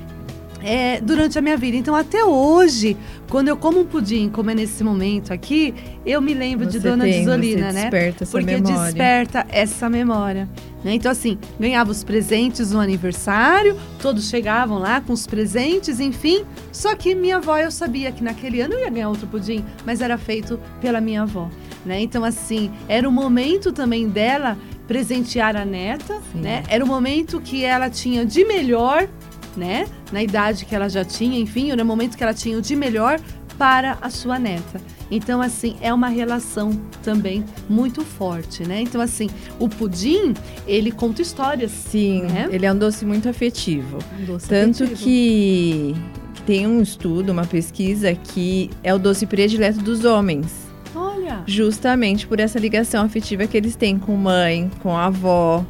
É, 0.62 0.98
durante 1.00 1.38
a 1.38 1.42
minha 1.42 1.58
vida. 1.58 1.76
Então, 1.76 1.94
até 1.94 2.24
hoje, 2.24 2.96
quando 3.28 3.48
eu 3.48 3.56
como 3.56 3.80
um 3.80 3.84
pudim, 3.84 4.28
como 4.28 4.50
é 4.50 4.54
nesse 4.54 4.82
momento 4.84 5.32
aqui, 5.32 5.74
eu 6.04 6.20
me 6.20 6.34
lembro 6.34 6.66
você 6.66 6.78
de 6.78 6.80
Dona 6.80 7.04
tem, 7.04 7.24
Desolina, 7.24 7.72
né? 7.72 7.82
Desperta 7.82 8.24
essa 8.24 8.32
Porque 8.32 8.54
memória. 8.54 8.84
desperta 8.84 9.46
essa 9.48 9.90
memória. 9.90 10.48
Né? 10.84 10.94
Então, 10.94 11.10
assim, 11.10 11.38
ganhava 11.58 11.90
os 11.90 12.04
presentes 12.04 12.70
no 12.70 12.78
aniversário, 12.78 13.76
todos 14.00 14.28
chegavam 14.28 14.78
lá 14.78 15.00
com 15.00 15.12
os 15.12 15.26
presentes, 15.26 15.98
enfim. 15.98 16.44
Só 16.70 16.94
que 16.94 17.14
minha 17.14 17.38
avó, 17.38 17.56
eu 17.58 17.70
sabia 17.70 18.12
que 18.12 18.22
naquele 18.22 18.60
ano 18.60 18.74
eu 18.74 18.80
ia 18.80 18.90
ganhar 18.90 19.08
outro 19.08 19.26
pudim, 19.26 19.64
mas 19.84 20.00
era 20.00 20.18
feito 20.18 20.60
pela 20.80 21.00
minha 21.00 21.22
avó. 21.22 21.48
Né? 21.84 22.00
Então, 22.02 22.22
assim, 22.22 22.70
era 22.88 23.08
o 23.08 23.12
momento 23.12 23.72
também 23.72 24.08
dela 24.08 24.56
presentear 24.86 25.56
a 25.56 25.64
neta, 25.64 26.20
Sim. 26.32 26.40
né? 26.40 26.62
Era 26.68 26.84
o 26.84 26.86
momento 26.86 27.40
que 27.40 27.64
ela 27.64 27.88
tinha 27.88 28.24
de 28.24 28.44
melhor 28.44 29.08
né? 29.56 29.86
Na 30.12 30.22
idade 30.22 30.64
que 30.64 30.74
ela 30.74 30.88
já 30.88 31.04
tinha, 31.04 31.38
enfim, 31.38 31.72
no 31.72 31.84
momento 31.84 32.16
que 32.16 32.22
ela 32.22 32.34
tinha 32.34 32.58
o 32.58 32.62
de 32.62 32.74
melhor 32.76 33.20
para 33.58 33.98
a 34.00 34.10
sua 34.10 34.38
neta. 34.38 34.80
Então, 35.10 35.40
assim, 35.40 35.76
é 35.80 35.92
uma 35.92 36.08
relação 36.08 36.72
também 37.02 37.44
muito 37.68 38.02
forte, 38.02 38.66
né? 38.66 38.80
Então, 38.80 39.00
assim, 39.00 39.28
o 39.58 39.68
pudim, 39.68 40.34
ele 40.66 40.90
conta 40.90 41.22
histórias. 41.22 41.70
Sim, 41.70 42.22
né? 42.22 42.48
ele 42.50 42.66
é 42.66 42.72
um 42.72 42.76
doce 42.76 43.04
muito 43.04 43.28
afetivo. 43.28 43.98
Um 44.20 44.24
doce 44.24 44.48
Tanto 44.48 44.84
afetivo. 44.84 45.04
Que, 45.04 45.94
que 46.34 46.42
tem 46.42 46.66
um 46.66 46.80
estudo, 46.80 47.30
uma 47.30 47.46
pesquisa, 47.46 48.14
que 48.14 48.70
é 48.82 48.94
o 48.94 48.98
doce 48.98 49.26
predileto 49.26 49.80
dos 49.80 50.04
homens. 50.04 50.64
Olha! 50.94 51.42
Justamente 51.46 52.26
por 52.26 52.40
essa 52.40 52.58
ligação 52.58 53.04
afetiva 53.04 53.46
que 53.46 53.56
eles 53.56 53.76
têm 53.76 53.98
com 53.98 54.16
mãe, 54.16 54.70
com 54.82 54.96
a 54.96 55.06
avó. 55.06 55.64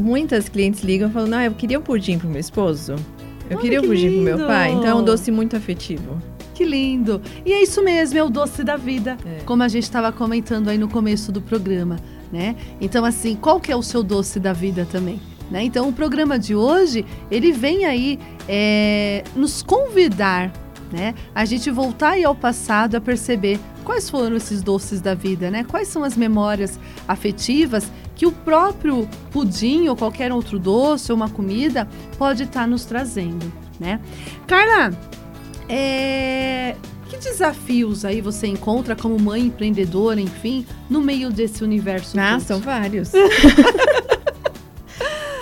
Muitas 0.00 0.48
clientes 0.48 0.82
ligam 0.82 1.10
falando: 1.10 1.34
Ah, 1.34 1.44
eu 1.44 1.52
queria 1.52 1.78
um 1.78 1.82
pudim 1.82 2.18
pro 2.18 2.28
meu 2.28 2.40
esposo. 2.40 2.94
Eu 3.50 3.58
queria 3.58 3.80
um 3.80 3.86
pudim 3.86 4.08
lindo. 4.08 4.14
pro 4.14 4.36
meu 4.36 4.46
pai. 4.46 4.72
Então 4.72 4.86
é 4.86 4.94
um 4.94 5.02
doce 5.02 5.30
muito 5.30 5.56
afetivo. 5.56 6.20
Que 6.54 6.64
lindo! 6.64 7.22
E 7.46 7.52
é 7.52 7.62
isso 7.62 7.82
mesmo, 7.82 8.18
é 8.18 8.22
o 8.22 8.28
doce 8.28 8.64
da 8.64 8.76
vida, 8.76 9.16
é. 9.24 9.42
como 9.44 9.62
a 9.62 9.68
gente 9.68 9.84
estava 9.84 10.10
comentando 10.10 10.68
aí 10.68 10.76
no 10.76 10.88
começo 10.88 11.30
do 11.30 11.40
programa, 11.40 11.96
né? 12.32 12.56
Então, 12.80 13.04
assim, 13.04 13.36
qual 13.36 13.60
que 13.60 13.70
é 13.70 13.76
o 13.76 13.82
seu 13.82 14.02
doce 14.02 14.40
da 14.40 14.52
vida 14.52 14.84
também? 14.90 15.20
Né? 15.52 15.62
Então, 15.62 15.88
o 15.88 15.92
programa 15.92 16.36
de 16.36 16.56
hoje, 16.56 17.06
ele 17.30 17.52
vem 17.52 17.86
aí 17.86 18.18
é, 18.48 19.22
nos 19.36 19.62
convidar 19.62 20.52
né? 20.90 21.14
A 21.34 21.44
gente 21.44 21.70
voltar 21.70 22.12
aí 22.12 22.24
ao 22.24 22.34
passado 22.34 22.94
a 22.94 23.00
perceber 23.00 23.60
quais 23.84 24.08
foram 24.08 24.36
esses 24.36 24.62
doces 24.62 25.00
da 25.00 25.14
vida, 25.14 25.50
né? 25.50 25.64
Quais 25.64 25.88
são 25.88 26.02
as 26.02 26.16
memórias 26.16 26.78
afetivas 27.06 27.90
que 28.18 28.26
o 28.26 28.32
próprio 28.32 29.08
pudim 29.30 29.86
ou 29.86 29.96
qualquer 29.96 30.32
outro 30.32 30.58
doce 30.58 31.12
ou 31.12 31.16
uma 31.16 31.30
comida 31.30 31.88
pode 32.18 32.42
estar 32.42 32.62
tá 32.62 32.66
nos 32.66 32.84
trazendo, 32.84 33.50
né? 33.78 34.00
Carla, 34.44 34.92
é... 35.68 36.74
que 37.08 37.16
desafios 37.16 38.04
aí 38.04 38.20
você 38.20 38.48
encontra 38.48 38.96
como 38.96 39.16
mãe 39.20 39.42
empreendedora, 39.42 40.20
enfim, 40.20 40.66
no 40.90 41.00
meio 41.00 41.30
desse 41.30 41.62
universo? 41.62 42.18
Ah, 42.18 42.40
são 42.40 42.58
vários. 42.58 43.12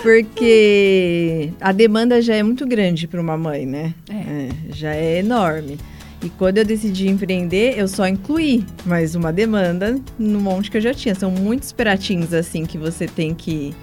Porque 0.03 1.51
a 1.59 1.71
demanda 1.71 2.21
já 2.21 2.35
é 2.35 2.43
muito 2.43 2.67
grande 2.67 3.07
para 3.07 3.19
uma 3.19 3.35
mãe, 3.35 3.65
né? 3.65 3.95
É. 4.07 4.13
É, 4.13 4.49
já 4.69 4.93
é 4.93 5.17
enorme. 5.17 5.79
E 6.27 6.29
quando 6.31 6.57
eu 6.57 6.65
decidi 6.65 7.07
empreender, 7.07 7.79
eu 7.79 7.87
só 7.87 8.05
incluí 8.05 8.65
mais 8.85 9.15
uma 9.15 9.31
demanda 9.31 9.97
no 10.19 10.41
monte 10.41 10.69
que 10.69 10.75
eu 10.75 10.81
já 10.81 10.93
tinha. 10.93 11.15
São 11.15 11.31
muitos 11.31 11.71
pratinhos 11.71 12.33
assim 12.33 12.65
que 12.65 12.77
você 12.77 13.07
tem 13.07 13.33
que, 13.33 13.73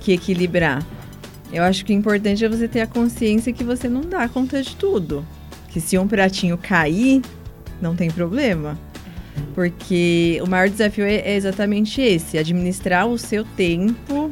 que 0.00 0.10
equilibrar. 0.10 0.84
Eu 1.52 1.62
acho 1.62 1.84
que 1.84 1.92
o 1.92 1.96
importante 1.96 2.44
é 2.44 2.48
você 2.48 2.66
ter 2.66 2.80
a 2.80 2.88
consciência 2.88 3.52
que 3.52 3.62
você 3.62 3.88
não 3.88 4.00
dá 4.00 4.28
conta 4.28 4.60
de 4.60 4.74
tudo. 4.74 5.24
Que 5.68 5.80
se 5.80 5.96
um 5.96 6.08
pratinho 6.08 6.58
cair, 6.58 7.22
não 7.80 7.94
tem 7.94 8.10
problema. 8.10 8.76
Porque 9.54 10.40
o 10.42 10.50
maior 10.50 10.68
desafio 10.68 11.04
é, 11.04 11.18
é 11.18 11.36
exatamente 11.36 12.00
esse: 12.00 12.36
administrar 12.36 13.06
o 13.06 13.16
seu 13.16 13.44
tempo 13.44 14.28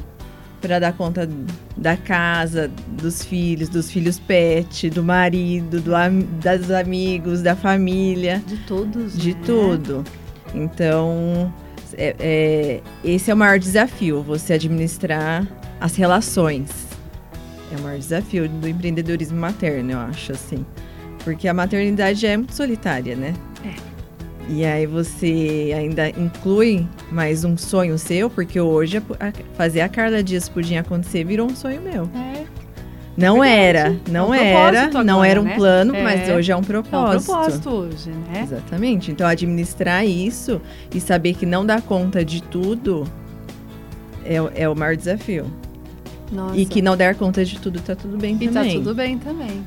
para 0.65 0.79
dar 0.79 0.95
conta 0.95 1.29
da 1.77 1.95
casa, 1.95 2.71
dos 2.89 3.23
filhos, 3.23 3.69
dos 3.69 3.91
filhos 3.91 4.19
pet, 4.19 4.89
do 4.89 5.05
marido, 5.05 5.79
do, 5.79 5.91
das 6.43 6.71
amigos, 6.71 7.43
da 7.43 7.55
família. 7.55 8.43
De 8.47 8.57
todos. 8.67 9.15
De 9.15 9.35
né? 9.35 9.41
tudo. 9.45 10.03
Então, 10.55 11.53
é, 11.99 12.17
é, 12.19 12.81
esse 13.05 13.31
é 13.31 13.35
o 13.35 13.37
maior 13.37 13.59
desafio, 13.59 14.23
você 14.23 14.55
administrar 14.55 15.47
as 15.79 15.97
relações. 15.97 16.71
É 17.71 17.77
o 17.77 17.83
maior 17.83 17.99
desafio 17.99 18.49
do 18.49 18.67
empreendedorismo 18.67 19.39
materno, 19.39 19.93
eu 19.93 19.99
acho, 19.99 20.33
assim. 20.33 20.65
Porque 21.23 21.47
a 21.47 21.53
maternidade 21.53 22.25
é 22.27 22.39
muito 22.39 22.55
solitária, 22.55 23.15
né? 23.15 23.35
É. 23.67 23.94
E 24.49 24.65
aí 24.65 24.87
você 24.87 25.73
ainda 25.77 26.09
inclui 26.11 26.87
mais 27.11 27.45
um 27.45 27.57
sonho 27.57 27.97
seu, 27.99 28.29
porque 28.29 28.61
hoje 28.61 29.03
fazer 29.57 29.81
a 29.81 29.89
Carla 29.89 30.23
Dias 30.23 30.49
Pudim 30.49 30.77
acontecer 30.77 31.25
virou 31.25 31.51
um 31.51 31.57
sonho 31.57 31.81
meu. 31.81 32.09
É. 32.15 32.45
Não 33.17 33.43
era, 33.45 33.97
não 34.11 34.35
É 34.35 34.41
um 34.41 34.45
era, 34.45 34.71
propósito 34.81 35.05
não 35.05 35.15
agora, 35.15 35.29
era 35.31 35.41
um 35.41 35.45
né? 35.45 35.55
plano, 35.55 35.95
É. 35.95 36.03
mas 36.03 36.29
hoje 36.29 36.51
é 36.53 36.55
um 36.55 36.59
É 36.59 36.61
um 36.61 36.65
propósito. 36.65 37.33
propósito 37.33 37.71
hoje, 37.71 38.11
né? 38.11 38.41
Exatamente. 38.43 39.11
Então, 39.13 39.27
administrar 39.27 40.05
isso 40.05 40.61
e 40.93 41.01
saber 41.01 41.35
que 41.35 41.47
não 41.47 41.65
dá 41.65 41.81
conta 41.81 42.25
de 42.25 42.43
tudo 42.43 43.05
é, 44.25 44.43
o- 44.43 44.51
é 44.55 44.69
o 44.69 44.75
maior 44.75 44.97
desafio. 44.97 45.47
Nossa. 46.33 46.57
E 46.57 46.67
que 46.67 46.83
não 46.83 46.97
der 46.97 47.15
conta 47.15 47.45
de 47.45 47.59
tudo, 47.61 47.81
tá 47.81 47.95
tudo 47.95 48.17
bem 48.19 48.37
E 48.41 48.49
tá 48.49 48.55
também. 48.61 48.79
tudo 48.79 48.95
bem 48.95 49.17
também, 49.19 49.65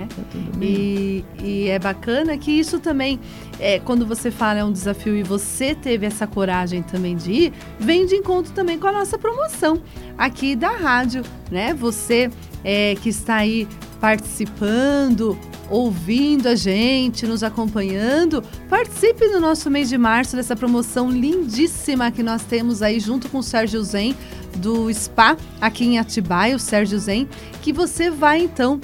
né? 0.00 0.08
Bem. 0.56 0.68
E, 0.68 1.24
e 1.42 1.68
é 1.68 1.78
bacana 1.78 2.36
que 2.38 2.50
isso 2.50 2.80
também, 2.80 3.20
é, 3.58 3.78
quando 3.80 4.06
você 4.06 4.30
fala 4.30 4.60
é 4.60 4.64
um 4.64 4.72
desafio 4.72 5.16
e 5.16 5.22
você 5.22 5.74
teve 5.74 6.06
essa 6.06 6.26
coragem 6.26 6.82
também 6.82 7.16
de 7.16 7.32
ir, 7.32 7.52
vem 7.78 8.06
de 8.06 8.16
encontro 8.16 8.52
também 8.52 8.78
com 8.78 8.86
a 8.86 8.92
nossa 8.92 9.18
promoção 9.18 9.82
aqui 10.16 10.56
da 10.56 10.70
rádio, 10.70 11.22
né? 11.50 11.74
Você 11.74 12.30
é, 12.64 12.94
que 12.96 13.08
está 13.08 13.36
aí 13.36 13.68
participando, 14.00 15.38
ouvindo 15.68 16.48
a 16.48 16.54
gente, 16.54 17.26
nos 17.26 17.42
acompanhando, 17.42 18.42
participe 18.68 19.26
no 19.28 19.40
nosso 19.40 19.70
mês 19.70 19.88
de 19.90 19.98
março 19.98 20.34
dessa 20.36 20.56
promoção 20.56 21.10
lindíssima 21.10 22.10
que 22.10 22.22
nós 22.22 22.42
temos 22.42 22.80
aí 22.80 22.98
junto 22.98 23.28
com 23.28 23.38
o 23.38 23.42
Sérgio 23.42 23.82
Zen 23.82 24.16
do 24.56 24.92
Spa 24.92 25.36
aqui 25.60 25.84
em 25.84 25.98
Atibaia, 25.98 26.56
o 26.56 26.58
Sérgio 26.58 26.98
Zen, 26.98 27.28
que 27.60 27.72
você 27.72 28.10
vai 28.10 28.40
então 28.40 28.80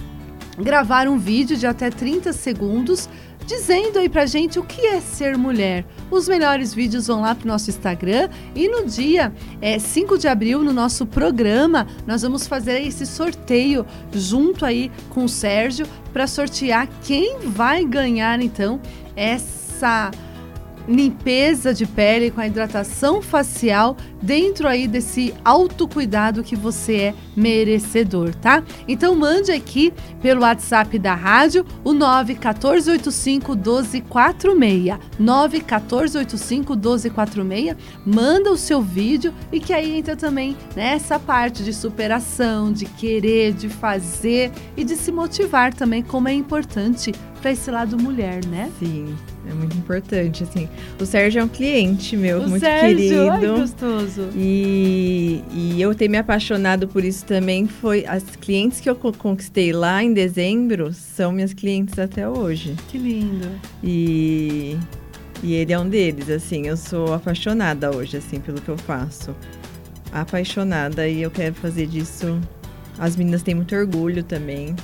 gravar 0.58 1.08
um 1.08 1.18
vídeo 1.18 1.56
de 1.56 1.66
até 1.66 1.90
30 1.90 2.32
segundos 2.32 3.08
dizendo 3.46 3.98
aí 3.98 4.08
pra 4.08 4.26
gente 4.26 4.58
o 4.58 4.64
que 4.64 4.84
é 4.86 5.00
ser 5.00 5.38
mulher. 5.38 5.84
Os 6.10 6.28
melhores 6.28 6.74
vídeos 6.74 7.06
vão 7.06 7.20
lá 7.20 7.34
pro 7.34 7.46
nosso 7.46 7.70
Instagram 7.70 8.28
e 8.54 8.68
no 8.68 8.84
dia 8.84 9.32
é, 9.60 9.78
5 9.78 10.18
de 10.18 10.26
abril, 10.26 10.64
no 10.64 10.72
nosso 10.72 11.06
programa, 11.06 11.86
nós 12.06 12.22
vamos 12.22 12.46
fazer 12.46 12.82
esse 12.82 13.06
sorteio 13.06 13.86
junto 14.12 14.64
aí 14.64 14.90
com 15.10 15.24
o 15.24 15.28
Sérgio 15.28 15.86
para 16.12 16.26
sortear 16.26 16.88
quem 17.04 17.38
vai 17.40 17.84
ganhar 17.84 18.40
então 18.40 18.80
essa 19.14 20.10
limpeza 20.88 21.74
de 21.74 21.86
pele 21.86 22.30
com 22.30 22.40
a 22.40 22.46
hidratação 22.46 23.20
facial 23.20 23.96
dentro 24.22 24.68
aí 24.68 24.86
desse 24.88 25.34
autocuidado 25.44 26.42
que 26.42 26.56
você 26.56 26.96
é 26.96 27.14
merecedor, 27.36 28.34
tá? 28.34 28.62
Então 28.88 29.14
mande 29.14 29.52
aqui 29.52 29.92
pelo 30.22 30.42
WhatsApp 30.42 30.98
da 30.98 31.14
rádio 31.14 31.64
o 31.84 31.92
91485 31.92 33.54
1246. 33.54 34.98
91485 35.18 36.74
1246. 36.74 37.76
Manda 38.04 38.50
o 38.50 38.56
seu 38.56 38.80
vídeo 38.80 39.32
e 39.52 39.60
que 39.60 39.72
aí 39.72 39.98
entra 39.98 40.16
também 40.16 40.56
nessa 40.74 41.18
parte 41.18 41.62
de 41.62 41.72
superação, 41.72 42.72
de 42.72 42.86
querer, 42.86 43.52
de 43.52 43.68
fazer 43.68 44.52
e 44.76 44.84
de 44.84 44.96
se 44.96 45.12
motivar 45.12 45.74
também, 45.74 46.02
como 46.02 46.28
é 46.28 46.32
importante 46.32 47.12
para 47.40 47.52
esse 47.52 47.70
lado 47.70 47.96
mulher, 47.96 48.44
né? 48.46 48.70
Sim, 48.78 49.14
é 49.48 49.54
muito 49.54 49.76
importante, 49.76 50.42
assim. 50.44 50.68
O 51.00 51.06
Sérgio 51.06 51.40
é 51.40 51.44
um 51.44 51.48
cliente 51.48 52.16
meu, 52.16 52.40
o 52.42 52.48
muito 52.48 52.60
Sérgio, 52.62 53.30
ai, 53.30 53.38
querido. 53.40 53.60
gostoso. 53.60 54.28
E, 54.34 55.42
e 55.52 55.80
eu 55.80 55.94
ter 55.94 56.08
me 56.08 56.18
apaixonado 56.18 56.88
por 56.88 57.04
isso 57.04 57.24
também 57.24 57.66
foi. 57.66 58.04
As 58.06 58.22
clientes 58.40 58.80
que 58.80 58.88
eu 58.90 58.96
co- 58.96 59.12
conquistei 59.12 59.72
lá 59.72 60.02
em 60.02 60.12
dezembro 60.12 60.92
são 60.92 61.32
minhas 61.32 61.52
clientes 61.54 61.98
até 61.98 62.28
hoje. 62.28 62.74
Que 62.88 62.98
lindo. 62.98 63.48
E, 63.82 64.76
e 65.42 65.54
ele 65.54 65.72
é 65.72 65.78
um 65.78 65.88
deles, 65.88 66.28
assim. 66.30 66.66
Eu 66.66 66.76
sou 66.76 67.14
apaixonada 67.14 67.94
hoje, 67.94 68.16
assim, 68.16 68.40
pelo 68.40 68.60
que 68.60 68.68
eu 68.68 68.76
faço. 68.78 69.34
Apaixonada 70.12 71.08
e 71.08 71.22
eu 71.22 71.30
quero 71.30 71.54
fazer 71.54 71.86
disso. 71.86 72.40
As 72.98 73.16
meninas 73.16 73.42
têm 73.42 73.54
muito 73.54 73.74
orgulho 73.76 74.22
também. 74.22 74.74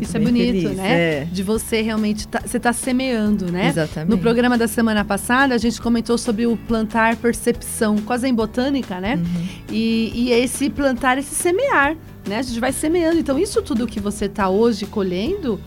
Isso 0.00 0.16
é 0.16 0.20
bonito, 0.20 0.62
feliz. 0.62 0.76
né? 0.76 0.90
É, 0.90 1.24
De 1.24 1.42
você 1.42 1.82
realmente, 1.82 2.26
tá, 2.26 2.40
você 2.44 2.58
tá 2.58 2.72
semeando, 2.72 3.50
né? 3.50 3.68
exatamente. 3.68 4.10
No 4.10 4.18
programa 4.18 4.56
da 4.58 4.66
semana 4.68 5.04
passada, 5.04 5.54
a 5.54 5.58
gente 5.58 5.80
comentou 5.80 6.18
sobre 6.18 6.46
o 6.46 6.56
plantar 6.56 7.16
percepção, 7.16 7.96
quase 7.98 8.26
em 8.28 8.34
botânica, 8.34 9.00
né? 9.00 9.16
Uhum. 9.16 9.48
E, 9.70 10.12
e 10.14 10.32
esse 10.32 10.68
plantar, 10.70 11.18
esse 11.18 11.34
semear, 11.34 11.96
né? 12.26 12.38
A 12.38 12.42
gente 12.42 12.58
vai 12.60 12.72
semeando. 12.72 13.18
Então, 13.18 13.38
isso 13.38 13.62
tudo 13.62 13.86
que 13.86 14.00
você 14.00 14.28
tá 14.28 14.48
hoje 14.48 14.86
colhendo 14.86 15.60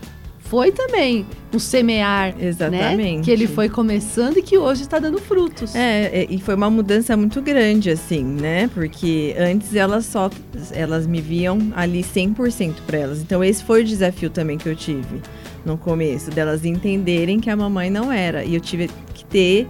foi 0.52 0.70
também 0.70 1.24
um 1.50 1.58
semear, 1.58 2.36
né? 2.36 2.44
Exatamente. 2.46 3.24
Que 3.24 3.30
ele 3.30 3.46
foi 3.46 3.70
começando 3.70 4.36
e 4.36 4.42
que 4.42 4.58
hoje 4.58 4.82
está 4.82 4.98
dando 4.98 5.18
frutos. 5.18 5.74
É, 5.74 6.24
é, 6.24 6.26
e 6.28 6.38
foi 6.38 6.54
uma 6.54 6.68
mudança 6.68 7.16
muito 7.16 7.40
grande, 7.40 7.88
assim, 7.88 8.22
né? 8.22 8.68
Porque 8.74 9.34
antes 9.38 9.74
elas 9.74 10.04
só, 10.04 10.28
elas 10.72 11.06
me 11.06 11.22
viam 11.22 11.72
ali 11.74 12.02
100% 12.02 12.74
para 12.86 12.98
elas. 12.98 13.22
Então 13.22 13.42
esse 13.42 13.64
foi 13.64 13.80
o 13.80 13.84
desafio 13.84 14.28
também 14.28 14.58
que 14.58 14.68
eu 14.68 14.76
tive 14.76 15.22
no 15.64 15.78
começo, 15.78 16.30
delas 16.30 16.66
entenderem 16.66 17.40
que 17.40 17.48
a 17.48 17.56
mamãe 17.56 17.88
não 17.88 18.12
era. 18.12 18.44
E 18.44 18.54
eu 18.54 18.60
tive 18.60 18.90
que 19.14 19.24
ter 19.24 19.66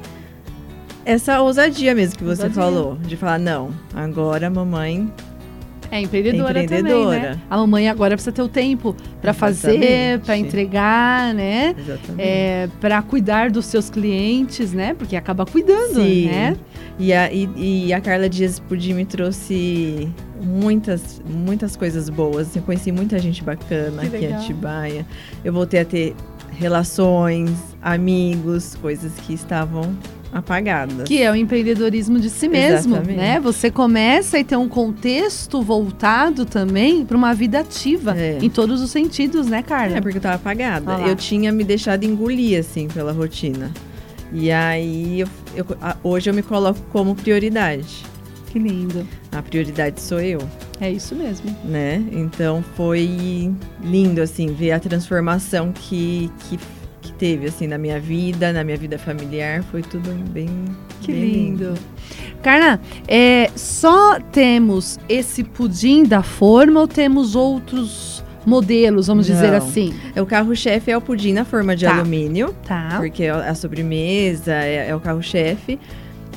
essa 1.04 1.40
ousadia 1.40 1.94
mesmo 1.94 2.18
que 2.18 2.24
você 2.24 2.42
Ousadia. 2.42 2.60
falou, 2.60 2.96
de 2.96 3.16
falar, 3.16 3.38
não, 3.38 3.70
agora 3.94 4.48
a 4.48 4.50
mamãe 4.50 5.12
É 5.92 6.00
empreendedora, 6.00 6.62
Empreendedora. 6.64 7.16
também, 7.16 7.30
né? 7.32 7.40
A 7.50 7.56
mamãe 7.58 7.86
agora 7.86 8.14
precisa 8.16 8.32
ter 8.32 8.40
o 8.40 8.48
tempo 8.48 8.96
para 9.20 9.34
fazer, 9.34 10.20
para 10.20 10.38
entregar, 10.38 11.34
né? 11.34 11.74
Exatamente. 11.78 12.18
É, 12.18 12.66
para 12.80 13.02
cuidar 13.02 13.50
dos 13.50 13.66
seus 13.66 13.90
clientes, 13.90 14.72
né? 14.72 14.94
Porque 14.94 15.14
acaba 15.14 15.44
cuidando, 15.44 16.02
Sim. 16.02 16.28
né? 16.28 16.56
E 16.98 17.12
a, 17.12 17.30
e, 17.30 17.86
e 17.88 17.92
a 17.92 18.00
Carla 18.00 18.26
Dias 18.26 18.58
Pudim 18.58 18.94
me 18.94 19.04
trouxe 19.04 20.08
muitas, 20.42 21.20
muitas 21.28 21.76
coisas 21.76 22.08
boas. 22.08 22.56
Eu 22.56 22.62
conheci 22.62 22.90
muita 22.90 23.18
gente 23.18 23.44
bacana 23.44 24.00
Que 24.08 24.16
aqui 24.16 24.24
em. 24.24 24.32
Atibaia. 24.34 25.06
Eu 25.44 25.52
voltei 25.52 25.80
a 25.80 25.84
ter 25.84 26.14
relações, 26.52 27.50
amigos, 27.82 28.76
coisas 28.76 29.12
que 29.26 29.34
estavam 29.34 29.94
apagadas. 30.32 31.06
Que 31.06 31.22
é 31.22 31.30
o 31.30 31.36
empreendedorismo 31.36 32.18
de 32.18 32.30
si 32.30 32.48
mesmo, 32.48 32.96
Exatamente. 32.96 33.16
né? 33.18 33.38
Você 33.40 33.70
começa 33.70 34.38
a 34.38 34.44
ter 34.44 34.56
um 34.56 34.68
contexto 34.68 35.60
voltado 35.60 36.44
também 36.46 37.04
para 37.04 37.16
uma 37.16 37.34
vida 37.34 37.60
ativa, 37.60 38.16
É. 38.18 38.38
em 38.40 38.48
todos 38.48 38.80
os 38.80 38.90
sentidos, 38.90 39.46
né, 39.46 39.62
Carla? 39.62 39.98
É, 39.98 40.00
porque 40.00 40.16
eu 40.18 40.22
tava 40.22 40.36
apagada. 40.36 40.92
Eu 41.00 41.14
tinha 41.14 41.52
me 41.52 41.62
deixado 41.64 42.04
engolir, 42.04 42.58
assim, 42.58 42.88
pela 42.88 43.12
rotina. 43.12 43.70
E 44.32 44.50
aí, 44.50 45.20
eu, 45.20 45.28
eu- 45.54 45.66
hoje 46.02 46.30
eu 46.30 46.34
me 46.34 46.42
coloco 46.42 46.80
como 46.90 47.14
prioridade. 47.14 48.02
Que 48.50 48.58
lindo. 48.58 49.06
A 49.30 49.42
prioridade 49.42 50.00
sou 50.00 50.20
eu. 50.20 50.38
É 50.80 50.90
isso 50.90 51.14
mesmo. 51.14 51.54
né? 51.64 52.02
Então 52.10 52.64
foi 52.74 53.52
lindo 53.82 54.20
assim 54.20 54.48
ver 54.52 54.72
a 54.72 54.80
transformação 54.80 55.72
que, 55.72 56.30
que, 56.48 56.56
que 56.56 56.62
teve 57.22 57.46
assim 57.46 57.68
na 57.68 57.78
minha 57.78 58.00
vida, 58.00 58.52
na 58.52 58.64
minha 58.64 58.76
vida 58.76 58.98
familiar, 58.98 59.62
foi 59.70 59.80
tudo 59.80 60.10
bem 60.30 60.48
Que 61.00 61.12
bem 61.12 61.22
lindo. 61.30 61.74
Carla, 62.42 62.80
é, 63.06 63.48
só 63.54 64.18
temos 64.18 64.98
esse 65.08 65.44
pudim 65.44 66.02
da 66.02 66.20
forma 66.24 66.80
ou 66.80 66.88
temos 66.88 67.36
outros 67.36 68.24
modelos, 68.44 69.06
vamos 69.06 69.26
dizer 69.26 69.52
Não. 69.52 69.58
assim? 69.58 69.94
É 70.16 70.20
o 70.20 70.26
carro-chefe 70.26 70.90
é 70.90 70.96
o 70.96 71.00
pudim 71.00 71.32
na 71.32 71.44
forma 71.44 71.76
de 71.76 71.84
Tá. 71.84 71.94
alumínio, 71.94 72.52
Tá. 72.66 72.94
porque 72.98 73.22
é 73.22 73.30
a 73.30 73.54
sobremesa 73.54 74.52
é, 74.54 74.88
é 74.88 74.96
o 74.96 74.98
carro-chefe. 74.98 75.78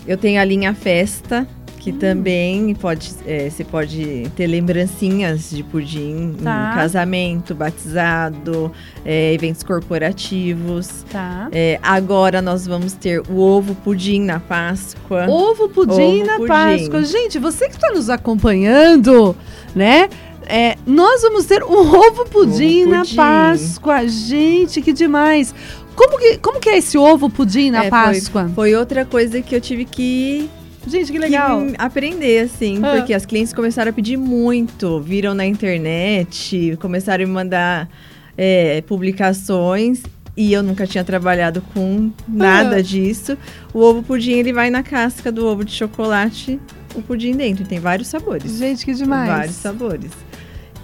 Eu 0.07 0.17
tenho 0.19 0.39
a 0.39 0.45
linha 0.45 0.71
festa 0.75 1.47
que 1.85 1.91
Hum. 1.91 1.99
também 1.99 2.73
pode, 2.73 3.11
é, 3.27 3.47
você 3.47 3.63
pode 3.63 4.27
ter 4.35 4.47
lembrancinhas 4.47 5.51
de 5.51 5.61
pudim 5.61 6.33
Tá. 6.43 6.71
em 6.71 6.75
casamento, 6.75 7.53
batizado, 7.53 8.71
é, 9.05 9.31
eventos 9.35 9.61
corporativos. 9.61 11.05
Tá. 11.11 11.47
É, 11.51 11.79
agora 11.83 12.41
nós 12.41 12.65
vamos 12.65 12.93
ter 12.93 13.21
o 13.29 13.37
ovo 13.37 13.75
pudim 13.75 14.21
na 14.21 14.39
Páscoa. 14.39 15.27
Ovo 15.29 15.69
pudim 15.69 16.21
Ovo 16.21 16.25
na 16.25 16.33
pudim. 16.37 16.47
Páscoa. 16.47 17.03
Gente, 17.03 17.37
você 17.37 17.69
que 17.69 17.75
está 17.75 17.91
nos 17.91 18.09
acompanhando, 18.09 19.35
né? 19.75 20.09
É, 20.47 20.75
nós 20.87 21.21
vamos 21.21 21.45
ter 21.45 21.63
um 21.63 21.73
ovo 21.95 22.25
pudim, 22.25 22.81
Ovo 22.83 22.91
na 22.91 22.99
pudim. 23.01 23.15
Páscoa. 23.15 24.07
Gente, 24.07 24.81
que 24.81 24.91
demais. 24.91 25.53
Como 25.95 26.17
que, 26.17 26.37
como 26.39 26.59
que 26.59 26.69
é 26.69 26.77
esse 26.79 26.97
ovo 26.97 27.29
pudim 27.29 27.69
na 27.69 27.79
É, 27.85 27.89
foi- 27.89 27.89
Páscoa? 27.91 28.51
Foi 28.55 28.75
outra 28.75 29.05
coisa 29.05 29.39
que 29.41 29.55
eu 29.55 29.61
tive 29.61 29.85
que, 29.85 30.49
Gente, 30.87 31.07
que 31.07 31.13
que 31.13 31.19
legal. 31.19 31.61
aprender, 31.77 32.41
assim, 32.45 32.79
Ah. 32.83 32.95
porque 32.97 33.13
as 33.13 33.25
clientes 33.25 33.51
começaram 33.53 33.89
a 33.89 33.93
pedir 33.93 34.17
muito, 34.17 34.99
viram 35.01 35.33
na 35.33 35.45
internet, 35.45 36.77
começaram 36.79 37.23
a 37.23 37.27
me 37.27 37.33
mandar 37.33 37.89
é, 38.37 38.81
publicações. 38.81 40.03
E 40.37 40.51
eu 40.51 40.61
nunca 40.61 40.85
tinha 40.85 41.03
trabalhado 41.05 41.61
com 41.73 42.11
nada 42.27 42.75
Ah. 42.75 42.81
disso. 42.81 43.37
O 43.73 43.79
ovo 43.79 44.03
pudim, 44.03 44.33
ele 44.33 44.51
vai 44.51 44.69
na 44.69 44.83
casca 44.83 45.31
do 45.31 45.45
ovo 45.45 45.63
de 45.63 45.71
chocolate, 45.71 46.59
o 46.93 47.01
pudim 47.01 47.31
dentro. 47.37 47.63
Tem 47.65 47.79
vários 47.79 48.09
sabores. 48.09 48.57
Gente, 48.57 48.83
que 48.85 48.93
demais. 48.93 49.29
Vários 49.29 49.55
sabores. 49.55 50.11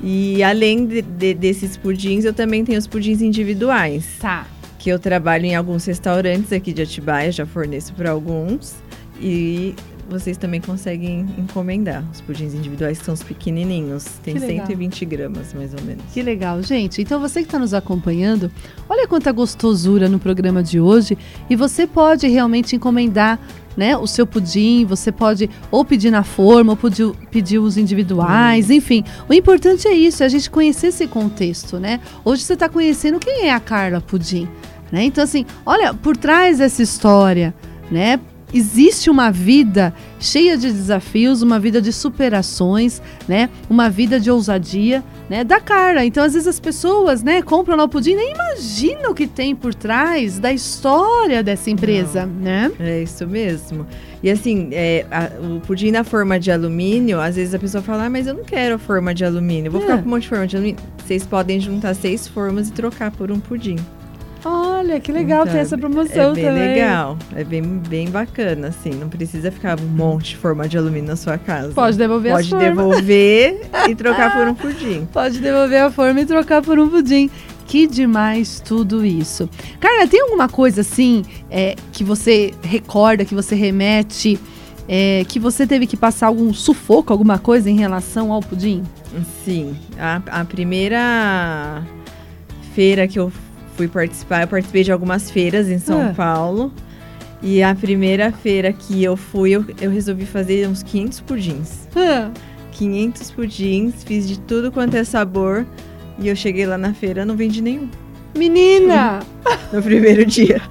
E 0.02 0.42
além 0.42 0.86
de- 0.86 1.02
de- 1.02 1.34
desses 1.34 1.76
pudins, 1.76 2.24
eu 2.24 2.34
também 2.34 2.64
tenho 2.64 2.80
os 2.80 2.88
pudins 2.88 3.22
individuais, 3.22 4.06
Tá. 4.22 4.48
que 4.80 4.90
eu 4.90 4.98
trabalho 4.98 5.46
em 5.46 5.54
alguns 5.56 5.84
restaurantes 5.86 6.54
aqui 6.54 6.72
de 6.72 6.82
Atibaia, 6.84 7.32
já 7.34 7.46
forneço 7.46 7.92
para 7.94 8.12
alguns. 8.12 8.76
E 9.22 9.76
vocês 10.12 10.38
também 10.38 10.60
conseguem 10.60 11.26
encomendar 11.38 12.04
os 12.12 12.20
pudins 12.20 12.54
individuais, 12.54 13.00
que 13.00 13.06
são 13.06 13.14
os 13.14 13.24
pequenininhos. 13.24 14.04
Tem 14.24 14.38
120 14.38 15.06
gramas, 15.06 15.54
mais 15.54 15.74
ou 15.74 15.82
menos. 15.82 16.04
Que 16.14 16.22
legal, 16.22 16.62
gente. 16.62 17.02
Então, 17.02 17.20
você 17.20 17.40
que 17.40 17.48
está 17.48 17.58
nos 17.58 17.74
acompanhando, 17.74 18.52
olha 18.90 19.08
quanta 19.08 19.32
gostosura 19.32 20.10
no 20.10 20.20
programa 20.20 20.62
de 20.62 20.80
hoje. 20.80 21.18
E 21.50 21.56
você 21.56 21.88
pode 21.88 22.28
realmente 22.28 22.76
encomendar 22.76 23.40
né, 23.76 23.96
o 23.96 24.06
seu 24.06 24.28
pudim, 24.28 24.86
você 24.86 25.14
pode 25.14 25.50
ou 25.72 25.86
pedir 25.86 26.12
na 26.12 26.24
forma, 26.24 26.74
ou 26.74 26.78
pedir, 26.78 27.10
pedir 27.32 27.60
os 27.60 27.78
individuais, 27.78 28.70
hum. 28.70 28.74
enfim. 28.74 29.04
O 29.30 29.34
importante 29.34 29.88
é 29.88 29.94
isso, 29.94 30.24
é 30.24 30.26
a 30.26 30.30
gente 30.30 30.50
conhecer 30.50 30.88
esse 30.88 31.08
contexto, 31.08 31.80
né? 31.80 32.02
Hoje 32.26 32.44
você 32.44 32.54
está 32.54 32.68
conhecendo 32.68 33.18
quem 33.18 33.48
é 33.48 33.54
a 33.54 33.60
Carla 33.62 34.02
Pudim, 34.02 34.48
né? 34.92 35.04
Então, 35.04 35.24
assim, 35.24 35.46
olha, 35.66 35.94
por 35.94 36.18
trás 36.18 36.58
dessa 36.58 36.84
história, 36.84 37.54
né? 37.90 38.20
Existe 38.54 39.10
uma 39.10 39.32
vida 39.32 39.94
cheia 40.20 40.58
de 40.58 40.72
desafios, 40.72 41.42
uma 41.42 41.60
vida 41.60 41.82
de 41.82 41.92
superações, 41.92 43.02
né? 43.28 43.50
Uma 43.70 43.90
vida 43.90 44.20
de 44.20 44.30
ousadia, 44.30 45.04
né? 45.30 45.44
Da 45.44 45.60
cara. 45.60 46.06
Então, 46.06 46.24
às 46.24 46.34
vezes 46.34 46.48
as 46.48 46.60
pessoas, 46.60 47.24
né, 47.24 47.42
compram 47.42 47.76
lá 47.76 47.84
o 47.84 47.90
pudim, 47.90 48.16
nem 48.16 48.34
imaginam 48.34 49.12
o 49.12 49.16
que 49.16 49.28
tem 49.28 49.56
por 49.56 49.74
trás 49.74 50.40
da 50.40 50.52
história 50.52 51.42
dessa 51.42 51.70
empresa, 51.70 52.26
Não. 52.26 52.34
né? 52.42 52.72
É 52.80 53.02
isso 53.02 53.28
mesmo. 53.28 53.86
E 54.24 54.30
assim, 54.30 54.70
é, 54.72 55.06
a, 55.10 55.32
o 55.44 55.60
pudim 55.62 55.90
na 55.92 56.04
forma 56.04 56.40
de 56.40 56.52
alumínio, 56.52 57.20
às 57.20 57.36
vezes 57.36 57.56
a 57.56 57.60
pessoa 57.60 57.82
fala, 57.82 58.06
ah, 58.06 58.10
mas 58.10 58.28
eu 58.28 58.34
não 58.36 58.44
quero 58.44 58.76
a 58.76 58.78
forma 58.78 59.14
de 59.14 59.26
alumínio, 59.26 59.72
vou 59.72 59.82
é. 59.82 59.86
ficar 59.86 59.98
com 60.00 60.08
um 60.08 60.12
monte 60.12 60.24
de 60.24 60.30
forma 60.30 60.46
de 60.46 60.56
alumínio. 60.56 60.82
Vocês 61.04 61.26
podem 61.26 61.60
juntar 61.60 61.96
seis 61.96 62.28
formas 62.28 62.70
e 62.70 62.72
trocar 62.72 63.12
por 63.12 63.32
um 63.32 63.40
pudim. 63.40 63.78
Olha, 64.44 65.00
que 65.00 65.12
legal 65.12 65.42
então, 65.44 65.54
ter 65.54 65.60
essa 65.60 65.78
promoção 65.78 66.32
é 66.32 66.34
bem 66.34 66.46
também. 66.46 66.68
legal, 66.70 67.18
é 67.36 67.44
bem, 67.44 67.62
bem 67.62 68.10
bacana, 68.10 68.70
assim. 68.70 68.90
Não 68.92 69.08
precisa 69.08 69.52
ficar 69.52 69.80
um 69.80 69.86
monte 69.86 70.32
de 70.32 70.38
forma 70.38 70.68
de 70.68 70.78
alumínio 70.78 71.10
na 71.10 71.16
sua 71.16 71.38
casa. 71.38 71.74
Pode 71.74 71.98
devolver 71.98 72.32
Pode 72.32 72.50
devolver 72.50 73.62
e 73.88 73.96
trocar 73.96 74.36
por 74.36 74.48
um 74.48 74.56
pudim. 74.56 75.08
Pode 75.14 75.40
devolver 75.40 75.84
a 75.84 75.92
forma 75.92 76.22
e 76.22 76.26
trocar 76.26 76.62
por 76.62 76.80
um 76.80 76.90
pudim. 76.90 77.30
Que 77.68 77.88
demais 77.88 78.60
tudo 78.60 79.06
isso. 79.06 79.50
Carla, 79.80 80.08
tem 80.08 80.22
alguma 80.22 80.50
coisa 80.50 80.82
assim 80.82 81.24
é, 81.50 81.76
que 81.94 82.04
você 82.04 82.54
recorda, 82.64 83.24
que 83.24 83.36
você 83.36 83.56
remete, 83.56 84.40
é, 84.90 85.24
que 85.28 85.40
você 85.40 85.66
teve 85.68 85.88
que 85.88 85.96
passar 85.96 86.28
algum 86.28 86.54
sufoco, 86.54 87.14
alguma 87.14 87.38
coisa 87.38 87.70
em 87.70 87.78
relação 87.78 88.32
ao 88.32 88.42
pudim? 88.42 88.84
Sim. 89.46 89.76
A, 89.98 90.22
a 90.42 90.46
primeira 90.46 91.84
feira 92.74 93.08
que 93.08 93.20
eu 93.20 93.32
fui 93.82 93.88
participar, 93.88 94.42
eu 94.42 94.48
participei 94.48 94.84
de 94.84 94.92
algumas 94.92 95.32
feiras 95.32 95.68
em 95.68 95.80
São 95.80 96.02
é. 96.04 96.14
Paulo. 96.14 96.72
E 97.42 97.64
a 97.64 97.74
primeira 97.74 98.32
feira 98.32 98.72
que 98.72 99.04
eu 99.04 99.18
fui, 99.18 99.52
eu, 99.52 99.66
eu 99.82 99.90
resolvi 99.90 100.28
fazer 100.28 100.68
uns 100.68 100.84
500 100.84 101.22
pudins. 101.22 101.88
É. 101.96 102.30
500 102.74 103.32
pudins, 103.32 104.04
fiz 104.04 104.28
de 104.28 104.40
tudo 104.40 104.72
quanto 104.72 104.96
é 104.96 105.04
sabor. 105.04 105.66
E 106.20 106.28
eu 106.28 106.36
cheguei 106.36 106.68
lá 106.68 106.78
na 106.78 106.94
feira, 106.94 107.26
não 107.26 107.36
vendi 107.36 107.60
nenhum. 107.60 107.90
Menina! 108.38 109.22
no 109.74 109.82
primeiro 109.82 110.24
dia. 110.24 110.62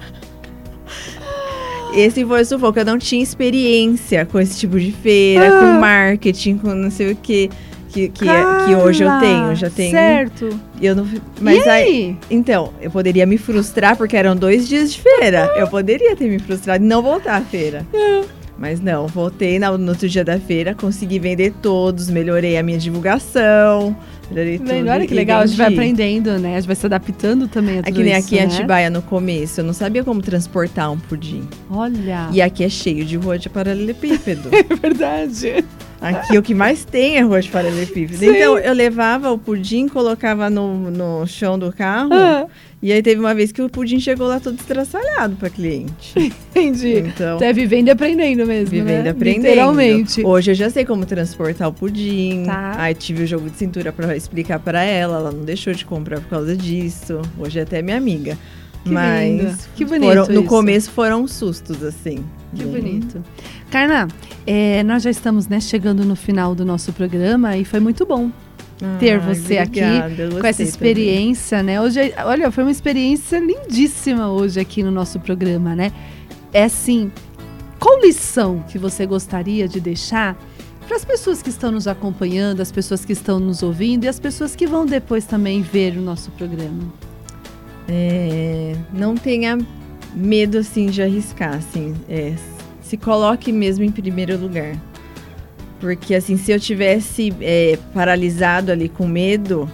Esse 1.93 2.25
foi 2.25 2.41
o 2.41 2.45
sufoco. 2.45 2.79
Eu 2.79 2.85
não 2.85 2.97
tinha 2.97 3.21
experiência 3.21 4.25
com 4.25 4.39
esse 4.39 4.57
tipo 4.57 4.79
de 4.79 4.93
feira, 4.93 5.49
ah. 5.49 5.59
com 5.59 5.81
marketing, 5.81 6.57
com 6.59 6.73
não 6.73 6.89
sei 6.89 7.11
o 7.11 7.15
quê 7.17 7.49
que, 7.91 8.09
que, 8.09 8.29
é, 8.29 8.65
que 8.65 8.75
hoje 8.75 9.03
eu 9.03 9.19
tenho. 9.19 9.55
Já 9.55 9.69
tenho. 9.69 9.91
Certo. 9.91 10.49
Eu 10.81 10.95
não, 10.95 11.07
mas 11.39 11.65
e 11.65 11.69
aí? 11.69 11.83
aí? 11.83 12.17
Então, 12.29 12.73
eu 12.81 12.89
poderia 12.89 13.25
me 13.25 13.37
frustrar 13.37 13.97
porque 13.97 14.15
eram 14.15 14.35
dois 14.35 14.67
dias 14.67 14.93
de 14.93 15.01
feira. 15.01 15.53
Eu 15.55 15.67
poderia 15.67 16.15
ter 16.15 16.29
me 16.29 16.39
frustrado 16.39 16.83
e 16.83 16.87
não 16.87 17.01
voltar 17.01 17.35
à 17.35 17.41
feira. 17.41 17.85
É. 17.93 18.21
Mas 18.57 18.79
não, 18.79 19.07
voltei 19.07 19.57
no 19.57 19.89
outro 19.89 20.07
dia 20.07 20.23
da 20.23 20.39
feira, 20.39 20.75
consegui 20.75 21.17
vender 21.17 21.51
todos, 21.63 22.09
melhorei 22.11 22.57
a 22.57 22.63
minha 22.63 22.77
divulgação. 22.77 23.95
Olha 24.89 25.07
que 25.07 25.13
legal, 25.13 25.41
a 25.41 25.45
gente 25.45 25.57
vai 25.57 25.67
aprendendo, 25.67 26.37
né? 26.39 26.53
A 26.53 26.59
gente 26.59 26.67
vai 26.67 26.75
se 26.75 26.85
adaptando 26.85 27.47
também 27.47 27.75
a 27.75 27.79
é 27.79 27.81
tudo 27.83 27.89
É 27.89 27.91
que 27.91 28.03
nem 28.03 28.17
isso, 28.17 28.25
aqui 28.27 28.35
né? 28.35 28.41
em 28.41 28.45
Atibaia 28.45 28.89
no 28.89 29.01
começo, 29.01 29.61
eu 29.61 29.65
não 29.65 29.73
sabia 29.73 30.03
como 30.03 30.21
transportar 30.21 30.91
um 30.91 30.99
pudim. 30.99 31.47
Olha! 31.69 32.29
E 32.31 32.41
aqui 32.41 32.63
é 32.63 32.69
cheio 32.69 33.05
de 33.05 33.17
rua 33.17 33.37
de 33.37 33.49
paralelepípedo. 33.49 34.49
é 34.53 34.75
verdade. 34.75 35.63
Aqui 36.01 36.35
o 36.35 36.41
que 36.41 36.55
mais 36.55 36.83
tem 36.83 37.17
é 37.17 37.21
arroz 37.21 37.47
paralelepípedo. 37.47 38.25
Então 38.25 38.57
eu 38.57 38.73
levava 38.73 39.31
o 39.31 39.37
pudim, 39.37 39.87
colocava 39.87 40.49
no, 40.49 40.89
no 40.89 41.27
chão 41.27 41.59
do 41.59 41.71
carro. 41.71 42.09
Ah. 42.11 42.47
E 42.81 42.91
aí 42.91 43.03
teve 43.03 43.19
uma 43.19 43.35
vez 43.35 43.51
que 43.51 43.61
o 43.61 43.69
pudim 43.69 43.99
chegou 43.99 44.27
lá 44.27 44.39
todo 44.39 44.59
estraçalhado 44.59 45.35
para 45.35 45.51
cliente. 45.51 46.13
Entendi. 46.49 46.97
Então, 46.97 47.37
é 47.39 47.53
vivendo 47.53 47.89
e 47.89 47.91
aprendendo 47.91 48.45
mesmo, 48.47 48.71
Vivendo 48.71 49.03
né? 49.03 49.05
e 49.05 49.09
aprendendo. 49.09 49.43
Literalmente. 49.43 50.25
Hoje 50.25 50.51
eu 50.51 50.55
já 50.55 50.69
sei 50.69 50.83
como 50.83 51.05
transportar 51.05 51.67
o 51.67 51.73
pudim. 51.73 52.43
Tá. 52.45 52.73
Aí 52.77 52.95
tive 52.95 53.23
o 53.23 53.27
jogo 53.27 53.49
de 53.51 53.57
cintura 53.57 53.91
para 53.91 54.17
explicar 54.17 54.59
para 54.59 54.83
ela, 54.83 55.17
ela 55.17 55.31
não 55.31 55.43
deixou 55.43 55.73
de 55.73 55.85
comprar 55.85 56.19
por 56.21 56.29
causa 56.29 56.57
disso. 56.57 57.21
Hoje 57.37 57.59
é 57.59 57.61
até 57.61 57.83
minha 57.83 57.97
amiga. 57.97 58.35
Que 58.83 58.89
Mas 58.89 59.41
lindo. 59.41 59.57
que 59.75 59.85
bonito. 59.85 60.07
Foram, 60.07 60.27
no 60.27 60.43
começo 60.45 60.89
foram 60.89 61.27
sustos 61.27 61.83
assim. 61.83 62.25
Que 62.55 62.63
bonito. 62.63 63.23
Carna, 63.69 64.07
é, 64.45 64.81
nós 64.83 65.03
já 65.03 65.11
estamos 65.11 65.47
né, 65.47 65.59
chegando 65.59 66.03
no 66.03 66.15
final 66.15 66.55
do 66.55 66.65
nosso 66.65 66.91
programa 66.91 67.55
e 67.57 67.63
foi 67.63 67.79
muito 67.79 68.07
bom 68.07 68.31
ter 68.99 69.19
você 69.19 69.59
obrigada, 69.59 70.05
aqui 70.05 70.39
com 70.39 70.47
essa 70.47 70.63
experiência, 70.63 71.59
também. 71.59 71.75
né? 71.75 71.81
Hoje, 71.81 72.13
olha, 72.25 72.51
foi 72.51 72.63
uma 72.63 72.71
experiência 72.71 73.39
lindíssima 73.39 74.31
hoje 74.31 74.59
aqui 74.59 74.83
no 74.83 74.91
nosso 74.91 75.19
programa, 75.19 75.75
né? 75.75 75.91
É 76.53 76.63
assim, 76.63 77.11
qual 77.79 77.99
lição 77.99 78.63
que 78.67 78.77
você 78.77 79.05
gostaria 79.05 79.67
de 79.67 79.79
deixar 79.79 80.37
para 80.87 80.97
as 80.97 81.05
pessoas 81.05 81.41
que 81.41 81.49
estão 81.49 81.71
nos 81.71 81.87
acompanhando, 81.87 82.59
as 82.59 82.71
pessoas 82.71 83.05
que 83.05 83.13
estão 83.13 83.39
nos 83.39 83.63
ouvindo 83.63 84.03
e 84.03 84.07
as 84.07 84.19
pessoas 84.19 84.55
que 84.55 84.67
vão 84.67 84.85
depois 84.85 85.25
também 85.25 85.61
ver 85.61 85.97
o 85.97 86.01
nosso 86.01 86.31
programa? 86.31 86.93
É, 87.87 88.75
não 88.91 89.15
tenha 89.15 89.57
medo 90.13 90.57
assim 90.57 90.87
de 90.87 91.01
arriscar, 91.01 91.55
assim, 91.55 91.95
é, 92.09 92.33
se 92.81 92.97
coloque 92.97 93.51
mesmo 93.51 93.83
em 93.83 93.91
primeiro 93.91 94.37
lugar. 94.37 94.75
Porque 95.81 96.13
assim, 96.13 96.37
se 96.37 96.51
eu 96.51 96.59
tivesse 96.59 97.33
é, 97.41 97.77
paralisado 97.91 98.71
ali 98.71 98.87
com 98.87 99.07
medo, 99.07 99.67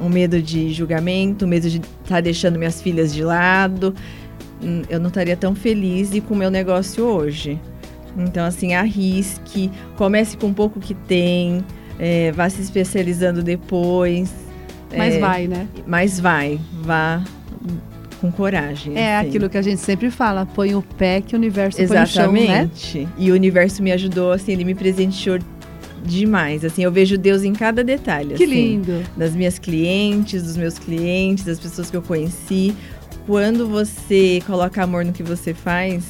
um 0.00 0.08
medo 0.08 0.42
de 0.42 0.72
julgamento, 0.72 1.44
um 1.44 1.48
medo 1.48 1.70
de 1.70 1.76
estar 1.76 2.16
tá 2.16 2.20
deixando 2.20 2.58
minhas 2.58 2.82
filhas 2.82 3.14
de 3.14 3.22
lado, 3.22 3.94
hum, 4.60 4.82
eu 4.90 4.98
não 4.98 5.06
estaria 5.06 5.36
tão 5.36 5.54
feliz 5.54 6.12
e 6.12 6.20
com 6.20 6.34
o 6.34 6.36
meu 6.36 6.50
negócio 6.50 7.04
hoje. 7.04 7.60
Então, 8.18 8.44
assim, 8.44 8.74
arrisque, 8.74 9.70
comece 9.96 10.36
com 10.36 10.48
um 10.48 10.52
pouco 10.52 10.80
que 10.80 10.94
tem, 10.94 11.64
é, 11.98 12.32
vá 12.32 12.50
se 12.50 12.60
especializando 12.60 13.40
depois. 13.40 14.34
Mas 14.94 15.14
é, 15.14 15.18
vai, 15.20 15.46
né? 15.46 15.68
Mas 15.86 16.18
vai, 16.18 16.60
vá 16.72 17.22
com 18.22 18.30
coragem. 18.30 18.96
É 18.96 19.16
assim. 19.16 19.28
aquilo 19.28 19.50
que 19.50 19.58
a 19.58 19.62
gente 19.62 19.80
sempre 19.80 20.08
fala, 20.10 20.46
põe 20.46 20.74
o 20.76 20.82
pé 20.82 21.20
que 21.20 21.34
o 21.34 21.38
universo 21.38 21.82
Exatamente. 21.82 22.14
põe 22.14 22.32
no 22.32 22.76
chão, 22.76 23.02
né? 23.02 23.08
E 23.18 23.30
o 23.32 23.34
universo 23.34 23.82
me 23.82 23.90
ajudou, 23.90 24.30
assim, 24.30 24.52
ele 24.52 24.64
me 24.64 24.74
presenteou 24.76 25.40
demais. 26.04 26.64
Assim, 26.64 26.82
eu 26.84 26.92
vejo 26.92 27.16
Deus 27.16 27.42
em 27.42 27.52
cada 27.52 27.82
detalhe. 27.82 28.34
Que 28.34 28.44
assim, 28.44 28.54
lindo. 28.54 29.02
Das 29.16 29.34
minhas 29.34 29.58
clientes, 29.58 30.42
dos 30.42 30.56
meus 30.56 30.78
clientes, 30.78 31.44
das 31.44 31.58
pessoas 31.58 31.90
que 31.90 31.96
eu 31.96 32.02
conheci. 32.02 32.74
Quando 33.26 33.68
você 33.68 34.42
coloca 34.46 34.82
amor 34.82 35.04
no 35.04 35.12
que 35.12 35.22
você 35.22 35.54
faz, 35.54 36.04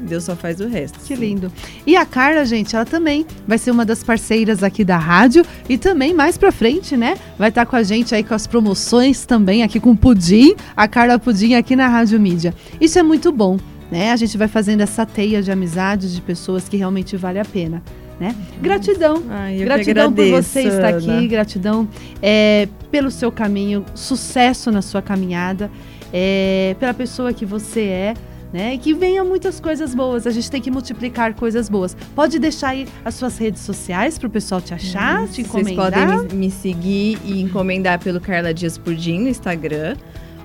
Deus 0.00 0.24
só 0.24 0.36
faz 0.36 0.60
o 0.60 0.68
resto. 0.68 0.98
Que 1.00 1.14
lindo. 1.14 1.52
E 1.86 1.96
a 1.96 2.04
Carla, 2.04 2.44
gente, 2.44 2.74
ela 2.76 2.84
também 2.84 3.26
vai 3.46 3.58
ser 3.58 3.70
uma 3.70 3.84
das 3.84 4.02
parceiras 4.02 4.62
aqui 4.62 4.84
da 4.84 4.96
rádio 4.96 5.44
e 5.68 5.76
também 5.76 6.14
mais 6.14 6.36
pra 6.36 6.52
frente, 6.52 6.96
né? 6.96 7.16
Vai 7.38 7.48
estar 7.48 7.64
tá 7.64 7.70
com 7.70 7.76
a 7.76 7.82
gente 7.82 8.14
aí 8.14 8.22
com 8.22 8.34
as 8.34 8.46
promoções 8.46 9.24
também 9.24 9.62
aqui 9.62 9.80
com 9.80 9.92
o 9.92 9.96
Pudim, 9.96 10.54
a 10.76 10.86
Carla 10.86 11.18
Pudim 11.18 11.54
aqui 11.54 11.74
na 11.74 11.88
Rádio 11.88 12.20
Mídia. 12.20 12.54
Isso 12.80 12.98
é 12.98 13.02
muito 13.02 13.32
bom, 13.32 13.58
né? 13.90 14.12
A 14.12 14.16
gente 14.16 14.36
vai 14.36 14.48
fazendo 14.48 14.80
essa 14.80 15.04
teia 15.04 15.42
de 15.42 15.50
amizades 15.50 16.14
de 16.14 16.20
pessoas 16.20 16.68
que 16.68 16.76
realmente 16.76 17.16
vale 17.16 17.38
a 17.38 17.44
pena. 17.44 17.82
Né? 18.18 18.34
Gratidão, 18.62 19.24
Ai, 19.28 19.58
gratidão 19.58 20.12
por 20.12 20.24
você 20.30 20.62
estar 20.62 20.88
aqui, 20.88 21.26
gratidão 21.26 21.88
é, 22.22 22.68
pelo 22.88 23.10
seu 23.10 23.32
caminho, 23.32 23.84
sucesso 23.92 24.70
na 24.70 24.80
sua 24.80 25.02
caminhada, 25.02 25.68
é, 26.12 26.76
pela 26.78 26.94
pessoa 26.94 27.32
que 27.32 27.44
você 27.44 27.80
é 27.80 28.14
né? 28.54 28.74
E 28.74 28.78
que 28.78 28.94
venha 28.94 29.24
muitas 29.24 29.58
coisas 29.58 29.96
boas. 29.96 30.28
A 30.28 30.30
gente 30.30 30.48
tem 30.48 30.60
que 30.60 30.70
multiplicar 30.70 31.34
coisas 31.34 31.68
boas. 31.68 31.96
Pode 32.14 32.38
deixar 32.38 32.68
aí 32.68 32.86
as 33.04 33.16
suas 33.16 33.36
redes 33.36 33.62
sociais 33.62 34.16
para 34.16 34.28
o 34.28 34.30
pessoal 34.30 34.60
te 34.60 34.72
achar, 34.72 35.26
te 35.26 35.40
encomendar. 35.40 35.90
Vocês 35.90 36.14
podem 36.14 36.38
me, 36.38 36.46
me 36.46 36.50
seguir 36.52 37.18
e 37.24 37.42
encomendar 37.42 37.98
pelo 37.98 38.20
Carla 38.20 38.54
Dias 38.54 38.78
Pudim 38.78 39.22
no 39.22 39.28
Instagram 39.28 39.96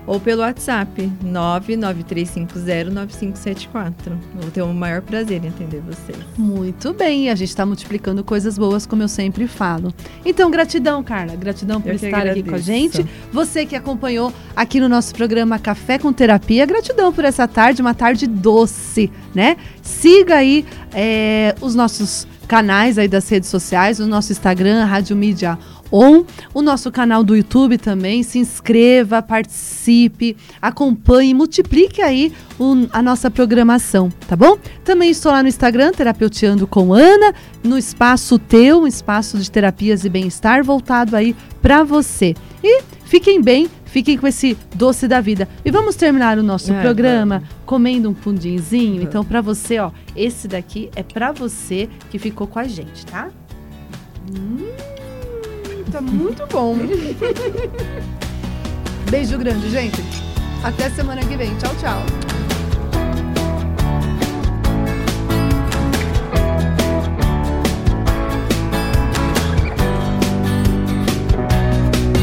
ou 0.09 0.19
pelo 0.19 0.41
WhatsApp 0.41 1.09
993509574. 1.23 4.17
Vou 4.33 4.49
ter 4.49 4.63
o 4.63 4.73
maior 4.73 5.03
prazer 5.03 5.45
em 5.45 5.49
atender 5.49 5.81
vocês. 5.81 6.17
Muito 6.35 6.91
bem, 6.95 7.29
a 7.29 7.35
gente 7.35 7.49
está 7.49 7.63
multiplicando 7.63 8.23
coisas 8.23 8.57
boas, 8.57 8.87
como 8.87 9.03
eu 9.03 9.07
sempre 9.07 9.47
falo. 9.47 9.93
Então, 10.25 10.49
gratidão, 10.49 11.03
Carla. 11.03 11.35
Gratidão 11.35 11.79
por 11.79 11.93
estar 11.93 12.25
aqui 12.25 12.41
com 12.41 12.55
a 12.55 12.59
gente. 12.59 13.05
Você 13.31 13.67
que 13.67 13.75
acompanhou 13.75 14.33
aqui 14.55 14.79
no 14.79 14.89
nosso 14.89 15.13
programa 15.13 15.59
Café 15.59 15.99
com 15.99 16.11
Terapia, 16.11 16.65
gratidão 16.65 17.13
por 17.13 17.23
essa 17.23 17.47
tarde, 17.47 17.79
uma 17.79 17.93
tarde 17.93 18.25
doce, 18.25 19.11
né? 19.35 19.57
Siga 19.83 20.37
aí 20.37 20.65
é, 20.91 21.53
os 21.61 21.75
nossos 21.75 22.27
canais 22.47 22.97
aí 22.97 23.07
das 23.07 23.29
redes 23.29 23.47
sociais, 23.47 23.99
o 23.99 24.07
nosso 24.07 24.31
Instagram, 24.31 24.85
Rádio 24.85 25.15
Mídia 25.15 25.55
On, 25.91 26.23
o 26.53 26.61
nosso 26.61 26.91
canal 26.91 27.23
do 27.23 27.35
YouTube 27.35 27.77
também. 27.77 28.23
Se 28.23 28.39
inscreva, 28.39 29.21
participe, 29.21 30.37
acompanhe, 30.61 31.33
multiplique 31.33 32.01
aí 32.01 32.31
o, 32.59 32.87
a 32.91 33.01
nossa 33.01 33.31
programação, 33.31 34.11
tá 34.27 34.35
bom? 34.35 34.57
Também 34.83 35.09
estou 35.09 35.31
lá 35.31 35.41
no 35.41 35.49
Instagram, 35.49 35.91
Terapeuteando 35.91 36.67
com 36.67 36.93
Ana, 36.93 37.33
no 37.63 37.77
espaço 37.77 38.37
teu, 38.37 38.81
um 38.81 38.87
espaço 38.87 39.37
de 39.37 39.49
terapias 39.49 40.05
e 40.05 40.09
bem-estar 40.09 40.63
voltado 40.63 41.15
aí 41.15 41.35
para 41.61 41.83
você. 41.83 42.35
E 42.63 42.81
fiquem 43.05 43.41
bem, 43.41 43.69
fiquem 43.85 44.17
com 44.17 44.27
esse 44.27 44.57
doce 44.75 45.07
da 45.07 45.21
vida. 45.21 45.47
E 45.63 45.71
vamos 45.71 45.95
terminar 45.95 46.37
o 46.37 46.43
nosso 46.43 46.71
é, 46.71 46.81
programa 46.81 47.43
comendo 47.65 48.09
um 48.09 48.13
pundinzinho. 48.13 49.01
Então, 49.01 49.23
para 49.23 49.41
você, 49.41 49.79
ó, 49.79 49.91
esse 50.15 50.47
daqui 50.47 50.89
é 50.95 51.03
para 51.03 51.31
você 51.31 51.89
que 52.09 52.19
ficou 52.19 52.47
com 52.47 52.59
a 52.59 52.65
gente, 52.65 53.05
tá? 53.05 53.29
Hum 54.29 54.88
tá 55.89 56.01
muito 56.01 56.45
bom. 56.47 56.75
Beijo 59.09 59.37
grande, 59.37 59.69
gente. 59.69 60.01
Até 60.63 60.89
semana 60.89 61.21
que 61.21 61.35
vem. 61.35 61.55
Tchau, 61.57 61.73
tchau. 61.79 62.38